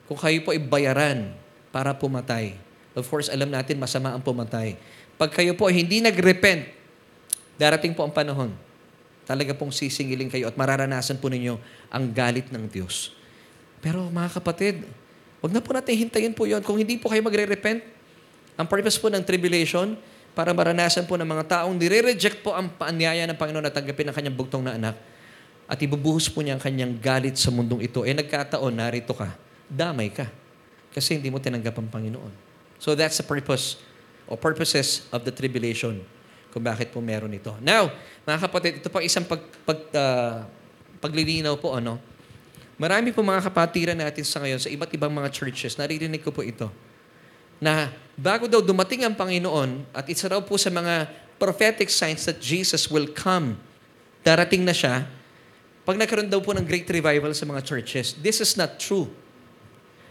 kung 0.04 0.20
kayo 0.20 0.44
po 0.44 0.52
ay 0.52 0.60
bayaran 0.60 1.32
para 1.72 1.96
pumatay, 1.96 2.52
of 2.92 3.06
course, 3.08 3.32
alam 3.32 3.48
natin 3.48 3.80
masama 3.80 4.12
ang 4.12 4.20
pumatay. 4.20 4.76
Pag 5.16 5.32
kayo 5.32 5.56
po 5.56 5.72
hindi 5.72 6.04
nag-repent, 6.04 6.68
darating 7.56 7.96
po 7.96 8.04
ang 8.04 8.12
panahon, 8.12 8.52
talaga 9.30 9.54
pong 9.54 9.70
sisingilin 9.70 10.26
kayo 10.26 10.50
at 10.50 10.58
mararanasan 10.58 11.22
po 11.22 11.30
ninyo 11.30 11.54
ang 11.86 12.10
galit 12.10 12.50
ng 12.50 12.66
Diyos. 12.66 13.14
Pero 13.78 14.10
mga 14.10 14.42
kapatid, 14.42 14.82
wag 15.38 15.54
na 15.54 15.62
po 15.62 15.70
natin 15.70 15.94
hintayin 15.94 16.34
po 16.34 16.50
yon. 16.50 16.66
Kung 16.66 16.82
hindi 16.82 16.98
po 16.98 17.06
kayo 17.06 17.22
magre-repent, 17.22 17.86
ang 18.58 18.66
purpose 18.66 18.98
po 18.98 19.06
ng 19.06 19.22
tribulation, 19.22 19.94
para 20.30 20.54
maranasan 20.54 21.10
po 21.10 21.18
ng 21.18 21.26
mga 21.26 21.44
taong 21.58 21.74
nire-reject 21.74 22.42
po 22.46 22.54
ang 22.54 22.70
paanyaya 22.70 23.26
ng 23.26 23.34
Panginoon 23.34 23.66
at 23.66 23.74
tanggapin 23.74 24.06
ang 24.10 24.14
kanyang 24.14 24.36
bugtong 24.38 24.62
na 24.62 24.78
anak, 24.78 24.94
at 25.70 25.78
ibubuhos 25.78 26.26
po 26.30 26.42
niya 26.42 26.58
ang 26.58 26.62
kanyang 26.62 26.98
galit 26.98 27.38
sa 27.38 27.50
mundong 27.54 27.86
ito. 27.86 28.02
Eh 28.02 28.14
nagkataon, 28.14 28.74
narito 28.74 29.14
ka, 29.14 29.30
damay 29.70 30.10
ka. 30.10 30.26
Kasi 30.90 31.18
hindi 31.18 31.30
mo 31.30 31.38
tinanggap 31.38 31.78
ang 31.78 31.86
Panginoon. 31.86 32.32
So 32.82 32.98
that's 32.98 33.18
the 33.18 33.26
purpose 33.26 33.78
or 34.26 34.34
purposes 34.34 35.06
of 35.14 35.22
the 35.22 35.30
tribulation 35.30 36.02
kung 36.50 36.62
bakit 36.62 36.90
po 36.90 36.98
meron 36.98 37.30
ito. 37.32 37.54
Now, 37.62 37.90
mga 38.26 38.38
kapatid, 38.46 38.72
ito 38.82 38.90
pa 38.90 39.00
isang 39.00 39.24
pag, 39.24 39.42
pag, 39.64 39.78
ah, 39.94 40.44
paglilinaw 41.00 41.56
po, 41.56 41.74
ano? 41.74 41.96
Marami 42.80 43.12
po 43.12 43.20
mga 43.20 43.44
kapatiran 43.46 43.98
natin 43.98 44.24
sa 44.24 44.40
ngayon 44.40 44.60
sa 44.60 44.68
iba't 44.72 44.90
ibang 44.96 45.12
mga 45.12 45.28
churches, 45.30 45.76
naririnig 45.76 46.24
ko 46.24 46.32
po 46.32 46.40
ito, 46.40 46.72
na 47.60 47.92
bago 48.16 48.48
daw 48.48 48.64
dumating 48.64 49.04
ang 49.04 49.12
Panginoon 49.12 49.84
at 49.92 50.08
isa 50.08 50.32
raw 50.32 50.40
po 50.40 50.56
sa 50.56 50.72
mga 50.72 51.08
prophetic 51.36 51.92
signs 51.92 52.24
that 52.24 52.40
Jesus 52.40 52.88
will 52.88 53.08
come, 53.12 53.56
darating 54.24 54.64
na 54.64 54.72
siya, 54.72 55.04
pag 55.84 55.96
nagkaroon 55.96 56.28
daw 56.28 56.40
po 56.40 56.52
ng 56.52 56.64
great 56.64 56.88
revival 56.88 57.32
sa 57.32 57.44
mga 57.48 57.64
churches, 57.64 58.16
this 58.20 58.40
is 58.40 58.56
not 58.56 58.76
true. 58.80 59.08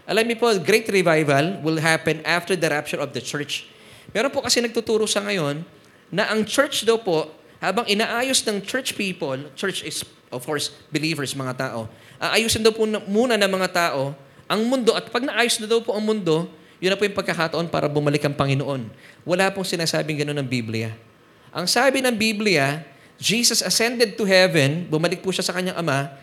Alam 0.10 0.26
niyo 0.26 0.42
po, 0.42 0.50
great 0.58 0.90
revival 0.90 1.62
will 1.62 1.78
happen 1.78 2.22
after 2.26 2.58
the 2.58 2.66
rapture 2.66 2.98
of 2.98 3.14
the 3.14 3.22
church. 3.22 3.70
Meron 4.10 4.34
po 4.34 4.42
kasi 4.42 4.58
nagtuturo 4.58 5.06
sa 5.06 5.22
ngayon 5.22 5.62
na 6.10 6.30
ang 6.30 6.45
church 6.45 6.86
daw 6.86 6.97
po, 6.97 7.30
habang 7.62 7.86
inaayos 7.86 8.41
ng 8.45 8.64
church 8.64 8.95
people, 8.97 9.38
church 9.53 9.86
is 9.86 10.01
of 10.30 10.45
course 10.45 10.74
believers, 10.93 11.34
mga 11.34 11.70
tao, 11.70 11.89
aayusin 12.22 12.62
daw 12.62 12.74
po 12.74 12.86
na- 12.86 13.03
muna 13.03 13.36
ng 13.36 13.51
mga 13.51 13.70
tao 13.74 14.14
ang 14.49 14.62
mundo 14.66 14.97
at 14.97 15.05
pag 15.14 15.22
naayos 15.22 15.62
na 15.62 15.70
daw 15.70 15.78
po 15.78 15.93
ang 15.93 16.01
mundo, 16.01 16.49
yun 16.82 16.89
na 16.89 16.97
po 16.97 17.05
yung 17.05 17.14
pagkakataon 17.14 17.70
para 17.70 17.86
bumalik 17.86 18.26
ang 18.26 18.34
Panginoon. 18.34 18.89
Wala 19.28 19.53
pong 19.53 19.68
sinasabing 19.68 20.26
gano'n 20.26 20.41
ng 20.41 20.49
Biblia. 20.49 20.95
Ang 21.53 21.70
sabi 21.70 22.01
ng 22.01 22.16
Biblia, 22.18 22.82
Jesus 23.20 23.62
ascended 23.62 24.18
to 24.18 24.26
heaven, 24.26 24.89
bumalik 24.89 25.22
po 25.22 25.30
siya 25.30 25.45
sa 25.45 25.53
kanyang 25.53 25.78
Ama, 25.78 26.18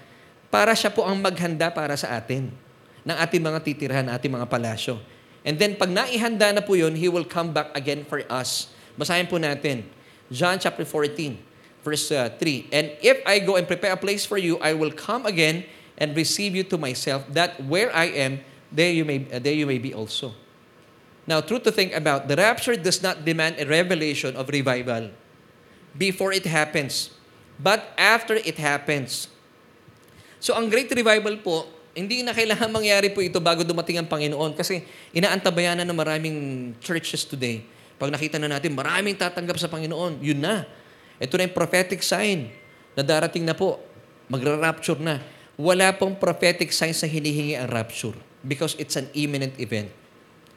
para 0.50 0.72
siya 0.74 0.90
po 0.90 1.04
ang 1.04 1.20
maghanda 1.20 1.70
para 1.70 1.94
sa 1.94 2.18
atin 2.18 2.50
ng 3.06 3.16
ating 3.20 3.42
mga 3.42 3.58
titirhan, 3.62 4.06
ating 4.10 4.32
mga 4.32 4.48
palasyo. 4.50 4.98
And 5.46 5.54
then 5.54 5.78
pag 5.78 5.92
naihanda 5.92 6.50
na 6.50 6.62
po 6.64 6.74
yun, 6.74 6.98
He 6.98 7.06
will 7.06 7.28
come 7.28 7.54
back 7.54 7.70
again 7.78 8.02
for 8.02 8.24
us. 8.26 8.72
Basahin 8.96 9.28
po 9.28 9.36
natin. 9.36 9.84
John 10.32 10.58
chapter 10.58 10.82
14, 10.82 11.38
verse 11.84 12.10
uh, 12.10 12.32
3. 12.34 12.72
And 12.72 12.90
if 12.98 13.22
I 13.22 13.38
go 13.38 13.54
and 13.54 13.68
prepare 13.68 13.94
a 13.94 14.00
place 14.00 14.26
for 14.26 14.40
you, 14.40 14.58
I 14.58 14.74
will 14.74 14.90
come 14.90 15.24
again 15.28 15.68
and 15.96 16.16
receive 16.16 16.56
you 16.56 16.64
to 16.68 16.76
myself, 16.76 17.24
that 17.32 17.56
where 17.62 17.94
I 17.94 18.10
am, 18.12 18.40
there 18.72 18.90
you 18.90 19.04
may, 19.04 19.24
uh, 19.32 19.38
there 19.38 19.54
you 19.54 19.64
may 19.64 19.78
be 19.78 19.94
also. 19.94 20.34
Now, 21.26 21.40
true 21.40 21.58
to 21.58 21.72
think 21.72 21.94
about, 21.94 22.28
the 22.28 22.36
rapture 22.36 22.76
does 22.76 23.02
not 23.02 23.24
demand 23.24 23.58
a 23.58 23.66
revelation 23.66 24.36
of 24.36 24.48
revival 24.48 25.10
before 25.96 26.30
it 26.30 26.46
happens, 26.46 27.10
but 27.58 27.90
after 27.98 28.38
it 28.38 28.60
happens. 28.60 29.26
So, 30.38 30.54
ang 30.54 30.70
great 30.70 30.92
revival 30.92 31.40
po, 31.42 31.66
hindi 31.96 32.22
na 32.22 32.36
kailangan 32.36 32.70
mangyari 32.78 33.10
po 33.10 33.24
ito 33.24 33.40
bago 33.40 33.64
dumating 33.64 33.98
ang 33.98 34.06
Panginoon 34.06 34.54
kasi 34.54 34.84
inaantabayan 35.16 35.80
na 35.80 35.84
ng 35.88 35.96
maraming 35.96 36.36
churches 36.78 37.24
today. 37.26 37.64
Pag 37.96 38.12
nakita 38.12 38.36
na 38.36 38.52
natin, 38.52 38.76
maraming 38.76 39.16
tatanggap 39.16 39.56
sa 39.56 39.72
Panginoon, 39.72 40.20
yun 40.20 40.40
na. 40.40 40.68
Ito 41.16 41.40
na 41.40 41.48
yung 41.48 41.56
prophetic 41.56 42.04
sign 42.04 42.52
na 42.92 43.00
darating 43.00 43.44
na 43.44 43.56
po. 43.56 43.80
Magra-rapture 44.28 45.00
na. 45.00 45.24
Wala 45.56 45.88
pong 45.96 46.20
prophetic 46.20 46.68
signs 46.76 47.00
na 47.00 47.08
hinihingi 47.08 47.56
ang 47.56 47.72
rapture 47.72 48.12
because 48.44 48.76
it's 48.76 49.00
an 49.00 49.08
imminent 49.16 49.56
event. 49.56 49.88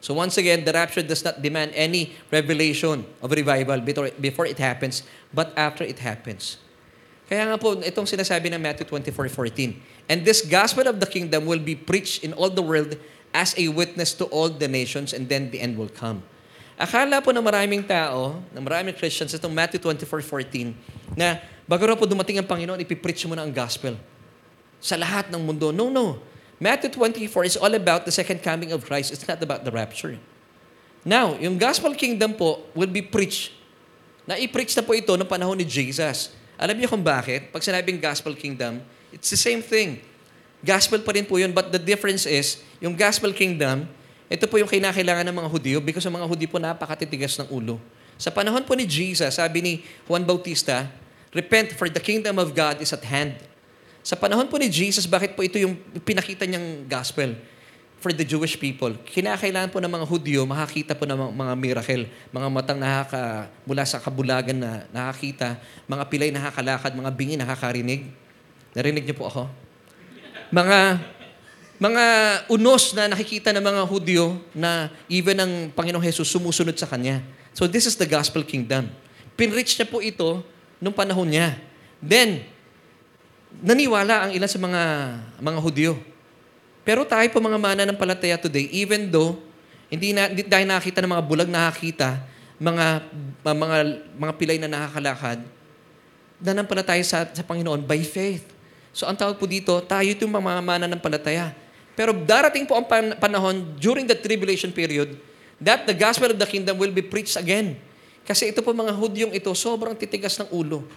So 0.03 0.15
once 0.15 0.35
again, 0.39 0.63
the 0.63 0.71
rapture 0.75 1.03
does 1.03 1.23
not 1.23 1.39
demand 1.39 1.71
any 1.75 2.15
revelation 2.31 3.07
of 3.23 3.31
revival 3.31 3.79
before 4.19 4.47
it 4.47 4.59
happens, 4.59 5.03
but 5.31 5.51
after 5.55 5.83
it 5.83 5.99
happens. 5.99 6.59
Kaya 7.27 7.45
nga 7.45 7.59
po, 7.61 7.77
itong 7.79 8.07
sinasabi 8.07 8.49
ng 8.51 8.59
Matthew 8.59 8.87
24:14. 8.87 9.79
And 10.09 10.25
this 10.25 10.41
gospel 10.41 10.87
of 10.89 10.97
the 10.97 11.05
kingdom 11.05 11.45
will 11.45 11.61
be 11.61 11.77
preached 11.77 12.25
in 12.25 12.33
all 12.33 12.49
the 12.49 12.63
world 12.63 12.97
as 13.35 13.53
a 13.55 13.69
witness 13.69 14.17
to 14.17 14.25
all 14.33 14.49
the 14.49 14.65
nations, 14.65 15.13
and 15.13 15.29
then 15.29 15.53
the 15.53 15.61
end 15.61 15.77
will 15.77 15.91
come. 15.91 16.25
Akala 16.79 17.19
po 17.19 17.35
ng 17.35 17.43
maraming 17.43 17.83
tao, 17.83 18.39
ng 18.55 18.63
maraming 18.63 18.95
Christians, 18.95 19.35
itong 19.35 19.51
Matthew 19.51 19.83
24:14, 19.83 20.71
na 21.11 21.43
bago 21.67 21.83
raw 21.83 21.99
po 21.99 22.07
dumating 22.07 22.39
ang 22.39 22.47
Panginoon, 22.47 22.79
ipipreach 22.79 23.27
mo 23.27 23.35
na 23.35 23.43
ang 23.43 23.51
gospel 23.51 23.99
sa 24.79 24.95
lahat 24.95 25.27
ng 25.27 25.43
mundo. 25.43 25.75
No, 25.75 25.91
no. 25.91 26.23
Matthew 26.55 26.95
24 26.95 27.51
is 27.51 27.55
all 27.59 27.75
about 27.75 28.07
the 28.07 28.15
second 28.15 28.39
coming 28.39 28.71
of 28.71 28.87
Christ. 28.87 29.11
It's 29.11 29.27
not 29.27 29.43
about 29.43 29.67
the 29.67 29.75
rapture. 29.75 30.15
Now, 31.03 31.35
yung 31.35 31.59
gospel 31.59 31.91
kingdom 31.99 32.35
po 32.35 32.63
will 32.71 32.91
be 32.91 33.03
preached. 33.03 33.51
Na-preach 34.23 34.71
na 34.75 34.83
po 34.83 34.95
ito 34.95 35.11
noong 35.19 35.27
panahon 35.27 35.59
ni 35.59 35.67
Jesus. 35.67 36.31
Alam 36.55 36.79
niyo 36.79 36.91
kung 36.91 37.03
bakit? 37.03 37.51
Pag 37.51 37.59
sinabing 37.63 37.99
gospel 37.99 38.35
kingdom, 38.35 38.79
it's 39.11 39.31
the 39.31 39.39
same 39.39 39.59
thing. 39.59 39.99
Gospel 40.63 41.03
pa 41.03 41.11
rin 41.15 41.23
po 41.23 41.39
yun, 41.39 41.51
but 41.55 41.71
the 41.71 41.79
difference 41.79 42.27
is, 42.27 42.59
yung 42.83 42.95
gospel 42.95 43.31
kingdom, 43.31 43.87
ito 44.29 44.45
po 44.45 44.61
yung 44.61 44.69
kinakailangan 44.69 45.25
ng 45.25 45.35
mga 45.41 45.49
Hudyo 45.49 45.77
because 45.81 46.05
ang 46.05 46.13
mga 46.13 46.29
Hudyo 46.29 46.45
po 46.45 46.61
napakatitigas 46.61 47.33
ng 47.41 47.49
ulo. 47.49 47.81
Sa 48.13 48.29
panahon 48.29 48.61
po 48.61 48.77
ni 48.77 48.85
Jesus, 48.85 49.41
sabi 49.41 49.57
ni 49.65 49.73
Juan 50.05 50.21
Bautista, 50.21 50.85
Repent 51.33 51.77
for 51.77 51.89
the 51.89 52.01
kingdom 52.01 52.41
of 52.41 52.53
God 52.57 52.81
is 52.81 52.89
at 52.89 53.05
hand. 53.05 53.37
Sa 54.01 54.17
panahon 54.17 54.49
po 54.49 54.57
ni 54.57 54.65
Jesus, 54.69 55.05
bakit 55.05 55.37
po 55.37 55.45
ito 55.45 55.61
yung 55.61 55.77
pinakita 56.01 56.45
niyang 56.49 56.89
gospel 56.89 57.37
for 58.01 58.09
the 58.09 58.25
Jewish 58.25 58.57
people? 58.57 58.97
Kinakailangan 59.05 59.69
po 59.69 59.77
ng 59.77 59.91
mga 59.93 60.05
Hudyo 60.09 60.41
makakita 60.49 60.97
po 60.97 61.05
ng 61.05 61.29
mga, 61.33 61.53
miracle, 61.53 62.09
mga 62.33 62.47
matang 62.49 62.81
nakaka, 62.81 63.49
mula 63.61 63.85
sa 63.85 64.01
kabulagan 64.01 64.57
na 64.57 64.71
nakakita, 64.89 65.61
mga 65.85 66.03
pilay 66.09 66.29
nakakalakad, 66.33 66.91
mga 66.97 67.11
bingi 67.13 67.35
nakakarinig. 67.37 68.09
Narinig 68.73 69.05
niyo 69.05 69.15
po 69.17 69.29
ako? 69.29 69.43
Mga 70.49 70.77
mga 71.79 72.05
unos 72.51 72.91
na 72.91 73.07
nakikita 73.07 73.55
ng 73.55 73.63
mga 73.63 73.81
Hudyo 73.87 74.35
na 74.51 74.91
even 75.07 75.39
ang 75.39 75.53
Panginoong 75.71 76.03
Jesus 76.03 76.27
sumusunod 76.27 76.75
sa 76.75 76.85
Kanya. 76.85 77.23
So 77.55 77.65
this 77.71 77.87
is 77.87 77.95
the 77.95 78.05
gospel 78.05 78.43
kingdom. 78.43 78.91
Pinrich 79.39 79.79
niya 79.79 79.87
po 79.87 80.03
ito 80.03 80.43
nung 80.83 80.91
panahon 80.91 81.31
niya. 81.31 81.55
Then, 82.03 82.43
naniwala 83.63 84.27
ang 84.27 84.31
ilan 84.35 84.51
sa 84.51 84.59
mga 84.59 84.81
mga 85.39 85.59
Hudyo. 85.63 85.93
Pero 86.83 87.07
tayo 87.07 87.25
po 87.31 87.39
mga 87.39 87.59
mana 87.59 87.87
ng 87.87 87.95
palataya 87.95 88.35
today, 88.35 88.67
even 88.75 89.07
though 89.07 89.39
hindi 89.87 90.11
na 90.11 90.27
hindi 90.27 90.43
dahil 90.43 90.67
nakakita 90.67 90.99
ng 90.99 91.11
mga 91.15 91.23
bulag 91.23 91.49
nakakita, 91.49 92.19
mga 92.59 92.85
mga 93.39 93.55
mga, 93.55 93.77
mga 94.19 94.33
pilay 94.35 94.57
na 94.59 94.67
nakakalakad, 94.67 95.39
nanampalataya 96.43 97.03
sa, 97.07 97.23
sa 97.23 97.43
Panginoon 97.43 97.87
by 97.87 98.03
faith. 98.03 98.43
So 98.91 99.07
ang 99.07 99.15
tawag 99.15 99.39
po 99.39 99.47
dito, 99.47 99.71
tayo 99.87 100.07
itong 100.07 100.27
mga 100.27 100.59
mana 100.59 100.85
ng 100.91 100.99
palataya. 100.99 101.55
Pero 101.99 102.15
darating 102.15 102.63
po 102.63 102.79
ang 102.79 102.87
pan- 102.87 103.19
panahon 103.19 103.75
during 103.75 104.07
the 104.07 104.15
tribulation 104.15 104.71
period 104.71 105.19
that 105.59 105.83
the 105.83 105.91
gospel 105.91 106.31
of 106.31 106.39
the 106.39 106.47
kingdom 106.47 106.79
will 106.79 106.95
be 106.95 107.03
preached 107.03 107.35
again. 107.35 107.75
Kasi 108.23 108.55
ito 108.55 108.63
po 108.63 108.71
mga 108.71 108.95
Hudyong 108.95 109.35
ito, 109.35 109.51
sobrang 109.51 109.91
titigas 109.99 110.39
ng 110.39 110.47
ulo. 110.47 110.87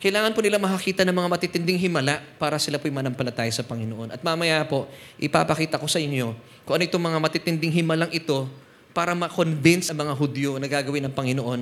Kailangan 0.00 0.32
po 0.32 0.40
nila 0.40 0.56
makakita 0.56 1.04
ng 1.04 1.12
mga 1.12 1.28
matitinding 1.36 1.76
himala 1.76 2.24
para 2.40 2.56
sila 2.56 2.80
po'y 2.80 2.88
manampalataya 2.88 3.52
sa 3.52 3.60
Panginoon. 3.60 4.08
At 4.08 4.24
mamaya 4.24 4.64
po, 4.64 4.88
ipapakita 5.20 5.76
ko 5.76 5.84
sa 5.84 6.00
inyo 6.00 6.32
kung 6.64 6.80
ano 6.80 6.88
itong 6.88 7.04
mga 7.04 7.18
matitinding 7.20 7.72
himalang 7.76 8.08
ito 8.08 8.48
para 8.96 9.12
ma-convince 9.12 9.92
ang 9.92 10.00
mga 10.00 10.16
Hudyo 10.16 10.56
na 10.56 10.64
gagawin 10.64 11.04
ng 11.08 11.12
Panginoon 11.12 11.60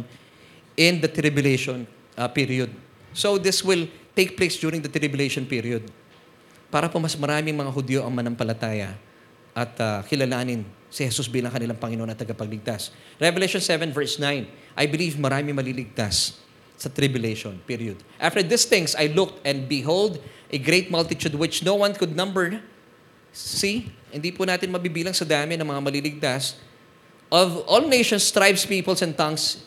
in 0.78 1.02
the 1.02 1.10
tribulation 1.10 1.90
uh, 2.14 2.30
period. 2.30 2.70
So 3.18 3.34
this 3.34 3.66
will 3.66 3.90
take 4.14 4.38
place 4.38 4.62
during 4.62 4.78
the 4.78 4.90
tribulation 4.90 5.42
period 5.42 5.90
para 6.72 6.88
po 6.88 6.96
mas 6.96 7.12
maraming 7.12 7.52
mga 7.52 7.68
Hudyo 7.68 8.00
ang 8.00 8.16
manampalataya 8.16 8.96
at 9.52 9.76
uh, 9.76 10.00
kilalanin 10.08 10.64
si 10.88 11.04
Jesus 11.04 11.28
bilang 11.28 11.52
kanilang 11.52 11.76
Panginoon 11.76 12.08
at 12.08 12.16
tagapagligtas. 12.16 12.88
Revelation 13.20 13.60
7 13.60 13.92
verse 13.92 14.16
9, 14.16 14.48
I 14.72 14.84
believe 14.88 15.20
marami 15.20 15.52
maliligtas 15.52 16.40
sa 16.80 16.88
tribulation 16.88 17.60
period. 17.68 18.00
After 18.16 18.40
these 18.40 18.64
things, 18.64 18.96
I 18.96 19.12
looked 19.12 19.44
and 19.44 19.68
behold, 19.68 20.16
a 20.48 20.56
great 20.56 20.88
multitude 20.88 21.36
which 21.36 21.60
no 21.60 21.76
one 21.76 21.92
could 21.92 22.16
number. 22.16 22.56
See, 23.36 23.92
hindi 24.08 24.32
po 24.32 24.48
natin 24.48 24.72
mabibilang 24.72 25.12
sa 25.12 25.28
dami 25.28 25.60
ng 25.60 25.68
mga 25.68 25.80
maliligtas 25.84 26.56
of 27.32 27.64
all 27.68 27.84
nations, 27.84 28.28
tribes, 28.32 28.64
peoples, 28.64 29.00
and 29.00 29.16
tongues, 29.16 29.64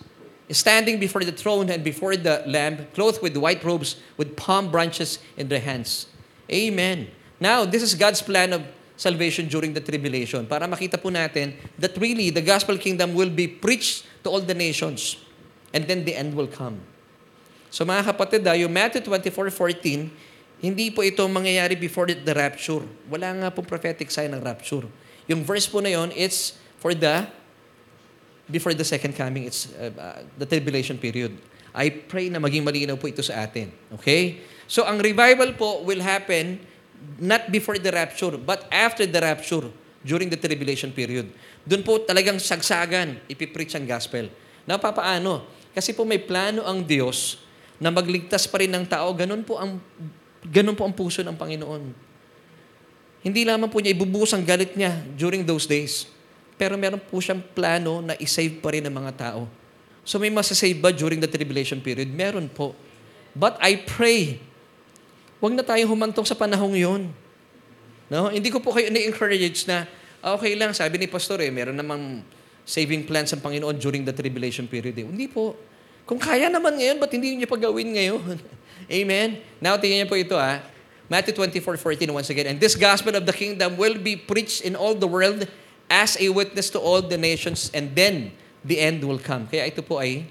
standing 0.49 1.01
before 1.01 1.25
the 1.25 1.33
throne 1.33 1.69
and 1.69 1.81
before 1.81 2.13
the 2.17 2.45
Lamb, 2.45 2.85
clothed 2.93 3.21
with 3.25 3.33
white 3.37 3.61
robes, 3.65 3.97
with 4.17 4.37
palm 4.37 4.69
branches 4.69 5.17
in 5.37 5.49
their 5.49 5.61
hands. 5.61 6.05
Amen. 6.51 7.09
Now, 7.39 7.65
this 7.65 7.83
is 7.83 7.93
God's 7.95 8.21
plan 8.21 8.53
of 8.53 8.61
salvation 8.95 9.47
during 9.47 9.75
the 9.75 9.83
tribulation. 9.83 10.47
Para 10.47 10.67
makita 10.67 10.95
po 10.95 11.11
natin 11.11 11.55
that 11.79 11.95
really 11.99 12.31
the 12.31 12.43
gospel 12.43 12.79
kingdom 12.79 13.13
will 13.13 13.31
be 13.31 13.47
preached 13.47 14.07
to 14.23 14.31
all 14.31 14.41
the 14.41 14.55
nations. 14.55 15.19
And 15.75 15.83
then 15.83 16.07
the 16.07 16.15
end 16.15 16.31
will 16.33 16.47
come. 16.47 16.79
So 17.67 17.83
mga 17.83 18.07
kapatid, 18.15 18.47
ah, 18.47 18.55
yung 18.55 18.71
Matthew 18.71 19.03
24:14, 19.03 20.07
hindi 20.63 20.87
po 20.95 21.03
ito 21.03 21.19
mangyayari 21.27 21.75
before 21.75 22.07
the 22.07 22.31
rapture. 22.31 22.87
Wala 23.11 23.35
nga 23.35 23.47
pong 23.51 23.67
prophetic 23.67 24.07
sign 24.07 24.31
ng 24.31 24.39
rapture. 24.39 24.87
Yung 25.27 25.43
verse 25.43 25.67
po 25.67 25.83
na 25.83 25.91
yon, 25.91 26.15
it's 26.15 26.55
for 26.79 26.95
the 26.95 27.27
before 28.47 28.71
the 28.71 28.87
second 28.87 29.11
coming, 29.17 29.43
it's 29.43 29.73
uh, 29.75 29.91
uh, 29.91 30.19
the 30.39 30.47
tribulation 30.47 30.95
period. 30.95 31.35
I 31.75 31.91
pray 31.91 32.31
na 32.31 32.39
maging 32.39 32.63
malinaw 32.63 32.95
po 32.95 33.11
ito 33.11 33.19
sa 33.19 33.43
atin. 33.43 33.67
Okay? 33.99 34.39
So 34.65 34.85
ang 34.85 35.01
revival 35.01 35.53
po 35.53 35.81
will 35.85 36.01
happen 36.01 36.61
not 37.21 37.53
before 37.53 37.77
the 37.77 37.93
rapture, 37.93 38.33
but 38.39 38.65
after 38.73 39.05
the 39.05 39.21
rapture, 39.21 39.69
during 40.05 40.29
the 40.29 40.37
tribulation 40.37 40.93
period. 40.93 41.25
Doon 41.65 41.81
po 41.81 41.97
talagang 42.05 42.37
sagsagan, 42.37 43.17
ipipreach 43.25 43.73
ang 43.73 43.89
gospel. 43.89 44.29
Na 44.69 44.77
papaano? 44.77 45.49
Kasi 45.73 45.97
po 45.97 46.05
may 46.05 46.21
plano 46.21 46.61
ang 46.61 46.85
Diyos 46.85 47.41
na 47.81 47.89
magligtas 47.89 48.45
pa 48.45 48.61
rin 48.61 48.69
ng 48.69 48.85
tao. 48.85 49.09
Ganun 49.17 49.41
po 49.41 49.57
ang, 49.57 49.81
ganun 50.45 50.77
po 50.77 50.85
ang 50.85 50.93
puso 50.93 51.25
ng 51.25 51.33
Panginoon. 51.33 51.83
Hindi 53.25 53.41
lamang 53.41 53.73
po 53.73 53.81
niya 53.81 53.97
ibubuhos 53.97 54.37
ang 54.37 54.45
galit 54.45 54.77
niya 54.77 54.93
during 55.17 55.41
those 55.41 55.65
days. 55.65 56.05
Pero 56.55 56.77
meron 56.77 57.01
po 57.01 57.17
siyang 57.17 57.41
plano 57.41 57.99
na 57.99 58.13
isave 58.21 58.61
pa 58.61 58.71
rin 58.71 58.85
ang 58.85 58.93
mga 58.93 59.11
tao. 59.17 59.49
So 60.05 60.21
may 60.21 60.29
masasave 60.29 60.77
ba 60.77 60.93
during 60.93 61.17
the 61.17 61.27
tribulation 61.27 61.81
period? 61.81 62.07
Meron 62.13 62.45
po. 62.45 62.77
But 63.33 63.57
I 63.59 63.81
pray, 63.81 64.37
huwag 65.39 65.53
na 65.53 65.63
tayong 65.63 65.91
humantong 65.91 66.27
sa 66.27 66.37
panahong 66.37 66.75
yon. 66.75 67.01
No? 68.07 68.29
Hindi 68.29 68.53
ko 68.53 68.61
po 68.61 68.71
kayo 68.75 68.87
ni-encourage 68.93 69.65
na, 69.65 69.89
ah, 70.21 70.37
okay 70.37 70.53
lang, 70.53 70.71
sabi 70.71 71.01
ni 71.01 71.07
Pastor 71.09 71.41
eh, 71.41 71.49
meron 71.49 71.75
namang 71.75 72.21
saving 72.65 73.05
plans 73.05 73.29
ang 73.33 73.41
Panginoon 73.41 73.77
during 73.77 74.01
the 74.01 74.13
tribulation 74.13 74.65
period. 74.65 74.97
Eh. 74.97 75.05
Hindi 75.05 75.29
po. 75.29 75.53
Kung 76.05 76.21
kaya 76.21 76.49
naman 76.49 76.77
ngayon, 76.77 76.97
ba't 77.01 77.13
hindi 77.13 77.37
niyo 77.37 77.49
pagawin 77.49 77.93
ngayon? 77.97 78.37
Amen? 79.01 79.41
Now, 79.57 79.77
tingnan 79.77 80.05
niyo 80.05 80.09
po 80.09 80.17
ito 80.17 80.37
ah. 80.37 80.61
Matthew 81.05 81.37
24:14 81.37 82.09
once 82.09 82.29
again. 82.33 82.49
And 82.49 82.57
this 82.57 82.73
gospel 82.73 83.13
of 83.13 83.29
the 83.29 83.35
kingdom 83.35 83.77
will 83.77 83.97
be 83.97 84.17
preached 84.17 84.65
in 84.65 84.73
all 84.73 84.97
the 84.97 85.05
world 85.05 85.45
as 85.85 86.17
a 86.17 86.33
witness 86.33 86.73
to 86.73 86.81
all 86.81 87.01
the 87.01 87.17
nations 87.17 87.69
and 87.77 87.93
then 87.93 88.33
the 88.65 88.81
end 88.81 89.05
will 89.05 89.21
come. 89.21 89.45
Kaya 89.45 89.69
ito 89.69 89.85
po 89.85 90.01
ay 90.01 90.25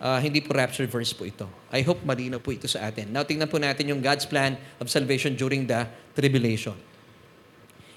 uh, 0.00 0.18
hindi 0.18 0.42
po 0.42 0.54
rapture 0.54 0.86
verse 0.86 1.14
po 1.14 1.26
ito. 1.26 1.46
I 1.70 1.82
hope 1.82 2.02
malinaw 2.02 2.42
po 2.42 2.54
ito 2.54 2.66
sa 2.66 2.88
atin. 2.88 3.10
Now, 3.10 3.22
tingnan 3.26 3.50
po 3.50 3.58
natin 3.58 3.90
yung 3.90 4.00
God's 4.02 4.26
plan 4.26 4.56
of 4.78 4.90
salvation 4.90 5.34
during 5.34 5.66
the 5.66 5.86
tribulation. 6.14 6.74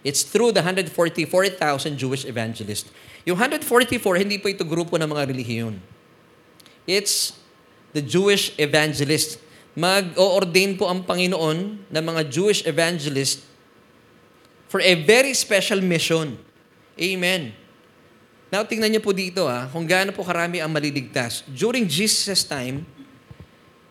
It's 0.01 0.25
through 0.25 0.57
the 0.57 0.65
144,000 0.65 1.61
Jewish 1.93 2.25
evangelists. 2.25 2.89
Yung 3.21 3.37
144, 3.37 4.01
hindi 4.17 4.41
po 4.41 4.49
ito 4.49 4.65
grupo 4.65 4.97
ng 4.97 5.05
mga 5.05 5.29
relihiyon. 5.29 5.77
It's 6.89 7.37
the 7.93 8.01
Jewish 8.01 8.57
evangelists. 8.57 9.37
Mag-o-ordain 9.77 10.75
po 10.75 10.89
ang 10.89 11.05
Panginoon 11.05 11.85
ng 11.85 12.03
mga 12.03 12.21
Jewish 12.33 12.65
evangelists 12.65 13.45
for 14.67 14.81
a 14.81 14.97
very 14.97 15.37
special 15.37 15.79
mission. 15.79 16.41
Amen. 16.97 17.61
Now, 18.51 18.67
tingnan 18.67 18.91
niyo 18.91 18.99
po 18.99 19.15
dito 19.15 19.47
ha, 19.47 19.71
kung 19.71 19.87
gaano 19.87 20.11
po 20.11 20.27
karami 20.27 20.59
ang 20.59 20.67
maliligtas. 20.67 21.47
During 21.47 21.87
Jesus' 21.87 22.43
time, 22.43 22.83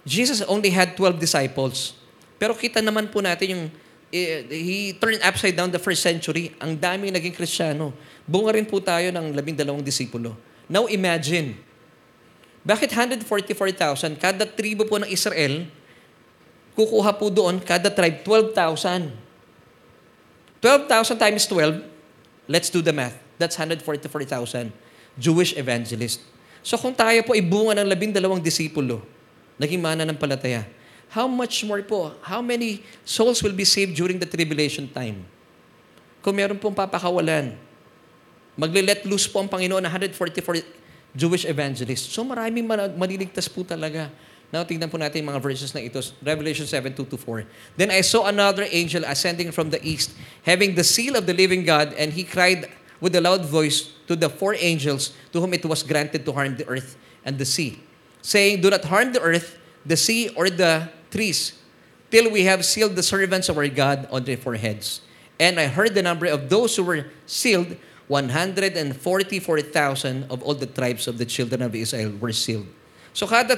Jesus 0.05 0.45
only 0.45 0.69
had 0.69 0.93
12 0.93 1.17
disciples. 1.17 1.97
Pero 2.37 2.53
kita 2.53 2.85
naman 2.85 3.09
po 3.09 3.25
natin 3.25 3.57
yung 3.57 3.65
eh, 4.11 4.43
he 4.51 4.93
turned 4.99 5.23
upside 5.23 5.55
down 5.55 5.71
the 5.71 5.81
first 5.81 6.03
century. 6.03 6.53
Ang 6.61 6.77
daming 6.77 7.15
naging 7.15 7.33
kristyano. 7.33 7.95
Bunga 8.27 8.53
rin 8.53 8.67
po 8.67 8.83
tayo 8.83 9.09
ng 9.09 9.33
labing 9.33 9.57
dalawang 9.57 9.81
disipulo. 9.81 10.35
Now 10.69 10.91
imagine, 10.91 11.57
bakit 12.61 12.93
144,000? 12.93 14.21
Kada 14.21 14.45
tribo 14.45 14.85
po 14.85 15.01
ng 15.01 15.09
Israel, 15.09 15.65
kukuha 16.77 17.17
po 17.17 17.33
doon, 17.33 17.63
kada 17.63 17.89
tribe, 17.89 18.21
12,000. 18.27 19.09
12,000 20.61 21.17
times 21.17 21.49
12, 21.49 21.81
let's 22.45 22.69
do 22.69 22.85
the 22.85 22.93
math. 22.93 23.30
That's 23.41 23.57
144,000 23.57 24.69
Jewish 25.17 25.57
evangelist. 25.57 26.21
So 26.61 26.77
kung 26.77 26.93
tayo 26.93 27.25
po 27.25 27.33
ibunga 27.33 27.73
ng 27.81 27.89
labing 27.89 28.13
dalawang 28.13 28.45
disipulo, 28.45 29.01
naging 29.57 29.81
mana 29.81 30.05
ng 30.05 30.21
palataya, 30.21 30.69
how 31.09 31.25
much 31.25 31.65
more 31.65 31.81
po, 31.81 32.13
how 32.21 32.45
many 32.45 32.85
souls 33.01 33.41
will 33.41 33.57
be 33.57 33.65
saved 33.65 33.97
during 33.97 34.21
the 34.21 34.29
tribulation 34.29 34.85
time? 34.93 35.25
Kung 36.21 36.37
meron 36.37 36.61
pong 36.61 36.77
papakawalan, 36.77 37.57
magle-let 38.61 39.09
loose 39.09 39.25
po 39.25 39.41
ang 39.41 39.49
Panginoon 39.49 39.81
na 39.81 39.89
144 39.89 41.17
Jewish 41.17 41.49
evangelists. 41.49 42.13
So 42.13 42.21
maraming 42.21 42.69
maliligtas 42.95 43.49
po 43.49 43.65
talaga. 43.65 44.13
Now, 44.51 44.67
tingnan 44.67 44.91
po 44.91 44.99
natin 44.99 45.23
mga 45.23 45.39
verses 45.39 45.71
na 45.71 45.79
ito. 45.79 46.03
Revelation 46.21 46.67
7, 46.67 46.91
2 46.93 47.07
to 47.07 47.17
4. 47.17 47.47
Then 47.79 47.95
I 47.95 48.03
saw 48.03 48.27
another 48.27 48.67
angel 48.67 49.07
ascending 49.07 49.55
from 49.55 49.71
the 49.71 49.79
east, 49.79 50.11
having 50.43 50.75
the 50.75 50.83
seal 50.83 51.15
of 51.15 51.25
the 51.25 51.33
living 51.33 51.63
God, 51.63 51.95
and 51.95 52.11
he 52.11 52.27
cried 52.27 52.67
with 53.01 53.17
a 53.17 53.21
loud 53.21 53.45
voice 53.45 53.93
to 54.07 54.15
the 54.17 54.29
four 54.29 54.55
angels 54.59 55.13
to 55.33 55.41
whom 55.41 55.55
it 55.55 55.65
was 55.65 55.83
granted 55.83 56.25
to 56.25 56.33
harm 56.33 56.57
the 56.57 56.69
earth 56.69 56.97
and 57.25 57.39
the 57.39 57.45
sea, 57.45 57.81
saying, 58.23 58.61
Do 58.61 58.71
not 58.71 58.85
harm 58.85 59.13
the 59.13 59.21
earth, 59.21 59.59
the 59.85 59.97
sea, 59.97 60.29
or 60.37 60.49
the 60.51 60.89
trees, 61.11 61.59
till 62.11 62.31
we 62.31 62.45
have 62.45 62.65
sealed 62.65 62.95
the 62.97 63.03
servants 63.03 63.49
of 63.49 63.59
our 63.59 63.69
God 63.69 64.09
on 64.11 64.25
their 64.25 64.37
foreheads. 64.37 65.01
And 65.39 65.59
I 65.59 65.67
heard 65.67 65.95
the 65.95 66.03
number 66.03 66.27
of 66.27 66.51
those 66.51 66.77
who 66.77 66.85
were 66.85 67.07
sealed, 67.27 67.77
144,000 68.09 70.25
of 70.29 70.43
all 70.43 70.55
the 70.55 70.67
tribes 70.67 71.09
of 71.09 71.17
the 71.17 71.25
children 71.25 71.63
of 71.63 71.75
Israel 71.75 72.13
were 72.21 72.33
sealed. 72.33 72.67
So 73.15 73.27
kada 73.27 73.57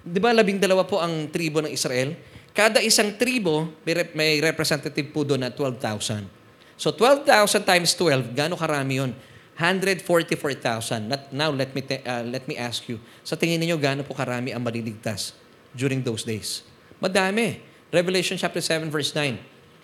Di 0.00 0.16
ba 0.16 0.32
labing 0.32 0.56
dalawa 0.56 0.88
po 0.88 0.96
ang 0.96 1.28
tribo 1.28 1.60
ng 1.60 1.68
Israel? 1.68 2.16
Kada 2.56 2.80
isang 2.80 3.20
tribo, 3.20 3.68
may, 3.84 3.92
may 4.16 4.40
representative 4.40 5.12
po 5.12 5.28
doon 5.28 5.44
na 5.44 5.52
12,000. 5.52 6.39
So 6.80 6.88
12,000 6.88 7.68
times 7.68 7.92
12, 7.92 8.32
gaano 8.32 8.56
karami 8.56 9.04
yun? 9.04 9.12
144,000. 9.52 11.12
Now, 11.28 11.52
let 11.52 11.76
me, 11.76 11.84
uh, 11.84 12.24
let 12.24 12.48
me 12.48 12.56
ask 12.56 12.88
you, 12.88 12.96
sa 13.20 13.36
tingin 13.36 13.60
niyo 13.60 13.76
gaano 13.76 14.00
po 14.00 14.16
karami 14.16 14.56
ang 14.56 14.64
maliligtas 14.64 15.36
during 15.76 16.00
those 16.00 16.24
days? 16.24 16.64
Madami. 16.96 17.60
Revelation 17.92 18.40
chapter 18.40 18.64
7 18.64 18.88
verse 18.88 19.12
9. 19.12 19.36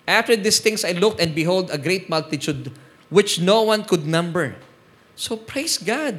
After 0.09 0.33
these 0.33 0.57
things 0.57 0.81
I 0.81 0.97
looked 0.97 1.21
and 1.21 1.37
behold 1.37 1.69
a 1.69 1.77
great 1.77 2.09
multitude 2.09 2.73
which 3.13 3.37
no 3.37 3.69
one 3.69 3.85
could 3.85 4.09
number. 4.09 4.57
So 5.13 5.37
praise 5.37 5.77
God. 5.77 6.17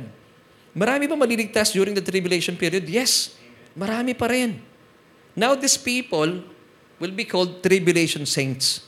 Marami 0.79 1.11
ba 1.11 1.19
maliligtas 1.19 1.75
during 1.75 1.99
the 1.99 2.05
tribulation 2.05 2.55
period? 2.55 2.87
Yes. 2.87 3.35
Marami 3.75 4.15
pa 4.15 4.31
rin. 4.31 4.63
Now, 5.35 5.59
these 5.59 5.75
people 5.75 6.47
will 7.03 7.15
be 7.15 7.27
called 7.27 7.67
tribulation 7.67 8.23
saints. 8.31 8.88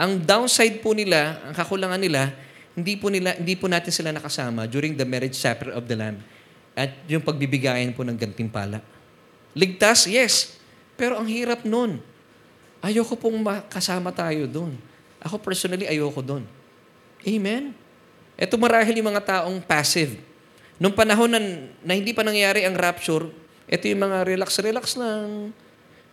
Ang 0.00 0.24
downside 0.24 0.80
po 0.80 0.96
nila, 0.96 1.36
ang 1.44 1.52
kakulangan 1.52 2.00
nila, 2.00 2.32
hindi 2.72 2.96
po, 2.96 3.12
nila, 3.12 3.36
hindi 3.36 3.52
po 3.52 3.68
natin 3.68 3.92
sila 3.92 4.08
nakasama 4.16 4.64
during 4.64 4.96
the 4.96 5.04
marriage 5.04 5.36
supper 5.36 5.76
of 5.76 5.84
the 5.84 5.92
Lamb 5.92 6.24
at 6.72 6.96
yung 7.04 7.20
pagbibigayan 7.20 7.92
po 7.92 8.00
ng 8.00 8.16
gantimpala. 8.16 8.80
Ligtas, 9.52 10.08
yes. 10.08 10.56
Pero 10.96 11.20
ang 11.20 11.28
hirap 11.28 11.68
nun. 11.68 12.00
Ayoko 12.80 13.12
pong 13.12 13.44
makasama 13.44 14.08
tayo 14.08 14.48
doon. 14.48 14.72
Ako 15.20 15.36
personally, 15.36 15.84
ayoko 15.84 16.24
doon. 16.24 16.48
Amen? 17.20 17.76
Ito 18.40 18.56
marahil 18.56 18.96
yung 18.96 19.12
mga 19.12 19.44
taong 19.44 19.60
passive. 19.60 20.16
Nung 20.80 20.96
panahon 20.96 21.28
na, 21.28 21.40
na 21.84 21.92
hindi 21.92 22.16
pa 22.16 22.24
nangyari 22.24 22.64
ang 22.64 22.72
rapture, 22.72 23.28
ito 23.68 23.84
yung 23.84 24.00
mga 24.00 24.24
relax-relax 24.24 24.96
lang. 24.96 25.52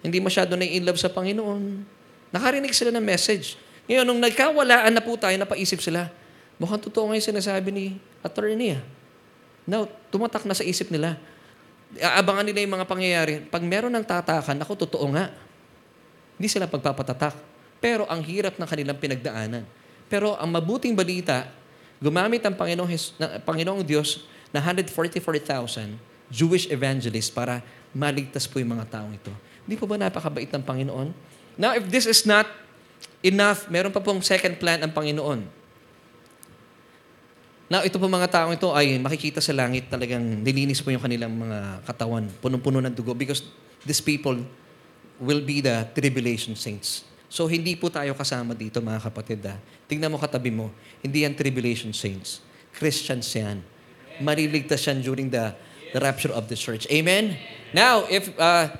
Hindi 0.03 0.19
masyado 0.19 0.59
na 0.59 0.67
in 0.67 0.83
love 0.83 0.99
sa 0.99 1.07
Panginoon. 1.07 1.87
Nakarinig 2.35 2.75
sila 2.75 2.91
ng 2.91 3.05
message. 3.05 3.55
Ngayon, 3.87 4.03
nung 4.03 4.19
nagkawalaan 4.19 4.91
na 4.91 4.99
po 4.99 5.15
tayo, 5.15 5.33
napaisip 5.39 5.79
sila, 5.79 6.11
mukhang 6.59 6.83
totoo 6.83 7.07
nga 7.11 7.15
yung 7.15 7.27
sinasabi 7.31 7.69
ni 7.71 7.85
attorney. 8.19 8.75
Ah. 8.75 8.83
Now, 9.63 9.87
tumatak 10.11 10.43
na 10.43 10.55
sa 10.55 10.63
isip 10.67 10.91
nila. 10.91 11.15
Aabangan 11.95 12.43
nila 12.51 12.67
yung 12.67 12.75
mga 12.79 12.87
pangyayari. 12.87 13.33
Pag 13.47 13.63
meron 13.63 13.91
ng 13.95 14.03
tatakan, 14.03 14.59
ako, 14.59 14.87
totoo 14.87 15.07
nga. 15.15 15.31
Hindi 16.35 16.47
sila 16.51 16.67
pagpapatatak. 16.67 17.35
Pero 17.79 18.03
ang 18.11 18.19
hirap 18.27 18.59
ng 18.59 18.67
kanilang 18.67 18.99
pinagdaanan. 18.99 19.63
Pero 20.11 20.35
ang 20.35 20.51
mabuting 20.51 20.91
balita, 20.91 21.47
gumamit 22.03 22.43
ang 22.43 22.55
Panginoong, 22.59 22.91
Panginoong 23.47 23.83
Diyos 23.87 24.27
na 24.51 24.59
144,000 24.59 25.95
Jewish 26.27 26.67
evangelist 26.67 27.31
para 27.31 27.63
maligtas 27.95 28.43
po 28.47 28.59
yung 28.59 28.75
mga 28.75 28.99
taong 28.99 29.15
ito. 29.15 29.31
Hindi 29.63 29.75
po 29.79 29.87
ba 29.87 29.95
napakabait 29.95 30.51
ng 30.51 30.63
Panginoon? 30.63 31.07
Now, 31.55 31.75
if 31.75 31.87
this 31.87 32.03
is 32.03 32.27
not 32.27 32.47
enough, 33.25 33.69
meron 33.69 33.93
pa 33.93 34.01
pong 34.01 34.21
second 34.21 34.57
plan 34.57 34.81
ang 34.81 34.91
Panginoon. 34.93 35.45
Now, 37.67 37.83
ito 37.83 37.99
po 37.99 38.07
mga 38.07 38.31
taong 38.31 38.55
ito 38.55 38.71
ay 38.71 38.95
makikita 38.95 39.43
sa 39.43 39.51
langit 39.51 39.91
talagang 39.91 40.23
nilinis 40.23 40.79
po 40.79 40.87
yung 40.87 41.03
kanilang 41.03 41.35
mga 41.35 41.83
katawan, 41.83 42.31
punong-puno 42.39 42.79
ng 42.79 42.95
dugo 42.95 43.11
because 43.11 43.43
these 43.83 43.99
people 43.99 44.39
will 45.19 45.43
be 45.43 45.59
the 45.59 45.83
tribulation 45.91 46.55
saints. 46.55 47.03
So, 47.27 47.43
hindi 47.51 47.75
po 47.75 47.91
tayo 47.91 48.15
kasama 48.15 48.55
dito, 48.55 48.79
mga 48.79 49.03
kapatid. 49.03 49.43
Ha? 49.43 49.59
Tingnan 49.83 50.07
mo 50.07 50.15
katabi 50.15 50.47
mo, 50.47 50.71
hindi 51.03 51.27
yan 51.27 51.35
tribulation 51.35 51.91
saints. 51.91 52.39
Christians 52.71 53.27
yan. 53.35 53.59
Mariligtas 54.23 54.87
yan 54.87 55.03
during 55.03 55.27
the 55.27 55.51
the 55.93 55.99
rapture 55.99 56.31
of 56.31 56.47
the 56.47 56.55
church. 56.55 56.87
Amen? 56.91 57.37
Now, 57.71 58.07
if 58.07 58.31
uh, 58.39 58.71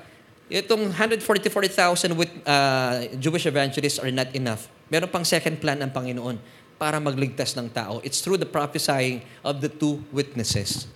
itong 0.48 0.92
144,000 0.92 2.16
with 2.16 2.32
uh, 2.48 3.04
Jewish 3.20 3.44
evangelists 3.44 4.00
are 4.00 4.12
not 4.12 4.32
enough, 4.32 4.68
meron 4.88 5.08
pang 5.12 5.24
second 5.24 5.60
plan 5.60 5.76
ng 5.84 5.92
Panginoon 5.92 6.40
para 6.80 6.96
magligtas 6.96 7.52
ng 7.58 7.68
tao. 7.68 8.00
It's 8.00 8.24
through 8.24 8.40
the 8.40 8.48
prophesying 8.48 9.20
of 9.44 9.60
the 9.60 9.68
two 9.68 10.00
witnesses. 10.14 10.88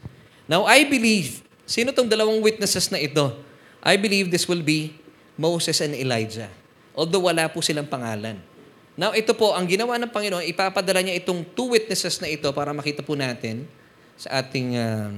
Now, 0.47 0.65
I 0.65 0.89
believe, 0.89 1.45
sino 1.69 1.93
tong 1.93 2.09
dalawang 2.09 2.41
witnesses 2.41 2.89
na 2.89 3.03
ito? 3.03 3.35
I 3.83 3.99
believe 3.99 4.31
this 4.31 4.47
will 4.47 4.63
be 4.63 4.95
Moses 5.35 5.83
and 5.83 5.93
Elijah. 5.99 6.49
Although 6.95 7.27
wala 7.27 7.51
po 7.51 7.61
silang 7.61 7.91
pangalan. 7.91 8.39
Now, 8.95 9.17
ito 9.17 9.33
po, 9.33 9.57
ang 9.57 9.65
ginawa 9.67 9.97
ng 9.99 10.13
Panginoon, 10.13 10.45
ipapadala 10.53 11.01
niya 11.03 11.19
itong 11.19 11.43
two 11.57 11.73
witnesses 11.73 12.21
na 12.21 12.29
ito 12.29 12.47
para 12.53 12.71
makita 12.71 13.01
po 13.01 13.17
natin 13.17 13.65
sa 14.15 14.45
ating 14.45 14.77
uh, 14.77 15.11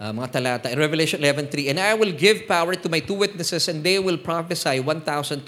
uh, 0.00 0.12
mga 0.16 0.28
talata. 0.32 0.66
In 0.72 0.80
Revelation 0.80 1.20
11.3, 1.20 1.76
And 1.76 1.78
I 1.78 1.92
will 1.92 2.16
give 2.16 2.48
power 2.48 2.72
to 2.72 2.88
my 2.88 3.04
two 3.04 3.20
witnesses 3.20 3.68
and 3.68 3.84
they 3.84 4.00
will 4.00 4.16
prophesy 4.16 4.80
1,260 4.80 5.44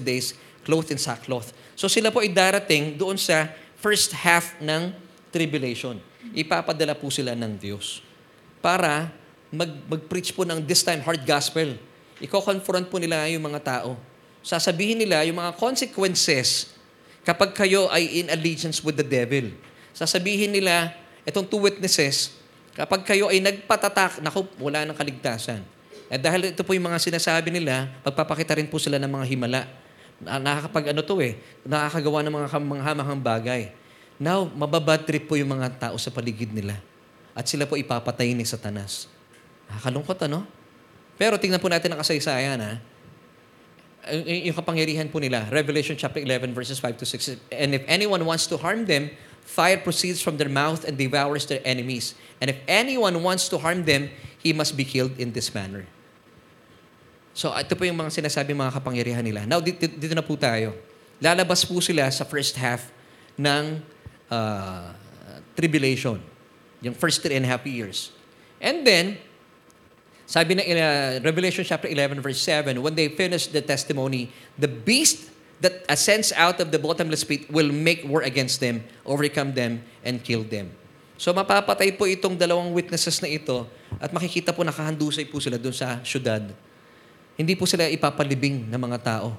days 0.00 0.38
clothed 0.62 0.94
in 0.94 0.98
sackcloth. 1.02 1.50
So 1.74 1.90
sila 1.90 2.14
po 2.14 2.22
ay 2.22 2.30
darating 2.30 2.94
doon 2.94 3.18
sa 3.18 3.50
first 3.82 4.14
half 4.14 4.54
ng 4.62 4.94
tribulation. 5.34 5.98
Ipapadala 6.32 6.94
po 6.94 7.10
sila 7.10 7.34
ng 7.34 7.58
Diyos 7.58 8.00
para 8.62 9.10
mag, 9.50 9.70
mag-preach 9.90 10.32
po 10.32 10.46
ng 10.46 10.62
this 10.62 10.86
time 10.86 11.02
hard 11.02 11.22
gospel. 11.26 11.74
Iko-confront 12.22 12.88
po 12.88 12.96
nila 12.96 13.28
yung 13.28 13.44
mga 13.44 13.60
tao. 13.62 13.98
Sasabihin 14.40 14.96
nila 14.96 15.26
yung 15.26 15.36
mga 15.36 15.58
consequences 15.58 16.72
kapag 17.26 17.52
kayo 17.52 17.90
ay 17.90 18.22
in 18.24 18.26
allegiance 18.30 18.80
with 18.80 18.94
the 18.94 19.06
devil. 19.06 19.50
Sasabihin 19.90 20.54
nila, 20.54 20.94
itong 21.26 21.44
two 21.46 21.60
witnesses, 21.60 22.35
kapag 22.76 23.02
kayo 23.08 23.32
ay 23.32 23.40
nagpatatak, 23.40 24.20
naku, 24.20 24.44
wala 24.60 24.84
ng 24.84 24.94
kaligtasan. 24.94 25.64
At 26.06 26.22
dahil 26.22 26.54
ito 26.54 26.62
po 26.62 26.70
yung 26.76 26.86
mga 26.86 27.02
sinasabi 27.02 27.50
nila, 27.50 27.90
magpapakita 28.06 28.54
rin 28.54 28.70
po 28.70 28.78
sila 28.78 29.00
ng 29.02 29.10
mga 29.10 29.26
himala. 29.26 29.66
Na, 30.22 30.38
nakakapag 30.38 30.94
ano 30.94 31.02
to 31.02 31.18
eh, 31.18 31.40
nakakagawa 31.66 32.22
ng 32.22 32.34
mga 32.36 32.48
kamanghamahang 32.52 33.20
bagay. 33.20 33.62
Now, 34.16 34.48
mababad 34.48 35.04
trip 35.04 35.28
po 35.28 35.34
yung 35.36 35.50
mga 35.50 35.90
tao 35.90 35.96
sa 35.98 36.08
paligid 36.14 36.54
nila. 36.54 36.78
At 37.36 37.44
sila 37.50 37.68
po 37.68 37.76
ipapatay 37.76 38.32
ni 38.32 38.46
Satanas. 38.48 39.12
Nakakalungkot 39.68 40.16
ano? 40.24 40.46
Pero 41.20 41.36
tingnan 41.36 41.60
po 41.60 41.68
natin 41.68 41.92
ang 41.92 42.00
kasaysayan 42.00 42.60
ha. 42.60 42.72
Y- 44.06 44.46
yung 44.46 44.56
kapangyarihan 44.56 45.10
po 45.10 45.18
nila. 45.18 45.44
Revelation 45.50 45.98
chapter 45.98 46.22
11 46.22 46.54
verses 46.54 46.78
5 46.78 47.02
to 47.02 47.04
6. 47.04 47.50
And 47.50 47.74
if 47.74 47.82
anyone 47.90 48.22
wants 48.22 48.46
to 48.46 48.56
harm 48.56 48.86
them, 48.86 49.10
fire 49.46 49.78
proceeds 49.78 50.20
from 50.20 50.36
their 50.36 50.50
mouth 50.50 50.82
and 50.82 50.98
devours 50.98 51.46
their 51.46 51.62
enemies. 51.62 52.18
And 52.42 52.50
if 52.50 52.58
anyone 52.66 53.22
wants 53.22 53.48
to 53.54 53.56
harm 53.56 53.86
them, 53.86 54.10
he 54.42 54.52
must 54.52 54.76
be 54.76 54.84
killed 54.84 55.14
in 55.16 55.32
this 55.32 55.54
manner. 55.54 55.86
So 57.32 57.54
ito 57.54 57.78
po 57.78 57.86
yung 57.86 57.96
mga 57.96 58.10
sinasabi 58.10 58.52
mga 58.52 58.74
kapangyarihan 58.74 59.22
nila. 59.22 59.46
Now 59.46 59.62
dito, 59.62 59.86
dito 59.86 60.12
na 60.12 60.26
po 60.26 60.34
tayo. 60.34 60.74
Lalabas 61.22 61.64
po 61.64 61.78
sila 61.80 62.10
sa 62.10 62.26
first 62.26 62.58
half 62.58 62.90
ng 63.38 63.80
uh, 64.28 64.92
tribulation. 65.54 66.20
Yung 66.82 66.92
first 66.92 67.22
three 67.22 67.38
and 67.38 67.46
a 67.46 67.50
half 67.50 67.64
years. 67.64 68.12
And 68.60 68.84
then, 68.84 69.16
sabi 70.26 70.58
na 70.58 70.64
uh, 70.64 71.22
Revelation 71.22 71.64
chapter 71.64 71.88
11 71.88 72.20
verse 72.20 72.40
7, 72.42 72.82
when 72.82 72.92
they 72.98 73.08
finish 73.12 73.46
the 73.46 73.62
testimony, 73.62 74.32
the 74.58 74.68
beast 74.68 75.30
that 75.60 75.84
ascends 75.88 76.32
out 76.36 76.60
of 76.60 76.68
the 76.68 76.80
bottomless 76.80 77.24
pit 77.24 77.48
will 77.48 77.72
make 77.72 78.04
war 78.04 78.20
against 78.24 78.60
them, 78.60 78.84
overcome 79.08 79.56
them, 79.56 79.80
and 80.04 80.20
kill 80.20 80.44
them. 80.44 80.72
So 81.16 81.32
mapapatay 81.32 81.96
po 81.96 82.04
itong 82.04 82.36
dalawang 82.36 82.76
witnesses 82.76 83.24
na 83.24 83.28
ito 83.32 83.64
at 83.96 84.12
makikita 84.12 84.52
po 84.52 84.60
nakahandusay 84.60 85.24
po 85.24 85.40
sila 85.40 85.56
doon 85.56 85.72
sa 85.72 86.04
syudad. 86.04 86.44
Hindi 87.36 87.56
po 87.56 87.64
sila 87.64 87.88
ipapalibing 87.88 88.68
ng 88.68 88.80
mga 88.80 88.98
tao. 89.00 89.32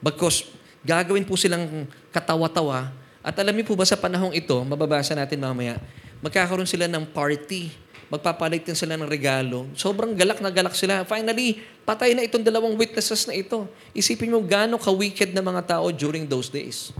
Bagkos 0.00 0.48
gagawin 0.80 1.28
po 1.28 1.36
silang 1.36 1.84
katawa-tawa 2.12 2.88
at 3.20 3.36
alam 3.36 3.52
niyo 3.52 3.68
po 3.68 3.76
ba 3.76 3.84
sa 3.84 3.98
panahong 4.00 4.32
ito, 4.32 4.56
mababasa 4.64 5.12
natin 5.12 5.36
mamaya, 5.42 5.76
magkakaroon 6.24 6.64
sila 6.64 6.88
ng 6.88 7.04
party 7.12 7.68
magpapalit 8.08 8.64
din 8.64 8.76
sila 8.76 8.96
ng 8.96 9.04
regalo. 9.04 9.68
Sobrang 9.76 10.16
galak 10.16 10.40
na 10.40 10.48
galak 10.48 10.72
sila. 10.72 11.04
Finally, 11.04 11.60
patay 11.84 12.16
na 12.16 12.24
itong 12.24 12.40
dalawang 12.40 12.74
witnesses 12.76 13.28
na 13.28 13.36
ito. 13.36 13.68
Isipin 13.92 14.32
mo 14.32 14.40
gaano 14.40 14.80
ka-wicked 14.80 15.36
na 15.36 15.44
mga 15.44 15.76
tao 15.76 15.92
during 15.92 16.24
those 16.24 16.48
days. 16.48 16.90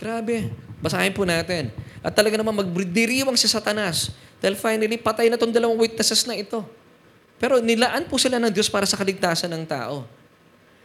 Grabe. 0.00 0.52
Basahin 0.80 1.12
po 1.12 1.28
natin. 1.28 1.68
At 2.04 2.12
talaga 2.16 2.40
naman 2.40 2.56
magdiriwang 2.56 3.36
si 3.36 3.48
Satanas. 3.48 4.12
Dahil 4.40 4.56
finally, 4.56 5.00
patay 5.00 5.28
na 5.28 5.36
itong 5.40 5.52
dalawang 5.52 5.80
witnesses 5.80 6.24
na 6.28 6.36
ito. 6.36 6.64
Pero 7.40 7.60
nilaan 7.60 8.08
po 8.08 8.16
sila 8.16 8.40
ng 8.40 8.52
Diyos 8.52 8.68
para 8.72 8.88
sa 8.88 8.96
kaligtasan 8.96 9.52
ng 9.52 9.64
tao. 9.68 10.08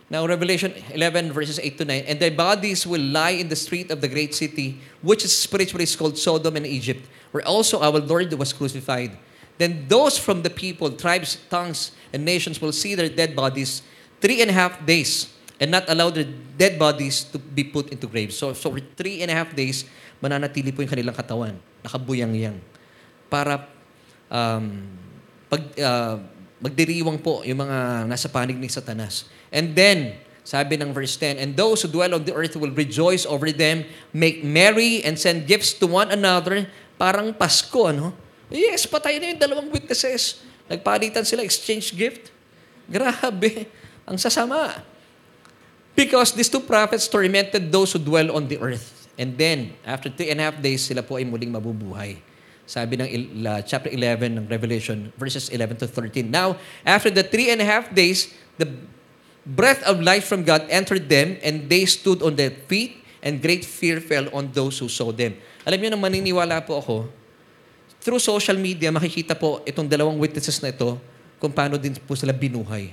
Now, 0.09 0.25
Revelation 0.25 0.73
11 0.89 1.29
verses 1.29 1.61
8 1.61 1.77
to 1.77 1.85
9, 1.85 2.09
And 2.09 2.17
their 2.17 2.33
bodies 2.33 2.81
will 2.81 3.03
lie 3.13 3.37
in 3.37 3.45
the 3.45 3.55
street 3.55 3.93
of 3.93 4.01
the 4.01 4.09
great 4.09 4.33
city, 4.33 4.81
which 5.05 5.21
is 5.21 5.29
spiritually 5.29 5.85
called 5.85 6.17
Sodom 6.17 6.57
and 6.57 6.65
Egypt, 6.65 7.05
where 7.31 7.45
also 7.45 7.81
our 7.81 7.99
Lord 7.99 8.33
was 8.33 8.53
crucified. 8.53 9.17
Then 9.59 9.85
those 9.87 10.17
from 10.17 10.41
the 10.41 10.49
people, 10.49 10.91
tribes, 10.91 11.37
tongues, 11.49 11.91
and 12.13 12.23
nations 12.23 12.61
will 12.61 12.71
see 12.71 12.95
their 12.95 13.09
dead 13.09 13.35
bodies 13.35 13.83
three 14.19 14.41
and 14.41 14.49
a 14.49 14.55
half 14.55 14.79
days 14.85 15.27
and 15.59 15.71
not 15.71 15.83
allow 15.91 16.09
their 16.09 16.27
dead 16.55 16.79
bodies 16.79 17.27
to 17.35 17.37
be 17.37 17.63
put 17.63 17.91
into 17.91 18.07
graves. 18.07 18.39
So, 18.39 18.53
so 18.53 18.71
for 18.71 18.79
three 18.95 19.21
and 19.21 19.29
a 19.29 19.35
half 19.35 19.51
days, 19.51 19.83
mananatili 20.23 20.71
po 20.71 20.81
yung 20.81 20.91
kanilang 20.91 21.15
katawan. 21.15 21.59
Nakabuyang-yang. 21.83 22.55
Para 23.27 23.67
um, 24.31 24.87
pag, 25.51 25.61
uh, 25.75 26.15
magdiriwang 26.63 27.19
po 27.19 27.43
yung 27.43 27.59
mga 27.59 28.07
nasa 28.07 28.31
panig 28.31 28.55
ni 28.55 28.71
Satanas. 28.71 29.27
And 29.51 29.75
then, 29.75 30.15
sabi 30.47 30.79
ng 30.79 30.95
verse 30.95 31.19
10, 31.19 31.39
And 31.39 31.51
those 31.55 31.83
who 31.83 31.91
dwell 31.91 32.15
on 32.15 32.23
the 32.23 32.35
earth 32.35 32.55
will 32.55 32.71
rejoice 32.71 33.27
over 33.27 33.51
them, 33.51 33.83
make 34.15 34.43
merry, 34.43 35.03
and 35.03 35.19
send 35.19 35.47
gifts 35.47 35.75
to 35.79 35.87
one 35.87 36.11
another, 36.11 36.71
parang 36.99 37.31
Pasko, 37.31 37.87
ano? 37.87 38.11
Yes, 38.51 38.83
patay 38.83 39.23
na 39.23 39.31
yung 39.31 39.39
dalawang 39.39 39.69
witnesses. 39.71 40.43
Nagpalitan 40.67 41.23
sila, 41.23 41.47
exchange 41.47 41.95
gift. 41.95 42.35
Grabe. 42.91 43.71
Ang 44.03 44.19
sasama. 44.19 44.83
Because 45.95 46.35
these 46.35 46.51
two 46.51 46.61
prophets 46.61 47.07
tormented 47.07 47.71
those 47.71 47.95
who 47.95 48.01
dwell 48.03 48.35
on 48.35 48.51
the 48.51 48.59
earth. 48.59 49.07
And 49.15 49.35
then, 49.39 49.75
after 49.83 50.11
three 50.11 50.31
and 50.31 50.39
a 50.39 50.51
half 50.51 50.57
days, 50.59 50.87
sila 50.87 51.03
po 51.03 51.19
ay 51.19 51.27
muling 51.27 51.51
mabubuhay. 51.51 52.19
Sabi 52.63 53.01
ng 53.01 53.09
uh, 53.43 53.59
chapter 53.65 53.89
11 53.89 54.37
ng 54.37 54.45
Revelation, 54.47 55.11
verses 55.17 55.49
11 55.49 55.83
to 55.83 55.87
13. 55.89 56.29
Now, 56.29 56.55
after 56.85 57.09
the 57.09 57.25
three 57.25 57.49
and 57.49 57.59
a 57.59 57.67
half 57.67 57.91
days, 57.91 58.31
the 58.61 58.69
breath 59.43 59.81
of 59.83 59.99
life 59.99 60.29
from 60.29 60.45
God 60.45 60.63
entered 60.69 61.09
them, 61.09 61.35
and 61.41 61.67
they 61.67 61.83
stood 61.83 62.21
on 62.21 62.37
their 62.37 62.53
feet, 62.71 63.01
and 63.19 63.41
great 63.41 63.65
fear 63.65 63.99
fell 63.99 64.29
on 64.31 64.53
those 64.55 64.79
who 64.79 64.87
saw 64.87 65.11
them. 65.11 65.35
Alam 65.69 65.85
niyo 65.85 65.89
na 65.93 66.01
maniniwala 66.01 66.65
po 66.65 66.81
ako, 66.81 67.05
through 68.01 68.17
social 68.17 68.57
media, 68.57 68.89
makikita 68.89 69.37
po 69.37 69.61
itong 69.69 69.85
dalawang 69.85 70.17
witnesses 70.17 70.57
na 70.65 70.73
ito 70.73 70.97
kung 71.37 71.53
paano 71.53 71.77
din 71.77 71.93
po 71.93 72.17
sila 72.17 72.33
binuhay. 72.33 72.89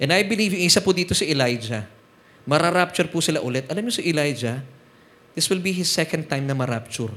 And 0.00 0.16
I 0.16 0.24
believe 0.24 0.56
yung 0.56 0.64
isa 0.64 0.80
po 0.80 0.96
dito 0.96 1.12
si 1.12 1.28
Elijah. 1.28 1.84
Mararapture 2.48 3.04
po 3.12 3.20
sila 3.20 3.44
ulit. 3.44 3.68
Alam 3.68 3.84
niyo 3.84 4.00
si 4.00 4.08
Elijah, 4.08 4.64
this 5.36 5.44
will 5.52 5.60
be 5.60 5.76
his 5.76 5.92
second 5.92 6.24
time 6.24 6.48
na 6.48 6.56
marapture. 6.56 7.12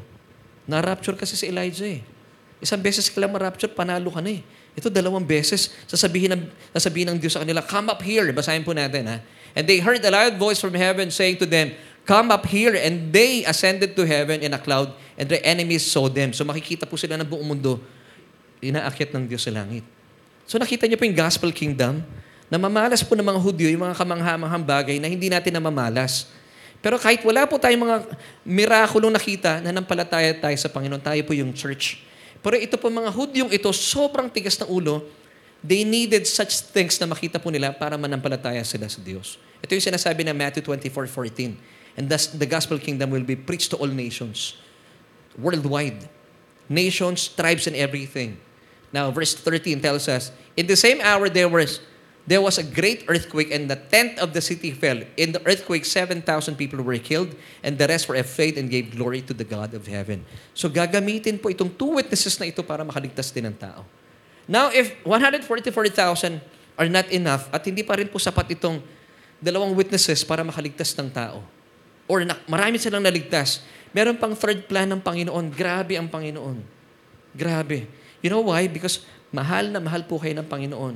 Narapture 0.68 1.16
kasi 1.16 1.40
si 1.40 1.48
Elijah 1.48 1.88
eh. 1.88 2.04
Isang 2.60 2.84
beses 2.84 3.08
ka 3.08 3.24
lang 3.24 3.32
marapture, 3.32 3.72
panalo 3.72 4.12
ka 4.12 4.20
na 4.20 4.36
eh. 4.36 4.44
Ito 4.76 4.92
dalawang 4.92 5.24
beses, 5.24 5.72
sasabihin 5.88 6.36
ng, 6.36 6.44
sasabihin 6.76 7.08
ng 7.16 7.18
Diyos 7.24 7.40
sa 7.40 7.42
kanila, 7.48 7.64
come 7.64 7.88
up 7.88 8.04
here. 8.04 8.28
Basahin 8.36 8.68
po 8.68 8.76
natin 8.76 9.08
ha. 9.08 9.24
And 9.56 9.64
they 9.64 9.80
heard 9.80 10.04
a 10.04 10.12
loud 10.12 10.36
voice 10.36 10.60
from 10.60 10.76
heaven 10.76 11.08
saying 11.08 11.40
to 11.40 11.48
them, 11.48 11.72
come 12.06 12.32
up 12.32 12.46
here. 12.48 12.78
And 12.78 13.12
they 13.12 13.44
ascended 13.44 13.98
to 13.98 14.06
heaven 14.06 14.46
in 14.46 14.54
a 14.54 14.62
cloud 14.62 14.94
and 15.18 15.28
their 15.28 15.42
enemies 15.44 15.84
saw 15.84 16.08
them. 16.08 16.32
So 16.32 16.46
makikita 16.46 16.86
po 16.86 16.96
sila 16.96 17.18
ng 17.20 17.28
buong 17.28 17.44
mundo, 17.44 17.82
inaakyat 18.62 19.12
ng 19.12 19.26
Diyos 19.28 19.44
sa 19.44 19.52
langit. 19.52 19.84
So 20.46 20.62
nakita 20.62 20.86
niyo 20.86 20.96
po 20.96 21.04
yung 21.04 21.18
gospel 21.18 21.50
kingdom, 21.50 22.06
na 22.46 22.62
mamalas 22.62 23.02
po 23.02 23.18
ng 23.18 23.26
mga 23.26 23.40
Hudyo, 23.42 23.68
yung 23.74 23.84
mga 23.90 23.98
kamanghamanghang 23.98 24.66
bagay 24.66 24.96
na 25.02 25.10
hindi 25.10 25.34
natin 25.34 25.58
namamalas. 25.58 26.30
Pero 26.78 27.02
kahit 27.02 27.26
wala 27.26 27.50
po 27.50 27.58
tayong 27.58 27.82
mga 27.82 27.98
mirakulong 28.46 29.10
nakita, 29.10 29.58
nanampalataya 29.66 30.38
tayo 30.38 30.54
sa 30.54 30.70
Panginoon, 30.70 31.02
tayo 31.02 31.22
po 31.26 31.34
yung 31.34 31.50
church. 31.50 32.06
Pero 32.46 32.62
ito 32.62 32.78
po 32.78 32.94
mga 32.94 33.10
Hudyong 33.10 33.50
ito, 33.50 33.66
sobrang 33.74 34.30
tigas 34.30 34.54
ng 34.62 34.70
ulo, 34.70 35.02
they 35.66 35.82
needed 35.82 36.30
such 36.30 36.62
things 36.70 37.02
na 37.02 37.10
makita 37.10 37.42
po 37.42 37.50
nila 37.50 37.74
para 37.74 37.98
manampalataya 37.98 38.62
sila 38.62 38.86
sa 38.86 39.02
Diyos. 39.02 39.42
Ito 39.66 39.74
yung 39.74 39.86
sinasabi 39.90 40.22
ng 40.30 40.36
Matthew 40.38 40.62
24:14. 40.62 41.58
And 41.96 42.10
thus, 42.10 42.28
the 42.28 42.46
gospel 42.46 42.78
kingdom 42.78 43.12
will 43.12 43.24
be 43.24 43.36
preached 43.36 43.72
to 43.72 43.78
all 43.78 43.88
nations, 43.88 44.56
worldwide. 45.38 46.10
Nations, 46.68 47.28
tribes, 47.30 47.68
and 47.68 47.76
everything. 47.76 48.42
Now, 48.92 49.12
verse 49.12 49.36
13 49.36 49.82
tells 49.82 50.08
us, 50.08 50.32
In 50.58 50.68
the 50.68 50.76
same 50.76 51.00
hour 51.00 51.30
there 51.30 51.48
was 51.48 51.80
there 52.26 52.42
was 52.42 52.58
a 52.58 52.66
great 52.66 53.06
earthquake 53.06 53.54
and 53.54 53.70
the 53.70 53.78
tenth 53.78 54.18
of 54.18 54.34
the 54.34 54.42
city 54.42 54.74
fell. 54.74 54.98
In 55.14 55.30
the 55.32 55.46
earthquake, 55.46 55.86
7,000 55.86 56.26
people 56.58 56.82
were 56.82 56.98
killed 56.98 57.38
and 57.62 57.78
the 57.78 57.86
rest 57.86 58.10
were 58.10 58.18
afraid 58.18 58.58
and 58.58 58.66
gave 58.66 58.98
glory 58.98 59.22
to 59.30 59.34
the 59.34 59.46
God 59.46 59.78
of 59.78 59.86
heaven. 59.86 60.26
So 60.58 60.66
gagamitin 60.66 61.38
po 61.38 61.54
itong 61.54 61.78
two 61.78 62.02
witnesses 62.02 62.34
na 62.42 62.50
ito 62.50 62.66
para 62.66 62.82
makaligtas 62.82 63.30
din 63.30 63.46
ng 63.46 63.58
tao. 63.62 63.86
Now, 64.50 64.74
if 64.74 64.98
144,000 65.06 66.42
are 66.82 66.90
not 66.90 67.06
enough 67.14 67.46
at 67.54 67.62
hindi 67.62 67.86
pa 67.86 67.94
rin 67.94 68.10
po 68.10 68.18
sapat 68.18 68.58
itong 68.58 68.82
dalawang 69.38 69.78
witnesses 69.78 70.26
para 70.26 70.42
makaligtas 70.42 70.98
ng 70.98 71.14
tao, 71.14 71.46
or 72.06 72.26
na, 72.26 72.38
marami 72.46 72.78
silang 72.78 73.02
naligtas, 73.02 73.66
meron 73.92 74.18
pang 74.18 74.34
third 74.38 74.66
plan 74.70 74.90
ng 74.90 75.02
Panginoon. 75.02 75.52
Grabe 75.54 75.98
ang 75.98 76.10
Panginoon. 76.10 76.62
Grabe. 77.34 77.90
You 78.24 78.30
know 78.34 78.42
why? 78.46 78.66
Because 78.66 79.06
Mahal 79.36 79.76
na 79.76 79.84
mahal 79.84 80.08
po 80.08 80.16
kayo 80.16 80.32
ng 80.40 80.48
Panginoon. 80.48 80.96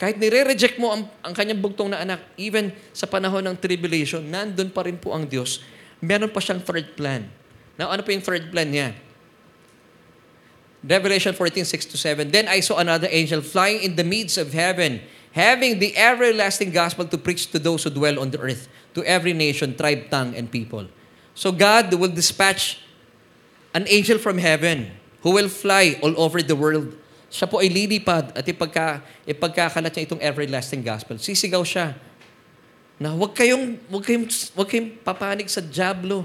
Kahit 0.00 0.16
nire-reject 0.16 0.80
mo 0.80 0.96
ang, 0.96 1.04
ang 1.20 1.36
kanyang 1.36 1.60
bugtong 1.60 1.92
na 1.92 2.00
anak, 2.00 2.24
even 2.40 2.72
sa 2.96 3.04
panahon 3.04 3.44
ng 3.44 3.56
tribulation, 3.60 4.24
nandun 4.24 4.72
pa 4.72 4.88
rin 4.88 4.96
po 4.96 5.12
ang 5.12 5.28
Diyos. 5.28 5.60
Meron 6.00 6.32
pa 6.32 6.40
siyang 6.40 6.64
third 6.64 6.96
plan. 6.96 7.28
Now, 7.76 7.92
ano 7.92 8.00
po 8.00 8.10
yung 8.10 8.24
third 8.24 8.48
plan 8.48 8.72
niya? 8.72 8.96
Revelation 10.84 11.36
14, 11.36 11.64
6 11.64 11.92
to 11.92 11.96
7. 12.00 12.32
Then 12.32 12.48
I 12.48 12.64
saw 12.64 12.80
another 12.80 13.08
angel 13.08 13.44
flying 13.44 13.84
in 13.84 13.96
the 13.96 14.04
midst 14.04 14.40
of 14.40 14.52
heaven, 14.52 15.00
having 15.32 15.80
the 15.80 15.92
everlasting 15.96 16.72
gospel 16.72 17.04
to 17.08 17.16
preach 17.20 17.52
to 17.52 17.60
those 17.60 17.84
who 17.84 17.92
dwell 17.92 18.16
on 18.20 18.32
the 18.32 18.40
earth, 18.40 18.68
to 18.94 19.02
every 19.02 19.34
nation, 19.34 19.74
tribe, 19.74 20.08
tongue, 20.08 20.32
and 20.38 20.46
people. 20.48 20.86
So 21.34 21.50
God 21.50 21.90
will 21.92 22.14
dispatch 22.14 22.78
an 23.74 23.90
angel 23.90 24.22
from 24.22 24.38
heaven 24.38 24.94
who 25.26 25.34
will 25.34 25.50
fly 25.50 25.98
all 25.98 26.14
over 26.14 26.38
the 26.40 26.54
world. 26.54 26.94
Siya 27.26 27.50
po 27.50 27.58
ay 27.58 27.66
lilipad 27.66 28.30
at 28.30 28.46
ipagka, 28.46 29.02
ipagkakalat 29.26 29.90
niya 29.90 30.06
itong 30.06 30.22
everlasting 30.22 30.86
gospel. 30.86 31.18
Sisigaw 31.18 31.66
siya 31.66 31.98
na 33.02 33.10
huwag 33.10 33.34
kayong, 33.34 33.74
huwag 33.90 34.06
kayong, 34.06 34.30
huwag 34.54 34.68
kayong 34.70 34.90
papanig 35.02 35.50
sa 35.50 35.58
Diablo. 35.58 36.22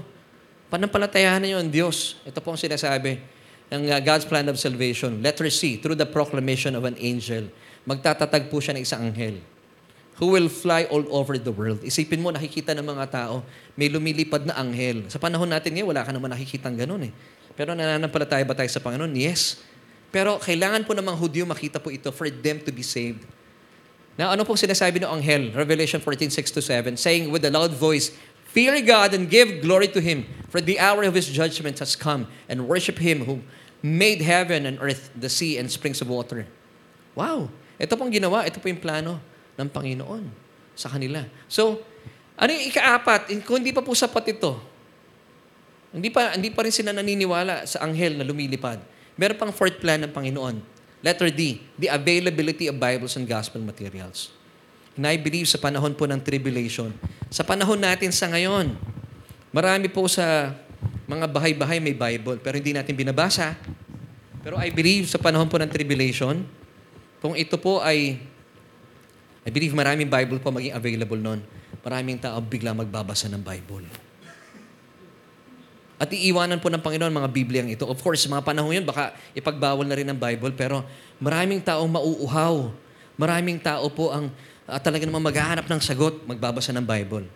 Panampalatayahan 0.70 1.42
niyo 1.42 1.58
ang 1.58 1.66
Diyos. 1.66 2.22
Ito 2.22 2.38
po 2.38 2.54
ang 2.54 2.60
sinasabi 2.62 3.18
ng 3.74 3.90
uh, 3.90 3.98
God's 3.98 4.22
plan 4.22 4.46
of 4.46 4.54
salvation. 4.54 5.18
Letter 5.18 5.50
C, 5.50 5.82
through 5.82 5.98
the 5.98 6.06
proclamation 6.06 6.78
of 6.78 6.86
an 6.86 6.94
angel. 7.02 7.50
Magtatatag 7.82 8.46
po 8.46 8.62
siya 8.62 8.78
ng 8.78 8.86
isang 8.86 9.02
anghel 9.02 9.42
who 10.20 10.36
will 10.36 10.52
fly 10.52 10.84
all 10.92 11.02
over 11.08 11.40
the 11.40 11.48
world. 11.48 11.80
Isipin 11.80 12.20
mo, 12.20 12.28
nakikita 12.28 12.76
ng 12.76 12.84
mga 12.84 13.04
tao, 13.08 13.40
may 13.72 13.88
lumilipad 13.88 14.44
na 14.44 14.52
anghel. 14.60 15.08
Sa 15.08 15.16
panahon 15.16 15.48
natin 15.48 15.72
ngayon, 15.72 15.88
wala 15.96 16.04
ka 16.04 16.12
naman 16.12 16.28
nakikitang 16.28 16.76
ganun 16.76 17.08
eh. 17.08 17.12
Pero 17.56 17.72
nananampalataya 17.72 18.44
ba 18.44 18.52
tayo 18.52 18.68
sa 18.68 18.84
Panginoon? 18.84 19.16
Yes. 19.16 19.64
Pero 20.12 20.36
kailangan 20.36 20.84
po 20.84 20.92
namang 20.92 21.16
Hudyo 21.16 21.48
makita 21.48 21.80
po 21.80 21.88
ito 21.88 22.12
for 22.12 22.28
them 22.28 22.60
to 22.60 22.68
be 22.68 22.84
saved. 22.84 23.24
Now, 24.20 24.36
ano 24.36 24.44
pong 24.44 24.60
sinasabi 24.60 25.00
ng 25.00 25.08
anghel? 25.08 25.56
Revelation 25.56 26.04
14, 26.04 26.28
6 26.28 26.52
to 26.52 26.60
7, 26.60 27.00
saying 27.00 27.32
with 27.32 27.40
a 27.48 27.50
loud 27.50 27.72
voice, 27.72 28.12
Fear 28.52 28.84
God 28.84 29.16
and 29.16 29.24
give 29.24 29.64
glory 29.64 29.88
to 29.88 30.04
Him, 30.04 30.28
for 30.52 30.60
the 30.60 30.76
hour 30.76 31.00
of 31.08 31.16
His 31.16 31.32
judgment 31.32 31.80
has 31.80 31.96
come, 31.96 32.28
and 32.44 32.68
worship 32.68 33.00
Him 33.00 33.24
who 33.24 33.40
made 33.80 34.20
heaven 34.20 34.68
and 34.68 34.76
earth, 34.84 35.08
the 35.16 35.32
sea, 35.32 35.56
and 35.56 35.72
springs 35.72 36.04
of 36.04 36.12
water. 36.12 36.44
Wow! 37.16 37.48
Ito 37.80 37.96
pong 37.96 38.12
ginawa, 38.12 38.44
ito 38.44 38.60
po 38.60 38.68
yung 38.68 38.82
plano 38.82 39.29
ng 39.60 39.68
Panginoon 39.68 40.24
sa 40.72 40.88
kanila. 40.88 41.20
So, 41.44 41.84
ano 42.40 42.50
yung 42.56 42.72
ikaapat? 42.72 43.28
Kung 43.44 43.60
hindi 43.60 43.76
pa 43.76 43.84
po 43.84 43.92
sapat 43.92 44.32
ito, 44.32 44.56
hindi 45.92 46.08
pa, 46.08 46.32
hindi 46.32 46.48
pa 46.48 46.64
rin 46.64 46.72
sila 46.72 46.96
naniniwala 46.96 47.68
sa 47.68 47.84
anghel 47.84 48.16
na 48.16 48.24
lumilipad. 48.24 48.80
Meron 49.20 49.36
pang 49.36 49.52
fourth 49.52 49.76
plan 49.76 50.00
ng 50.00 50.08
Panginoon. 50.08 50.80
Letter 51.00 51.32
D, 51.32 51.60
the 51.80 51.88
availability 51.88 52.68
of 52.68 52.76
Bibles 52.76 53.16
and 53.16 53.24
gospel 53.24 53.60
materials. 53.60 54.32
And 54.96 55.08
I 55.08 55.16
believe 55.16 55.48
sa 55.48 55.56
panahon 55.56 55.96
po 55.96 56.04
ng 56.04 56.20
tribulation, 56.20 56.92
sa 57.32 57.40
panahon 57.40 57.80
natin 57.80 58.12
sa 58.12 58.28
ngayon, 58.28 58.76
marami 59.48 59.88
po 59.88 60.04
sa 60.08 60.52
mga 61.08 61.26
bahay-bahay 61.26 61.80
may 61.80 61.96
Bible, 61.96 62.38
pero 62.38 62.60
hindi 62.60 62.76
natin 62.76 62.92
binabasa. 62.94 63.56
Pero 64.44 64.60
I 64.60 64.68
believe 64.68 65.08
sa 65.08 65.16
panahon 65.16 65.48
po 65.48 65.56
ng 65.56 65.68
tribulation, 65.72 66.44
kung 67.20 67.32
ito 67.32 67.56
po 67.56 67.80
ay 67.80 68.20
I 69.40 69.48
believe 69.48 69.72
maraming 69.72 70.12
Bible 70.12 70.36
po 70.36 70.52
maging 70.52 70.76
available 70.76 71.16
noon. 71.16 71.40
Maraming 71.80 72.20
tao 72.20 72.36
bigla 72.44 72.76
magbabasa 72.76 73.28
ng 73.32 73.40
Bible. 73.40 73.88
At 76.00 76.08
iiwanan 76.12 76.60
po 76.60 76.72
ng 76.72 76.80
Panginoon 76.80 77.12
mga 77.12 77.28
Bibliang 77.28 77.68
ito. 77.68 77.84
Of 77.84 78.00
course, 78.00 78.24
mga 78.24 78.40
panahon 78.40 78.72
yun, 78.72 78.88
baka 78.88 79.12
ipagbawal 79.36 79.84
na 79.84 79.96
rin 79.96 80.08
ng 80.08 80.16
Bible, 80.16 80.56
pero 80.56 80.80
maraming 81.20 81.60
tao 81.60 81.84
mauuhaw. 81.84 82.72
Maraming 83.20 83.60
tao 83.60 83.84
po 83.92 84.08
ang 84.08 84.32
uh, 84.64 84.80
talaga 84.80 85.04
namang 85.04 85.28
maghahanap 85.28 85.68
ng 85.68 85.80
sagot, 85.84 86.24
magbabasa 86.24 86.72
ng 86.72 86.84
Bible. 86.84 87.28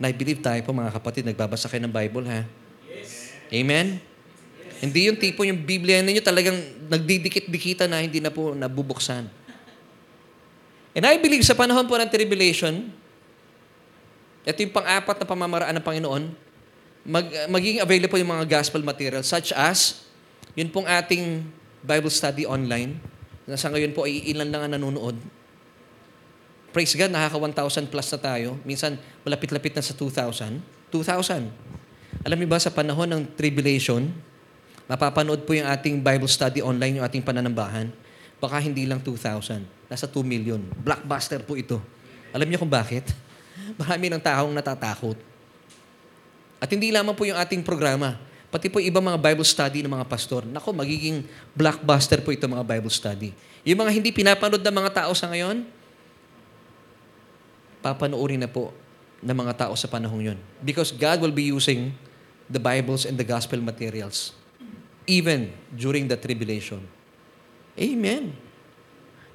And 0.00 0.04
I 0.08 0.12
believe 0.16 0.40
tayo 0.40 0.56
po 0.64 0.72
mga 0.72 0.88
kapatid, 0.88 1.28
nagbabasa 1.28 1.68
kayo 1.68 1.84
ng 1.84 1.92
Bible, 1.92 2.24
ha? 2.32 2.48
Yes. 2.88 3.36
Amen? 3.52 4.00
Yes. 4.00 4.80
Hindi 4.88 5.00
yung 5.12 5.18
tipo 5.20 5.44
yung 5.44 5.60
Biblia 5.60 6.00
ninyo 6.00 6.24
talagang 6.24 6.56
nagdidikit-dikita 6.88 7.84
na 7.84 8.00
hindi 8.00 8.24
na 8.24 8.32
po 8.32 8.56
nabubuksan. 8.56 9.28
And 10.96 11.04
I 11.04 11.20
believe 11.20 11.44
sa 11.44 11.56
panahon 11.56 11.84
po 11.84 11.96
ng 11.96 12.08
tribulation, 12.08 12.88
ito 14.48 14.58
yung 14.64 14.72
pang-apat 14.72 15.20
na 15.20 15.26
pamamaraan 15.28 15.74
ng 15.76 15.84
Panginoon, 15.84 16.22
mag, 17.04 17.26
magiging 17.52 17.84
available 17.84 18.16
yung 18.16 18.32
mga 18.32 18.46
gospel 18.48 18.80
materials 18.80 19.28
such 19.28 19.52
as, 19.52 20.08
yun 20.56 20.72
pong 20.72 20.88
ating 20.88 21.44
Bible 21.84 22.08
study 22.08 22.48
online, 22.48 22.96
na 23.48 23.56
sa 23.56 23.68
ngayon 23.72 23.92
po 23.92 24.08
ay 24.08 24.24
ilan 24.32 24.48
lang 24.48 24.62
ang 24.68 24.72
nanonood. 24.76 25.16
Praise 26.68 26.92
God, 26.92 27.08
nakaka 27.08 27.40
1,000 27.40 27.88
plus 27.88 28.08
na 28.12 28.18
tayo. 28.20 28.48
Minsan, 28.64 29.00
malapit-lapit 29.24 29.72
na 29.72 29.80
sa 29.80 29.96
2,000. 29.96 30.60
2,000. 30.92 31.48
Alam 32.28 32.36
niyo 32.36 32.48
ba, 32.48 32.60
sa 32.60 32.68
panahon 32.68 33.08
ng 33.08 33.22
tribulation, 33.36 34.12
mapapanood 34.84 35.48
po 35.48 35.56
yung 35.56 35.64
ating 35.64 36.00
Bible 36.04 36.28
study 36.28 36.60
online, 36.60 37.00
yung 37.00 37.06
ating 37.08 37.24
pananambahan. 37.24 37.88
Baka 38.36 38.60
hindi 38.60 38.84
lang 38.84 39.00
2,000. 39.00 39.77
Nasa 39.88 40.04
2 40.04 40.20
million. 40.22 40.60
Blockbuster 40.84 41.40
po 41.42 41.56
ito. 41.56 41.80
Alam 42.30 42.46
niyo 42.48 42.60
kung 42.60 42.70
bakit? 42.70 43.08
Marami 43.80 44.12
ng 44.12 44.22
taong 44.22 44.52
natatakot. 44.52 45.16
At 46.60 46.68
hindi 46.68 46.92
lamang 46.92 47.16
po 47.16 47.24
yung 47.24 47.38
ating 47.40 47.64
programa, 47.64 48.20
pati 48.52 48.68
po 48.68 48.78
ibang 48.78 49.02
mga 49.02 49.18
Bible 49.18 49.46
study 49.46 49.80
ng 49.82 49.92
mga 49.92 50.06
pastor. 50.06 50.44
Nako, 50.44 50.76
magiging 50.76 51.24
blockbuster 51.56 52.20
po 52.20 52.34
ito 52.34 52.44
mga 52.44 52.66
Bible 52.66 52.92
study. 52.92 53.30
Yung 53.64 53.78
mga 53.80 53.92
hindi 53.94 54.10
pinapanood 54.12 54.60
ng 54.60 54.76
mga 54.76 54.90
tao 55.04 55.12
sa 55.16 55.30
ngayon, 55.30 55.64
papanoorin 57.80 58.42
na 58.42 58.50
po 58.50 58.74
ng 59.22 59.36
mga 59.36 59.66
tao 59.66 59.74
sa 59.74 59.86
panahong 59.88 60.34
yun. 60.34 60.38
Because 60.60 60.90
God 60.92 61.22
will 61.22 61.34
be 61.34 61.48
using 61.48 61.94
the 62.50 62.60
Bibles 62.60 63.06
and 63.06 63.14
the 63.16 63.26
gospel 63.26 63.60
materials 63.62 64.34
even 65.08 65.50
during 65.72 66.06
the 66.06 66.20
tribulation. 66.20 66.84
Amen. 67.80 68.36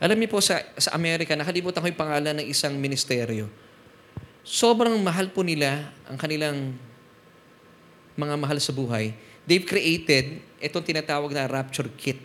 Alam 0.04 0.20
niyo 0.20 0.36
po, 0.36 0.44
sa, 0.44 0.60
sa 0.76 0.92
Amerika, 1.00 1.32
nakalimutan 1.32 1.80
ko 1.80 1.88
yung 1.88 1.96
pangalan 1.96 2.36
ng 2.44 2.48
isang 2.52 2.76
ministeryo. 2.76 3.48
Sobrang 4.44 5.00
mahal 5.00 5.32
po 5.32 5.48
nila 5.48 5.96
ang 6.04 6.20
kanilang 6.20 6.76
mga 8.20 8.36
mahal 8.36 8.60
sa 8.60 8.76
buhay, 8.76 9.16
they've 9.48 9.64
created 9.64 10.44
itong 10.60 10.84
tinatawag 10.84 11.32
na 11.32 11.48
Rapture 11.48 11.88
Kit. 11.96 12.20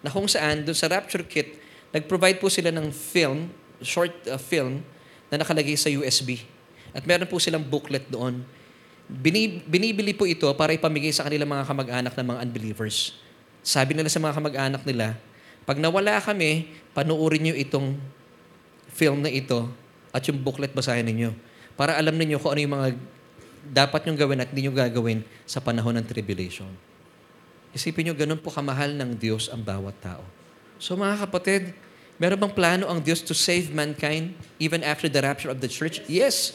Na 0.00 0.08
kung 0.08 0.24
saan, 0.24 0.64
doon 0.64 0.72
sa 0.72 0.88
Rapture 0.88 1.28
Kit, 1.28 1.60
nag-provide 1.92 2.40
po 2.40 2.48
sila 2.48 2.72
ng 2.72 2.88
film, 2.88 3.52
short 3.84 4.16
uh, 4.24 4.40
film, 4.40 4.80
na 5.28 5.44
nakalagay 5.44 5.76
sa 5.76 5.92
USB. 5.92 6.40
At 6.96 7.04
meron 7.04 7.28
po 7.28 7.36
silang 7.36 7.68
booklet 7.68 8.08
doon. 8.08 8.40
binibili 9.12 10.16
po 10.16 10.24
ito 10.24 10.48
para 10.56 10.72
ipamigay 10.72 11.12
sa 11.12 11.28
kanilang 11.28 11.52
mga 11.52 11.68
kamag-anak 11.68 12.16
ng 12.16 12.26
mga 12.32 12.38
unbelievers. 12.48 13.12
Sabi 13.60 13.92
nila 13.92 14.08
sa 14.08 14.24
mga 14.24 14.40
kamag-anak 14.40 14.82
nila, 14.88 15.20
pag 15.66 15.82
nawala 15.82 16.22
kami, 16.22 16.70
panuorin 16.94 17.50
niyo 17.50 17.54
itong 17.58 17.98
film 18.94 19.20
na 19.20 19.28
ito 19.28 19.66
at 20.14 20.22
yung 20.30 20.38
booklet 20.38 20.70
basahin 20.70 21.04
ninyo. 21.04 21.34
Para 21.74 21.98
alam 21.98 22.14
ninyo 22.14 22.38
kung 22.38 22.54
ano 22.54 22.60
yung 22.62 22.74
mga 22.78 22.88
dapat 23.74 24.06
nyong 24.06 24.18
gawin 24.18 24.38
at 24.40 24.48
hindi 24.54 24.70
nyo 24.70 24.72
gagawin 24.78 25.26
sa 25.42 25.58
panahon 25.58 25.98
ng 25.98 26.06
tribulation. 26.06 26.70
Isipin 27.74 28.08
nyo, 28.08 28.14
ganun 28.14 28.38
po 28.38 28.48
kamahal 28.48 28.94
ng 28.94 29.18
Diyos 29.18 29.50
ang 29.50 29.60
bawat 29.60 29.98
tao. 30.00 30.22
So 30.78 30.94
mga 30.94 31.26
kapatid, 31.26 31.74
meron 32.16 32.40
bang 32.40 32.54
plano 32.54 32.86
ang 32.86 33.02
Diyos 33.02 33.20
to 33.26 33.34
save 33.34 33.74
mankind 33.74 34.38
even 34.62 34.86
after 34.86 35.10
the 35.10 35.20
rapture 35.20 35.50
of 35.50 35.58
the 35.58 35.68
church? 35.68 36.00
Yes. 36.06 36.54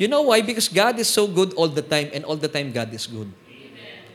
You 0.00 0.08
know 0.08 0.22
why? 0.22 0.40
Because 0.40 0.70
God 0.70 0.96
is 1.02 1.10
so 1.10 1.28
good 1.28 1.52
all 1.58 1.68
the 1.68 1.84
time 1.84 2.08
and 2.14 2.24
all 2.24 2.38
the 2.38 2.48
time 2.48 2.72
God 2.72 2.94
is 2.94 3.04
good. 3.04 3.28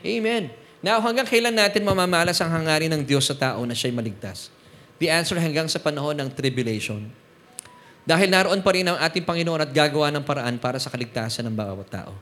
Amen. 0.02 0.50
Amen. 0.50 0.67
Now, 0.78 1.02
hanggang 1.02 1.26
kailan 1.26 1.58
natin 1.58 1.82
mamamalas 1.82 2.38
ang 2.38 2.54
hangarin 2.54 2.90
ng 2.94 3.02
Diyos 3.02 3.26
sa 3.26 3.34
tao 3.34 3.66
na 3.66 3.74
siya'y 3.74 3.90
maligtas? 3.90 4.54
The 5.02 5.10
answer 5.10 5.34
hanggang 5.38 5.66
sa 5.66 5.82
panahon 5.82 6.14
ng 6.14 6.30
tribulation. 6.30 7.10
Dahil 8.06 8.30
naroon 8.30 8.62
pa 8.62 8.70
rin 8.72 8.86
ang 8.86 8.94
ating 8.94 9.26
Panginoon 9.26 9.66
at 9.66 9.70
gagawa 9.74 10.08
ng 10.14 10.22
paraan 10.22 10.56
para 10.56 10.78
sa 10.78 10.88
kaligtasan 10.88 11.44
ng 11.50 11.54
bawat 11.54 11.90
tao. 11.90 12.14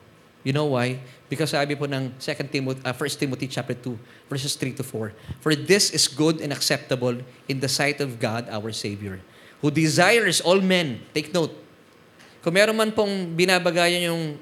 You 0.47 0.55
know 0.55 0.79
why? 0.79 1.03
Because 1.27 1.53
sabi 1.53 1.75
po 1.75 1.91
ng 1.91 2.17
2 2.17 2.55
Timothy, 2.55 2.81
uh, 2.87 2.95
1 2.95 3.23
Timothy 3.23 3.47
chapter 3.51 3.75
2, 3.75 4.31
verses 4.31 4.55
3 4.55 4.79
to 4.79 4.85
4. 4.87 5.13
For 5.43 5.53
this 5.59 5.91
is 5.91 6.07
good 6.07 6.39
and 6.39 6.55
acceptable 6.55 7.19
in 7.51 7.59
the 7.59 7.69
sight 7.69 7.99
of 7.99 8.23
God 8.23 8.47
our 8.49 8.71
Savior, 8.71 9.19
who 9.59 9.75
desires 9.75 10.39
all 10.39 10.63
men, 10.63 11.03
take 11.13 11.35
note, 11.35 11.53
kung 12.47 12.55
meron 12.55 12.79
man 12.79 12.95
pong 12.95 13.35
binabagayan 13.35 14.07
yung 14.07 14.39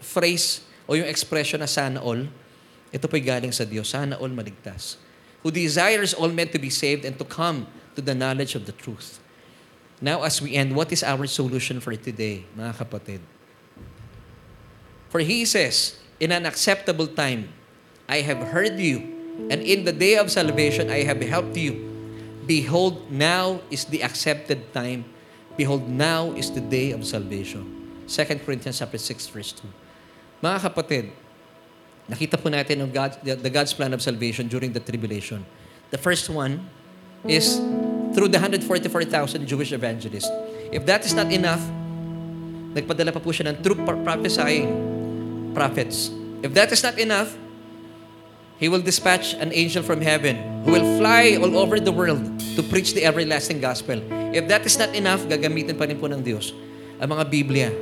phrase 0.00 0.64
o 0.88 0.96
yung 0.96 1.04
expression 1.04 1.60
na 1.60 1.68
sana 1.68 2.00
all, 2.00 2.24
ito 2.90 3.06
po'y 3.06 3.22
galing 3.22 3.54
sa 3.54 3.62
Diyos, 3.62 3.90
sana 3.90 4.18
all 4.18 4.30
maligtas. 4.30 4.98
Who 5.46 5.54
desires 5.54 6.12
all 6.12 6.28
men 6.28 6.52
to 6.52 6.60
be 6.60 6.68
saved 6.68 7.06
and 7.06 7.16
to 7.16 7.24
come 7.24 7.70
to 7.94 8.02
the 8.02 8.14
knowledge 8.14 8.54
of 8.54 8.66
the 8.66 8.72
truth. 8.72 9.18
Now 10.00 10.22
as 10.22 10.40
we 10.40 10.56
end, 10.56 10.74
what 10.74 10.92
is 10.92 11.04
our 11.04 11.26
solution 11.26 11.80
for 11.80 11.94
today, 11.96 12.44
mga 12.56 12.80
kapatid? 12.80 13.20
For 15.12 15.20
he 15.20 15.44
says, 15.44 16.00
In 16.18 16.32
an 16.32 16.46
acceptable 16.46 17.06
time, 17.06 17.52
I 18.08 18.22
have 18.24 18.52
heard 18.52 18.80
you, 18.80 19.04
and 19.50 19.60
in 19.60 19.84
the 19.84 19.92
day 19.92 20.16
of 20.16 20.30
salvation, 20.30 20.88
I 20.88 21.04
have 21.04 21.20
helped 21.20 21.56
you. 21.56 21.88
Behold, 22.46 23.10
now 23.12 23.60
is 23.70 23.84
the 23.84 24.02
accepted 24.02 24.72
time. 24.72 25.04
Behold, 25.56 25.88
now 25.88 26.32
is 26.32 26.50
the 26.50 26.60
day 26.60 26.92
of 26.92 27.04
salvation. 27.06 27.68
2 28.08 28.24
Corinthians 28.42 28.80
chapter 28.80 28.98
6, 28.98 29.28
verse 29.28 29.52
2. 29.52 29.68
Mga 30.42 30.58
kapatid, 30.64 31.04
nakita 32.10 32.34
po 32.34 32.50
natin 32.50 32.82
ang 32.82 32.90
God, 32.90 33.14
the, 33.22 33.38
the 33.38 33.48
God's 33.48 33.70
plan 33.70 33.94
of 33.94 34.02
salvation 34.02 34.50
during 34.50 34.74
the 34.74 34.82
tribulation. 34.82 35.46
The 35.94 35.98
first 35.98 36.26
one 36.26 36.66
is 37.22 37.62
through 38.10 38.34
the 38.34 38.42
144,000 38.42 39.46
Jewish 39.46 39.70
evangelists. 39.70 40.30
If 40.74 40.82
that 40.90 41.06
is 41.06 41.14
not 41.14 41.30
enough, 41.30 41.62
nagpadala 42.74 43.14
pa 43.14 43.22
po 43.22 43.30
siya 43.30 43.54
ng 43.54 43.62
true 43.62 43.78
pro- 43.78 44.02
prophesying 44.02 44.66
prophets. 45.54 46.10
If 46.42 46.50
that 46.58 46.74
is 46.74 46.82
not 46.82 46.98
enough, 46.98 47.30
He 48.60 48.68
will 48.68 48.84
dispatch 48.84 49.32
an 49.40 49.56
angel 49.56 49.80
from 49.80 50.04
heaven 50.04 50.36
who 50.68 50.76
will 50.76 50.84
fly 51.00 51.40
all 51.40 51.56
over 51.56 51.80
the 51.80 51.94
world 51.94 52.20
to 52.58 52.60
preach 52.60 52.92
the 52.92 53.08
everlasting 53.08 53.56
gospel. 53.56 53.96
If 54.36 54.52
that 54.52 54.68
is 54.68 54.76
not 54.76 54.92
enough, 54.92 55.24
gagamitin 55.24 55.80
pa 55.80 55.88
rin 55.88 55.96
po 55.96 56.12
ng 56.12 56.20
Diyos 56.20 56.52
ang 57.00 57.16
mga 57.16 57.24
Biblia 57.32 57.72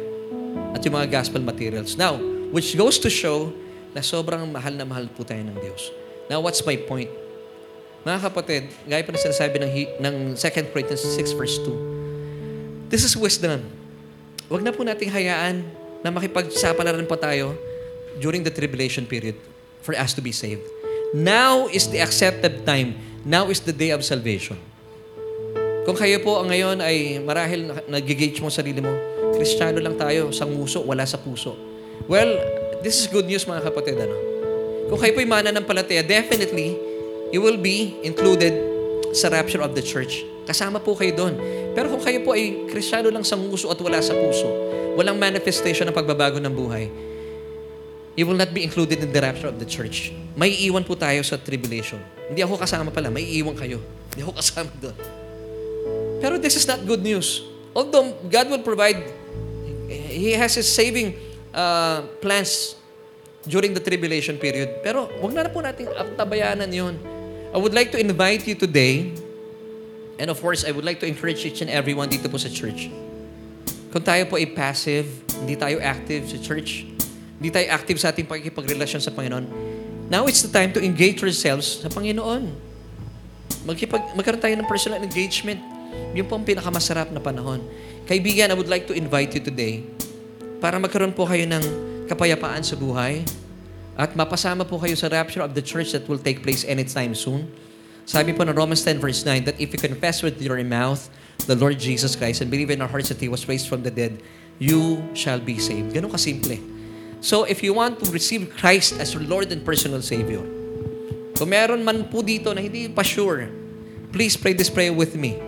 at 0.79 0.81
yung 0.87 0.95
mga 0.95 1.11
gospel 1.11 1.43
materials. 1.43 1.99
Now, 1.99 2.14
which 2.55 2.79
goes 2.79 3.03
to 3.03 3.11
show 3.11 3.51
na 3.99 4.03
sobrang 4.07 4.46
mahal 4.46 4.78
na 4.78 4.86
mahal 4.86 5.11
po 5.11 5.26
tayo 5.26 5.42
ng 5.42 5.59
Diyos. 5.59 5.90
Now, 6.30 6.38
what's 6.38 6.62
my 6.62 6.78
point? 6.78 7.11
Mga 8.07 8.30
kapatid, 8.30 8.70
gaya 8.86 9.03
pa 9.03 9.11
na 9.11 9.18
sinasabi 9.18 9.59
ng, 9.59 9.72
ng 9.99 10.14
2 10.38 10.70
Corinthians 10.70 11.03
6 11.03 11.34
verse 11.34 11.59
2. 11.66 12.94
This 12.94 13.03
is 13.03 13.18
wisdom. 13.18 13.66
Huwag 14.46 14.62
na 14.62 14.70
po 14.70 14.86
nating 14.86 15.11
hayaan 15.11 15.66
na 16.07 16.14
makipagsapalaran 16.14 17.11
pa 17.11 17.18
tayo 17.18 17.59
during 18.22 18.46
the 18.46 18.55
tribulation 18.55 19.03
period 19.03 19.34
for 19.82 19.99
us 19.99 20.14
to 20.14 20.22
be 20.22 20.30
saved. 20.30 20.62
Now 21.11 21.66
is 21.66 21.90
the 21.90 21.99
accepted 21.99 22.62
time. 22.62 22.94
Now 23.26 23.51
is 23.51 23.66
the 23.66 23.74
day 23.74 23.90
of 23.90 24.07
salvation. 24.07 24.62
Kung 25.82 25.99
kayo 25.99 26.22
po 26.22 26.38
ngayon 26.46 26.78
ay 26.78 27.18
marahil 27.18 27.74
nag-gauge 27.90 28.38
mo 28.38 28.46
sarili 28.46 28.78
mo, 28.78 28.94
Kristiyano 29.34 29.82
lang 29.82 29.99
tayo, 29.99 30.30
sa 30.30 30.46
nguso, 30.46 30.86
wala 30.86 31.03
sa 31.03 31.18
puso. 31.18 31.57
Well, 32.07 32.58
this 32.83 33.03
is 33.03 33.07
good 33.11 33.26
news 33.26 33.45
mga 33.45 33.62
kapatid. 33.66 33.99
Ano? 33.99 34.16
Kung 34.89 34.99
kayo 34.99 35.12
po 35.12 35.20
ay 35.20 35.29
mananampalataya, 35.29 36.01
definitely, 36.01 36.79
you 37.35 37.45
will 37.45 37.61
be 37.61 37.99
included 38.01 38.57
sa 39.12 39.29
rapture 39.29 39.61
of 39.61 39.76
the 39.76 39.85
church. 39.85 40.24
Kasama 40.49 40.81
po 40.81 40.97
kayo 40.97 41.12
doon. 41.12 41.35
Pero 41.76 41.93
kung 41.93 42.01
kayo 42.01 42.24
po 42.24 42.33
ay 42.33 42.68
Kristiyano 42.72 43.12
lang 43.12 43.24
sa 43.24 43.37
nguso 43.37 43.68
at 43.68 43.76
wala 43.85 44.01
sa 44.01 44.16
puso, 44.16 44.49
walang 44.97 45.20
manifestation 45.20 45.85
ng 45.89 45.95
pagbabago 45.95 46.41
ng 46.41 46.53
buhay, 46.53 46.89
you 48.16 48.24
will 48.24 48.37
not 48.37 48.51
be 48.51 48.64
included 48.64 48.99
in 48.99 49.12
the 49.12 49.20
rapture 49.20 49.47
of 49.47 49.61
the 49.61 49.68
church. 49.68 50.11
May 50.35 50.57
iwan 50.66 50.83
po 50.83 50.97
tayo 50.97 51.20
sa 51.22 51.37
tribulation. 51.37 52.01
Hindi 52.33 52.41
ako 52.43 52.59
kasama 52.59 52.89
pala, 52.89 53.12
may 53.12 53.22
iwan 53.39 53.55
kayo. 53.55 53.79
Hindi 54.11 54.24
ako 54.24 54.33
kasama 54.41 54.72
doon. 54.81 54.97
Pero 56.18 56.35
this 56.41 56.57
is 56.59 56.66
not 56.66 56.83
good 56.83 57.05
news. 57.05 57.45
Although 57.76 58.16
God 58.26 58.51
will 58.51 58.64
provide, 58.64 58.99
He 59.89 60.35
has 60.35 60.57
His 60.59 60.66
saving 60.66 61.28
uh, 61.55 62.05
plans 62.20 62.76
during 63.49 63.72
the 63.72 63.82
tribulation 63.82 64.36
period. 64.36 64.84
Pero 64.84 65.09
wag 65.22 65.32
na 65.32 65.46
na 65.46 65.51
po 65.53 65.64
natin 65.64 65.88
tabayanan 66.16 66.68
yun. 66.68 66.94
I 67.49 67.57
would 67.57 67.72
like 67.72 67.88
to 67.96 67.99
invite 67.99 68.44
you 68.44 68.53
today, 68.53 69.09
and 70.20 70.28
of 70.28 70.36
course, 70.36 70.68
I 70.68 70.70
would 70.72 70.84
like 70.84 71.01
to 71.01 71.09
encourage 71.09 71.49
each 71.49 71.64
and 71.64 71.72
everyone 71.72 72.12
dito 72.12 72.28
po 72.28 72.36
sa 72.36 72.53
church. 72.53 72.92
Kung 73.88 74.05
tayo 74.05 74.28
po 74.28 74.36
ay 74.36 74.53
passive, 74.53 75.09
hindi 75.40 75.57
tayo 75.57 75.80
active 75.80 76.28
sa 76.28 76.36
church, 76.36 76.84
hindi 77.40 77.49
tayo 77.49 77.72
active 77.72 77.96
sa 77.96 78.12
ating 78.12 78.28
pagkikipagrelasyon 78.28 79.01
sa 79.01 79.09
Panginoon, 79.16 79.49
now 80.12 80.28
it's 80.28 80.44
the 80.44 80.53
time 80.53 80.76
to 80.76 80.80
engage 80.84 81.24
ourselves 81.24 81.80
sa 81.80 81.88
Panginoon. 81.88 82.53
Magkipag, 83.64 84.12
magkaroon 84.12 84.44
tayo 84.44 84.55
ng 84.61 84.68
personal 84.68 85.01
engagement. 85.01 85.61
Yun 86.12 86.28
po 86.28 86.36
ang 86.36 86.44
pinakamasarap 86.44 87.09
na 87.09 87.20
panahon. 87.20 87.64
Kaibigan, 88.05 88.53
I 88.53 88.57
would 88.57 88.68
like 88.68 88.84
to 88.92 88.94
invite 88.96 89.32
you 89.32 89.40
today 89.40 89.88
para 90.59 90.79
magkaroon 90.79 91.15
po 91.15 91.27
kayo 91.27 91.47
ng 91.47 91.65
kapayapaan 92.11 92.63
sa 92.67 92.75
buhay 92.75 93.23
at 93.99 94.15
mapasama 94.15 94.63
po 94.63 94.79
kayo 94.79 94.95
sa 94.95 95.11
rapture 95.11 95.43
of 95.43 95.55
the 95.55 95.63
church 95.63 95.95
that 95.95 96.07
will 96.07 96.19
take 96.19 96.43
place 96.43 96.63
anytime 96.67 97.15
soon. 97.15 97.47
Sabi 98.09 98.33
po 98.35 98.43
ng 98.47 98.55
Romans 98.55 98.83
10 98.83 98.99
verse 99.03 99.23
9 99.27 99.47
that 99.47 99.57
if 99.59 99.71
you 99.71 99.81
confess 99.81 100.23
with 100.23 100.39
your 100.41 100.59
mouth 100.67 101.11
the 101.47 101.55
Lord 101.55 101.79
Jesus 101.79 102.19
Christ 102.19 102.41
and 102.43 102.49
believe 102.49 102.71
in 102.71 102.83
our 102.83 102.91
hearts 102.91 103.11
that 103.11 103.21
He 103.23 103.31
was 103.31 103.47
raised 103.47 103.69
from 103.71 103.85
the 103.85 103.93
dead, 103.93 104.19
you 104.57 105.05
shall 105.15 105.39
be 105.39 105.61
saved. 105.61 105.95
Ganun 105.95 106.11
kasimple. 106.11 106.59
So 107.21 107.45
if 107.45 107.63
you 107.63 107.75
want 107.75 107.99
to 108.03 108.09
receive 108.11 108.55
Christ 108.55 108.97
as 109.03 109.15
your 109.15 109.27
Lord 109.27 109.51
and 109.51 109.63
personal 109.63 110.01
Savior, 110.01 110.43
kung 111.35 111.51
meron 111.51 111.87
man 111.87 112.07
po 112.11 112.23
dito 112.23 112.51
na 112.51 112.63
hindi 112.63 112.91
pa 112.91 113.07
sure, 113.07 113.47
please 114.11 114.35
pray 114.35 114.55
this 114.55 114.71
prayer 114.71 114.95
with 114.95 115.15
me. 115.15 115.39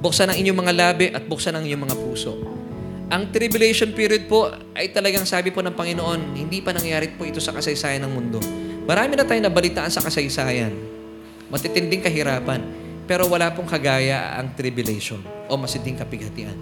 Buksan 0.00 0.28
ang 0.28 0.36
inyong 0.36 0.58
mga 0.58 0.72
labi 0.76 1.06
at 1.12 1.24
buksan 1.24 1.56
ang 1.56 1.64
inyong 1.64 1.88
mga 1.88 1.96
puso. 1.96 2.57
Ang 3.08 3.32
tribulation 3.32 3.88
period 3.96 4.28
po 4.28 4.52
ay 4.76 4.92
talagang 4.92 5.24
sabi 5.24 5.48
po 5.48 5.64
ng 5.64 5.72
Panginoon, 5.72 6.36
hindi 6.36 6.60
pa 6.60 6.76
nangyari 6.76 7.08
po 7.16 7.24
ito 7.24 7.40
sa 7.40 7.56
kasaysayan 7.56 8.04
ng 8.04 8.12
mundo. 8.12 8.36
Marami 8.84 9.16
na 9.16 9.24
tayong 9.24 9.48
nabalitaan 9.48 9.88
sa 9.88 10.04
kasaysayan. 10.04 10.76
Matitinding 11.48 12.04
kahirapan. 12.04 12.60
Pero 13.08 13.24
wala 13.24 13.48
pong 13.56 13.64
kagaya 13.64 14.36
ang 14.36 14.52
tribulation 14.52 15.24
o 15.48 15.56
masinding 15.56 15.96
kapighatian. 15.96 16.52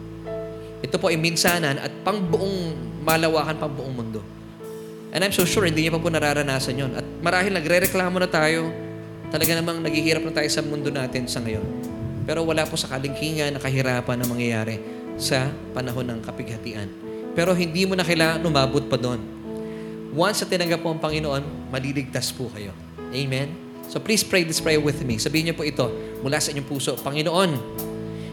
Ito 0.87 1.03
po 1.03 1.11
ay 1.11 1.19
minsanan 1.19 1.83
at 1.83 1.91
pang 2.07 2.23
buong 2.23 2.79
malawakan 3.03 3.59
pang 3.59 3.75
buong 3.75 3.95
mundo. 3.99 4.23
And 5.11 5.27
I'm 5.27 5.35
so 5.35 5.43
sure 5.43 5.67
hindi 5.67 5.83
niya 5.83 5.99
pa 5.99 5.99
po 5.99 6.15
nararanasan 6.15 6.79
yon. 6.79 6.95
At 6.95 7.03
marahil 7.27 7.59
nagre-reklamo 7.59 8.23
na 8.23 8.31
tayo, 8.31 8.71
talaga 9.35 9.51
namang 9.51 9.83
naghihirap 9.83 10.23
na 10.23 10.31
tayo 10.31 10.47
sa 10.47 10.63
mundo 10.63 10.95
natin 10.95 11.27
sa 11.27 11.43
ngayon. 11.43 11.67
Pero 12.23 12.47
wala 12.47 12.63
po 12.63 12.79
sa 12.79 12.87
kalingkingan 12.87 13.59
na 13.59 13.59
kahirapan 13.59 14.23
na 14.23 14.31
mangyayari 14.31 14.96
sa 15.17 15.49
panahon 15.73 16.05
ng 16.09 16.21
kapighatian. 16.25 16.89
Pero 17.37 17.53
hindi 17.53 17.85
mo 17.85 17.93
na 17.93 18.05
kailangan 18.05 18.41
umabot 18.45 18.85
pa 18.89 18.97
doon. 18.97 19.21
Once 20.17 20.41
na 20.41 20.47
tinanggap 20.49 20.81
po 20.81 20.89
ang 20.93 21.01
Panginoon, 21.01 21.69
maliligtas 21.69 22.33
po 22.33 22.49
kayo. 22.49 22.73
Amen? 23.13 23.53
So 23.93 24.01
please 24.01 24.25
pray 24.25 24.49
this 24.49 24.61
prayer 24.61 24.81
with 24.81 25.05
me. 25.05 25.21
Sabihin 25.21 25.53
niyo 25.53 25.57
po 25.57 25.63
ito 25.65 25.85
mula 26.25 26.41
sa 26.41 26.53
inyong 26.53 26.69
puso. 26.69 26.97
Panginoon, 26.97 27.51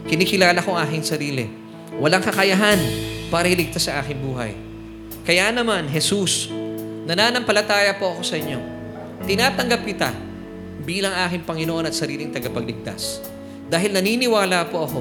kinikilala 0.08 0.64
ko 0.64 0.72
aking 0.80 1.04
sarili. 1.04 1.46
Walang 2.00 2.24
kakayahan 2.24 2.80
para 3.28 3.46
iligtas 3.46 3.86
sa 3.86 4.00
aking 4.00 4.24
buhay. 4.24 4.56
Kaya 5.24 5.52
naman, 5.52 5.88
Jesus, 5.88 6.48
nananampalataya 7.04 7.96
po 8.00 8.16
ako 8.16 8.22
sa 8.24 8.36
inyo. 8.40 8.60
Tinatanggap 9.24 9.80
kita 9.84 10.10
bilang 10.84 11.16
aking 11.28 11.44
Panginoon 11.48 11.88
at 11.88 11.94
sariling 11.96 12.32
tagapagligtas. 12.32 13.24
Dahil 13.68 13.96
naniniwala 13.96 14.68
po 14.68 14.84
ako 14.84 15.00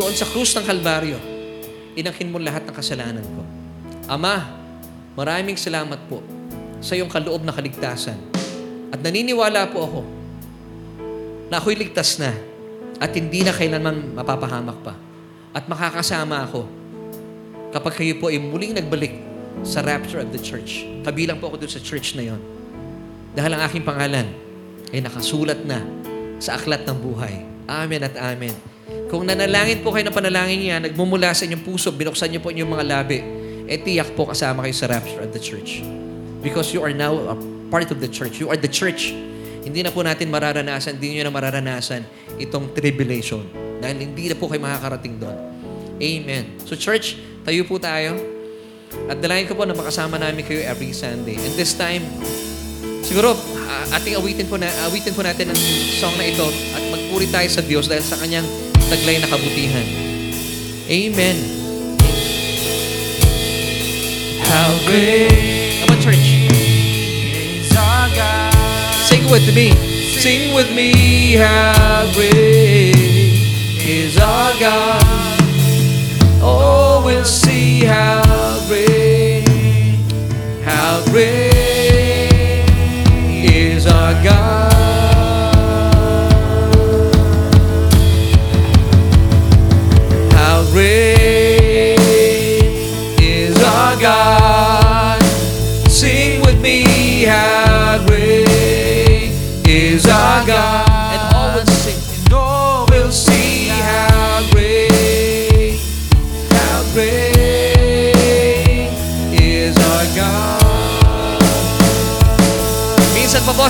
doon 0.00 0.16
sa 0.16 0.24
krus 0.24 0.56
ng 0.56 0.64
Kalbaryo, 0.64 1.20
inangkin 1.92 2.32
mo 2.32 2.40
lahat 2.40 2.64
ng 2.64 2.72
kasalanan 2.72 3.20
ko. 3.20 3.44
Ama, 4.08 4.48
maraming 5.12 5.60
salamat 5.60 6.08
po 6.08 6.24
sa 6.80 6.96
iyong 6.96 7.12
kaloob 7.12 7.44
na 7.44 7.52
kaligtasan. 7.52 8.16
At 8.88 9.04
naniniwala 9.04 9.68
po 9.68 9.84
ako 9.84 10.00
na 11.52 11.60
ako'y 11.60 11.76
ligtas 11.76 12.16
na 12.16 12.32
at 12.96 13.12
hindi 13.12 13.44
na 13.44 13.52
kailanman 13.52 14.16
mapapahamak 14.16 14.80
pa. 14.80 14.96
At 15.52 15.68
makakasama 15.68 16.48
ako 16.48 16.64
kapag 17.76 18.00
kayo 18.00 18.16
po 18.16 18.32
ay 18.32 18.40
muling 18.40 18.72
nagbalik 18.72 19.20
sa 19.68 19.84
rapture 19.84 20.24
of 20.24 20.32
the 20.32 20.40
church. 20.40 20.88
Kabilang 21.04 21.36
po 21.44 21.52
ako 21.52 21.60
doon 21.60 21.72
sa 21.76 21.82
church 21.84 22.16
na 22.16 22.24
yon. 22.24 22.40
Dahil 23.36 23.52
ang 23.52 23.68
aking 23.68 23.84
pangalan 23.84 24.32
ay 24.96 25.04
nakasulat 25.04 25.60
na 25.68 25.84
sa 26.40 26.56
aklat 26.56 26.88
ng 26.88 26.96
buhay. 27.04 27.44
Amen 27.68 28.00
at 28.00 28.16
amen. 28.16 28.79
Kung 29.10 29.26
nanalangin 29.26 29.82
po 29.82 29.90
kayo 29.90 30.06
ng 30.06 30.14
panalangin 30.14 30.58
niya, 30.62 30.76
nagmumula 30.78 31.34
sa 31.34 31.42
inyong 31.42 31.66
puso, 31.66 31.90
binuksan 31.90 32.30
niyo 32.30 32.40
po 32.40 32.54
inyong 32.54 32.70
mga 32.78 32.84
labi, 32.86 33.18
eh 33.66 33.78
tiyak 33.78 34.14
po 34.14 34.30
kasama 34.30 34.62
kayo 34.62 34.74
sa 34.74 34.86
rapture 34.86 35.22
of 35.26 35.34
the 35.34 35.42
church. 35.42 35.82
Because 36.40 36.70
you 36.70 36.80
are 36.80 36.94
now 36.94 37.18
a 37.30 37.36
part 37.74 37.90
of 37.90 37.98
the 37.98 38.10
church. 38.10 38.38
You 38.38 38.50
are 38.54 38.58
the 38.58 38.70
church. 38.70 39.10
Hindi 39.60 39.82
na 39.82 39.90
po 39.90 40.06
natin 40.06 40.30
mararanasan, 40.30 40.98
hindi 40.98 41.18
nyo 41.18 41.28
na 41.28 41.32
mararanasan 41.34 42.02
itong 42.38 42.72
tribulation. 42.72 43.44
Dahil 43.82 43.98
hindi 43.98 44.30
na 44.30 44.38
po 44.38 44.46
kayo 44.46 44.62
makakarating 44.62 45.18
doon. 45.18 45.36
Amen. 46.00 46.56
So 46.64 46.78
church, 46.78 47.18
tayo 47.44 47.66
po 47.68 47.76
tayo. 47.76 48.16
At 49.06 49.18
dalayan 49.18 49.46
ko 49.46 49.58
po 49.58 49.66
na 49.66 49.76
makasama 49.76 50.18
namin 50.22 50.42
kayo 50.46 50.62
every 50.66 50.94
Sunday. 50.94 51.38
And 51.38 51.52
this 51.54 51.76
time, 51.76 52.02
siguro, 53.04 53.36
uh, 53.36 53.84
ating 53.98 54.18
awitin 54.18 54.46
po, 54.48 54.54
na, 54.58 54.70
awitin 54.86 55.14
po 55.14 55.22
natin 55.22 55.52
ang 55.52 55.60
song 55.98 56.14
na 56.14 56.26
ito 56.26 56.46
at 56.46 56.82
magpuri 56.88 57.26
tayo 57.30 57.46
sa 57.50 57.62
Diyos 57.62 57.86
dahil 57.86 58.02
sa 58.02 58.18
kanyang 58.18 58.69
taglay 58.90 59.22
na 59.22 59.26
kabutihan. 59.30 59.86
Amen. 60.90 61.38
How 64.50 64.70
great 64.86 65.30
Come 65.86 65.94
on, 65.94 66.00
church. 66.02 66.50
is 66.50 67.70
our 67.78 68.08
God. 68.18 68.50
Sing 69.06 69.24
with 69.30 69.46
me. 69.54 69.70
Sing 70.18 70.54
with 70.54 70.70
me. 70.74 70.90
How 71.38 72.10
great 72.18 72.98
is 73.86 74.18
our 74.18 74.52
God. 74.58 75.38
Oh, 76.42 77.02
we'll 77.04 77.24
see 77.24 77.84
how 77.84 78.24
great, 78.66 79.44
how 80.64 81.04
great 81.12 81.69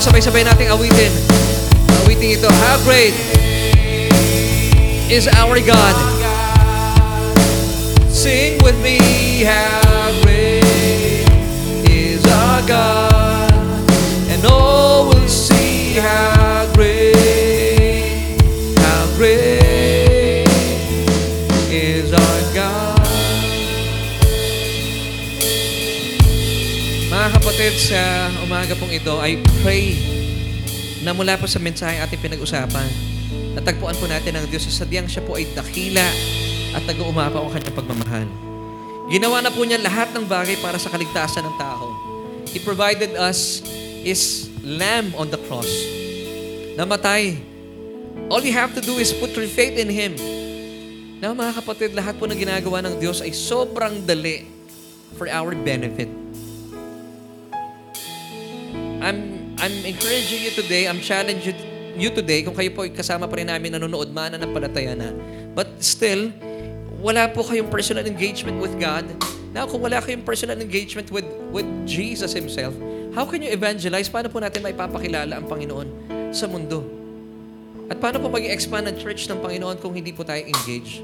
sabay-sabay 0.01 0.41
nating 0.41 0.73
awitin. 0.73 1.13
Awitin 2.01 2.33
ito. 2.33 2.49
How 2.49 2.81
great 2.81 3.13
is 5.13 5.29
our 5.37 5.61
God. 5.61 5.95
Sing 8.09 8.57
with 8.65 8.73
me, 8.81 8.97
how 9.45 10.09
great 10.25 11.29
is 11.85 12.25
our 12.25 12.65
God. 12.65 13.53
And 14.33 14.41
all 14.49 15.05
will 15.13 15.29
see 15.29 16.01
how 16.01 16.65
great, 16.73 18.41
how 18.81 19.05
great 19.21 19.50
kapatid, 27.61 27.93
sa 27.93 28.01
umaga 28.41 28.73
pong 28.73 28.89
ito, 28.89 29.21
I 29.21 29.37
pray 29.61 29.93
na 31.05 31.13
mula 31.13 31.37
po 31.37 31.45
sa 31.45 31.61
mensahe 31.61 32.01
ating 32.01 32.17
pinag-usapan, 32.17 32.89
natagpuan 33.53 33.93
po 34.01 34.09
natin 34.09 34.33
ang 34.33 34.49
Diyos 34.49 34.65
sa 34.65 34.81
sadyang 34.81 35.05
siya 35.05 35.21
po 35.21 35.37
ay 35.37 35.45
dakila 35.53 36.01
at 36.73 36.81
nag-uumapaw 36.89 37.45
ang 37.45 37.53
kanyang 37.53 37.77
pagmamahal. 37.77 38.25
Ginawa 39.13 39.45
na 39.45 39.53
po 39.53 39.61
niya 39.61 39.77
lahat 39.77 40.09
ng 40.09 40.25
bagay 40.25 40.57
para 40.57 40.81
sa 40.81 40.89
kaligtasan 40.89 41.45
ng 41.45 41.55
tao. 41.61 41.85
He 42.49 42.57
provided 42.57 43.13
us 43.13 43.61
His 44.01 44.49
Lamb 44.65 45.13
on 45.13 45.29
the 45.29 45.37
cross. 45.45 45.69
Namatay. 46.81 47.37
All 48.33 48.41
you 48.41 48.57
have 48.57 48.73
to 48.73 48.81
do 48.81 48.97
is 48.97 49.13
put 49.13 49.37
your 49.37 49.45
faith 49.45 49.77
in 49.77 49.93
Him. 49.93 50.17
Na 51.21 51.29
mga 51.37 51.61
kapatid, 51.61 51.93
lahat 51.93 52.17
po 52.17 52.25
na 52.25 52.33
ginagawa 52.33 52.81
ng 52.89 52.97
Diyos 52.97 53.21
ay 53.21 53.37
sobrang 53.37 54.01
dali 54.01 54.49
for 55.13 55.29
our 55.29 55.53
benefit. 55.53 56.20
I'm 59.01 59.57
I'm 59.57 59.75
encouraging 59.81 60.45
you 60.45 60.53
today, 60.53 60.85
I'm 60.85 61.01
challenging 61.01 61.57
you 61.97 62.13
today 62.13 62.45
kung 62.45 62.53
kayo 62.53 62.69
po 62.69 62.85
kasama 62.85 63.25
pa 63.25 63.41
rin 63.41 63.49
namin 63.49 63.73
nanonood 63.73 64.13
man 64.13 64.37
na 64.37 64.45
palataya 64.45 64.93
na. 64.93 65.09
But 65.57 65.81
still, 65.81 66.29
wala 67.01 67.27
po 67.33 67.41
kayong 67.41 67.73
personal 67.73 68.05
engagement 68.05 68.61
with 68.61 68.77
God. 68.77 69.09
Now, 69.51 69.67
kung 69.67 69.83
wala 69.83 69.99
kayong 69.99 70.23
personal 70.23 70.61
engagement 70.61 71.09
with 71.09 71.25
with 71.49 71.65
Jesus 71.89 72.31
Himself, 72.37 72.77
how 73.17 73.25
can 73.25 73.41
you 73.41 73.49
evangelize? 73.49 74.07
Paano 74.07 74.29
po 74.29 74.37
natin 74.37 74.61
maipapakilala 74.61 75.33
ang 75.33 75.49
Panginoon 75.49 75.87
sa 76.29 76.45
mundo? 76.45 76.85
At 77.89 77.99
paano 77.99 78.23
po 78.23 78.31
mag-expand 78.31 78.87
ang 78.87 78.95
church 78.95 79.27
ng 79.27 79.41
Panginoon 79.43 79.81
kung 79.81 79.91
hindi 79.91 80.15
po 80.15 80.23
tayo 80.23 80.45
engage? 80.45 81.03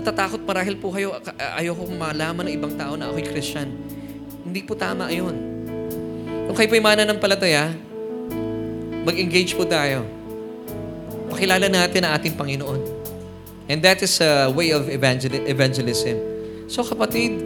Natatakot 0.00 0.42
marahil 0.42 0.80
po 0.80 0.90
kayo, 0.90 1.14
ayoko 1.60 1.86
malaman 1.92 2.48
ng 2.50 2.54
ibang 2.58 2.74
tao 2.74 2.98
na 2.98 3.12
ako'y 3.12 3.22
Christian. 3.22 3.70
Hindi 4.42 4.64
po 4.66 4.74
tama 4.74 5.12
ayon. 5.12 5.51
Kung 6.52 6.60
kayo 6.60 6.68
po'y 6.68 6.84
mananampalataya, 6.84 7.72
mag-engage 9.08 9.56
po 9.56 9.64
tayo. 9.64 10.04
Pakilala 11.32 11.64
natin 11.64 12.04
ang 12.04 12.12
ating 12.12 12.36
Panginoon. 12.36 12.76
And 13.72 13.80
that 13.80 14.04
is 14.04 14.20
a 14.20 14.52
way 14.52 14.68
of 14.76 14.84
evangel- 14.92 15.48
evangelism. 15.48 16.20
So 16.68 16.84
kapatid, 16.84 17.40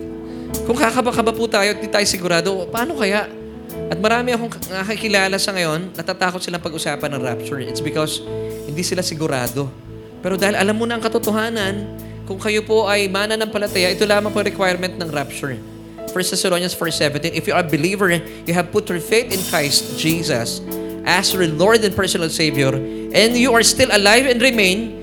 kung 0.67 0.75
kakaba-kaba 0.75 1.31
po 1.31 1.47
tayo 1.47 1.71
at 1.71 1.79
di 1.79 1.87
tayo 1.87 2.03
sigurado, 2.03 2.67
paano 2.67 2.99
kaya? 2.99 3.31
At 3.95 3.99
marami 4.03 4.35
akong 4.35 4.51
nakakilala 4.75 5.39
sa 5.39 5.55
ngayon, 5.55 5.95
natatakot 5.95 6.43
silang 6.43 6.67
pag-usapan 6.67 7.07
ng 7.15 7.23
rapture. 7.23 7.63
It's 7.63 7.79
because 7.79 8.27
hindi 8.67 8.83
sila 8.83 9.07
sigurado. 9.07 9.71
Pero 10.19 10.35
dahil 10.35 10.59
alam 10.59 10.75
mo 10.75 10.83
na 10.83 10.99
ang 10.99 11.03
katotohanan, 11.07 11.95
kung 12.27 12.43
kayo 12.43 12.67
po 12.67 12.91
ay 12.91 13.07
mananampalataya, 13.07 13.87
ito 13.95 14.03
lamang 14.03 14.35
po 14.35 14.43
requirement 14.43 14.99
ng 14.99 15.15
rapture. 15.15 15.76
1 16.17 16.33
Thessalonians 16.33 16.73
4.17, 16.73 17.37
If 17.37 17.45
you 17.45 17.53
are 17.53 17.61
a 17.61 17.69
believer, 17.69 18.09
you 18.49 18.57
have 18.57 18.73
put 18.73 18.89
your 18.89 19.05
faith 19.05 19.29
in 19.29 19.37
Christ 19.53 20.01
Jesus 20.01 20.65
as 21.05 21.37
your 21.37 21.45
Lord 21.45 21.85
and 21.85 21.93
personal 21.93 22.33
Savior, 22.33 22.73
and 23.13 23.37
you 23.37 23.53
are 23.53 23.61
still 23.61 23.93
alive 23.93 24.25
and 24.25 24.41
remain, 24.41 24.97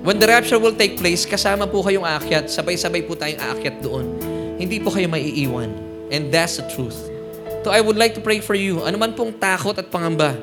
when 0.00 0.16
the 0.16 0.24
rapture 0.24 0.56
will 0.56 0.72
take 0.72 0.96
place, 0.96 1.28
kasama 1.28 1.68
po 1.68 1.84
kayong 1.84 2.08
aakyat, 2.08 2.48
sabay-sabay 2.48 3.04
po 3.04 3.12
tayong 3.12 3.36
aakyat 3.36 3.84
doon. 3.84 4.16
Hindi 4.56 4.80
po 4.80 4.96
kayo 4.96 5.12
maiiwan. 5.12 5.68
And 6.08 6.32
that's 6.32 6.56
the 6.56 6.64
truth. 6.72 6.96
So 7.60 7.68
I 7.68 7.84
would 7.84 8.00
like 8.00 8.16
to 8.16 8.24
pray 8.24 8.40
for 8.40 8.56
you. 8.56 8.80
Ano 8.80 8.96
man 8.96 9.12
pong 9.12 9.36
takot 9.36 9.76
at 9.76 9.92
pangamba, 9.92 10.40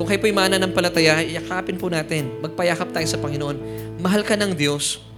kung 0.00 0.08
kayo 0.08 0.16
po'y 0.16 0.32
mananampalataya, 0.32 1.28
yakapin 1.28 1.76
po 1.76 1.92
natin. 1.92 2.40
Magpayakap 2.40 2.88
tayo 2.88 3.04
sa 3.04 3.20
Panginoon. 3.20 3.60
Mahal 4.00 4.24
ka 4.24 4.32
ng 4.32 4.56
Diyos. 4.56 5.11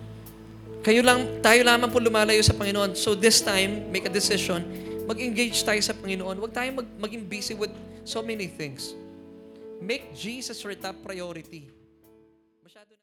Kayo 0.85 1.01
lang, 1.01 1.41
tayo 1.41 1.65
lamang 1.65 1.89
po 1.89 1.97
lumalayo 1.97 2.45
sa 2.45 2.53
Panginoon. 2.53 2.93
So 2.93 3.17
this 3.17 3.41
time, 3.41 3.89
make 3.89 4.05
a 4.05 4.13
decision. 4.13 4.61
Mag-engage 5.09 5.65
tayo 5.65 5.81
sa 5.81 5.97
Panginoon. 5.97 6.37
Huwag 6.37 6.53
tayo 6.53 6.69
mag, 6.77 6.89
maging 7.01 7.25
busy 7.25 7.57
with 7.57 7.73
so 8.05 8.21
many 8.21 8.45
things. 8.45 8.93
Make 9.81 10.13
Jesus 10.13 10.61
your 10.61 10.77
top 10.77 11.01
priority. 11.01 11.74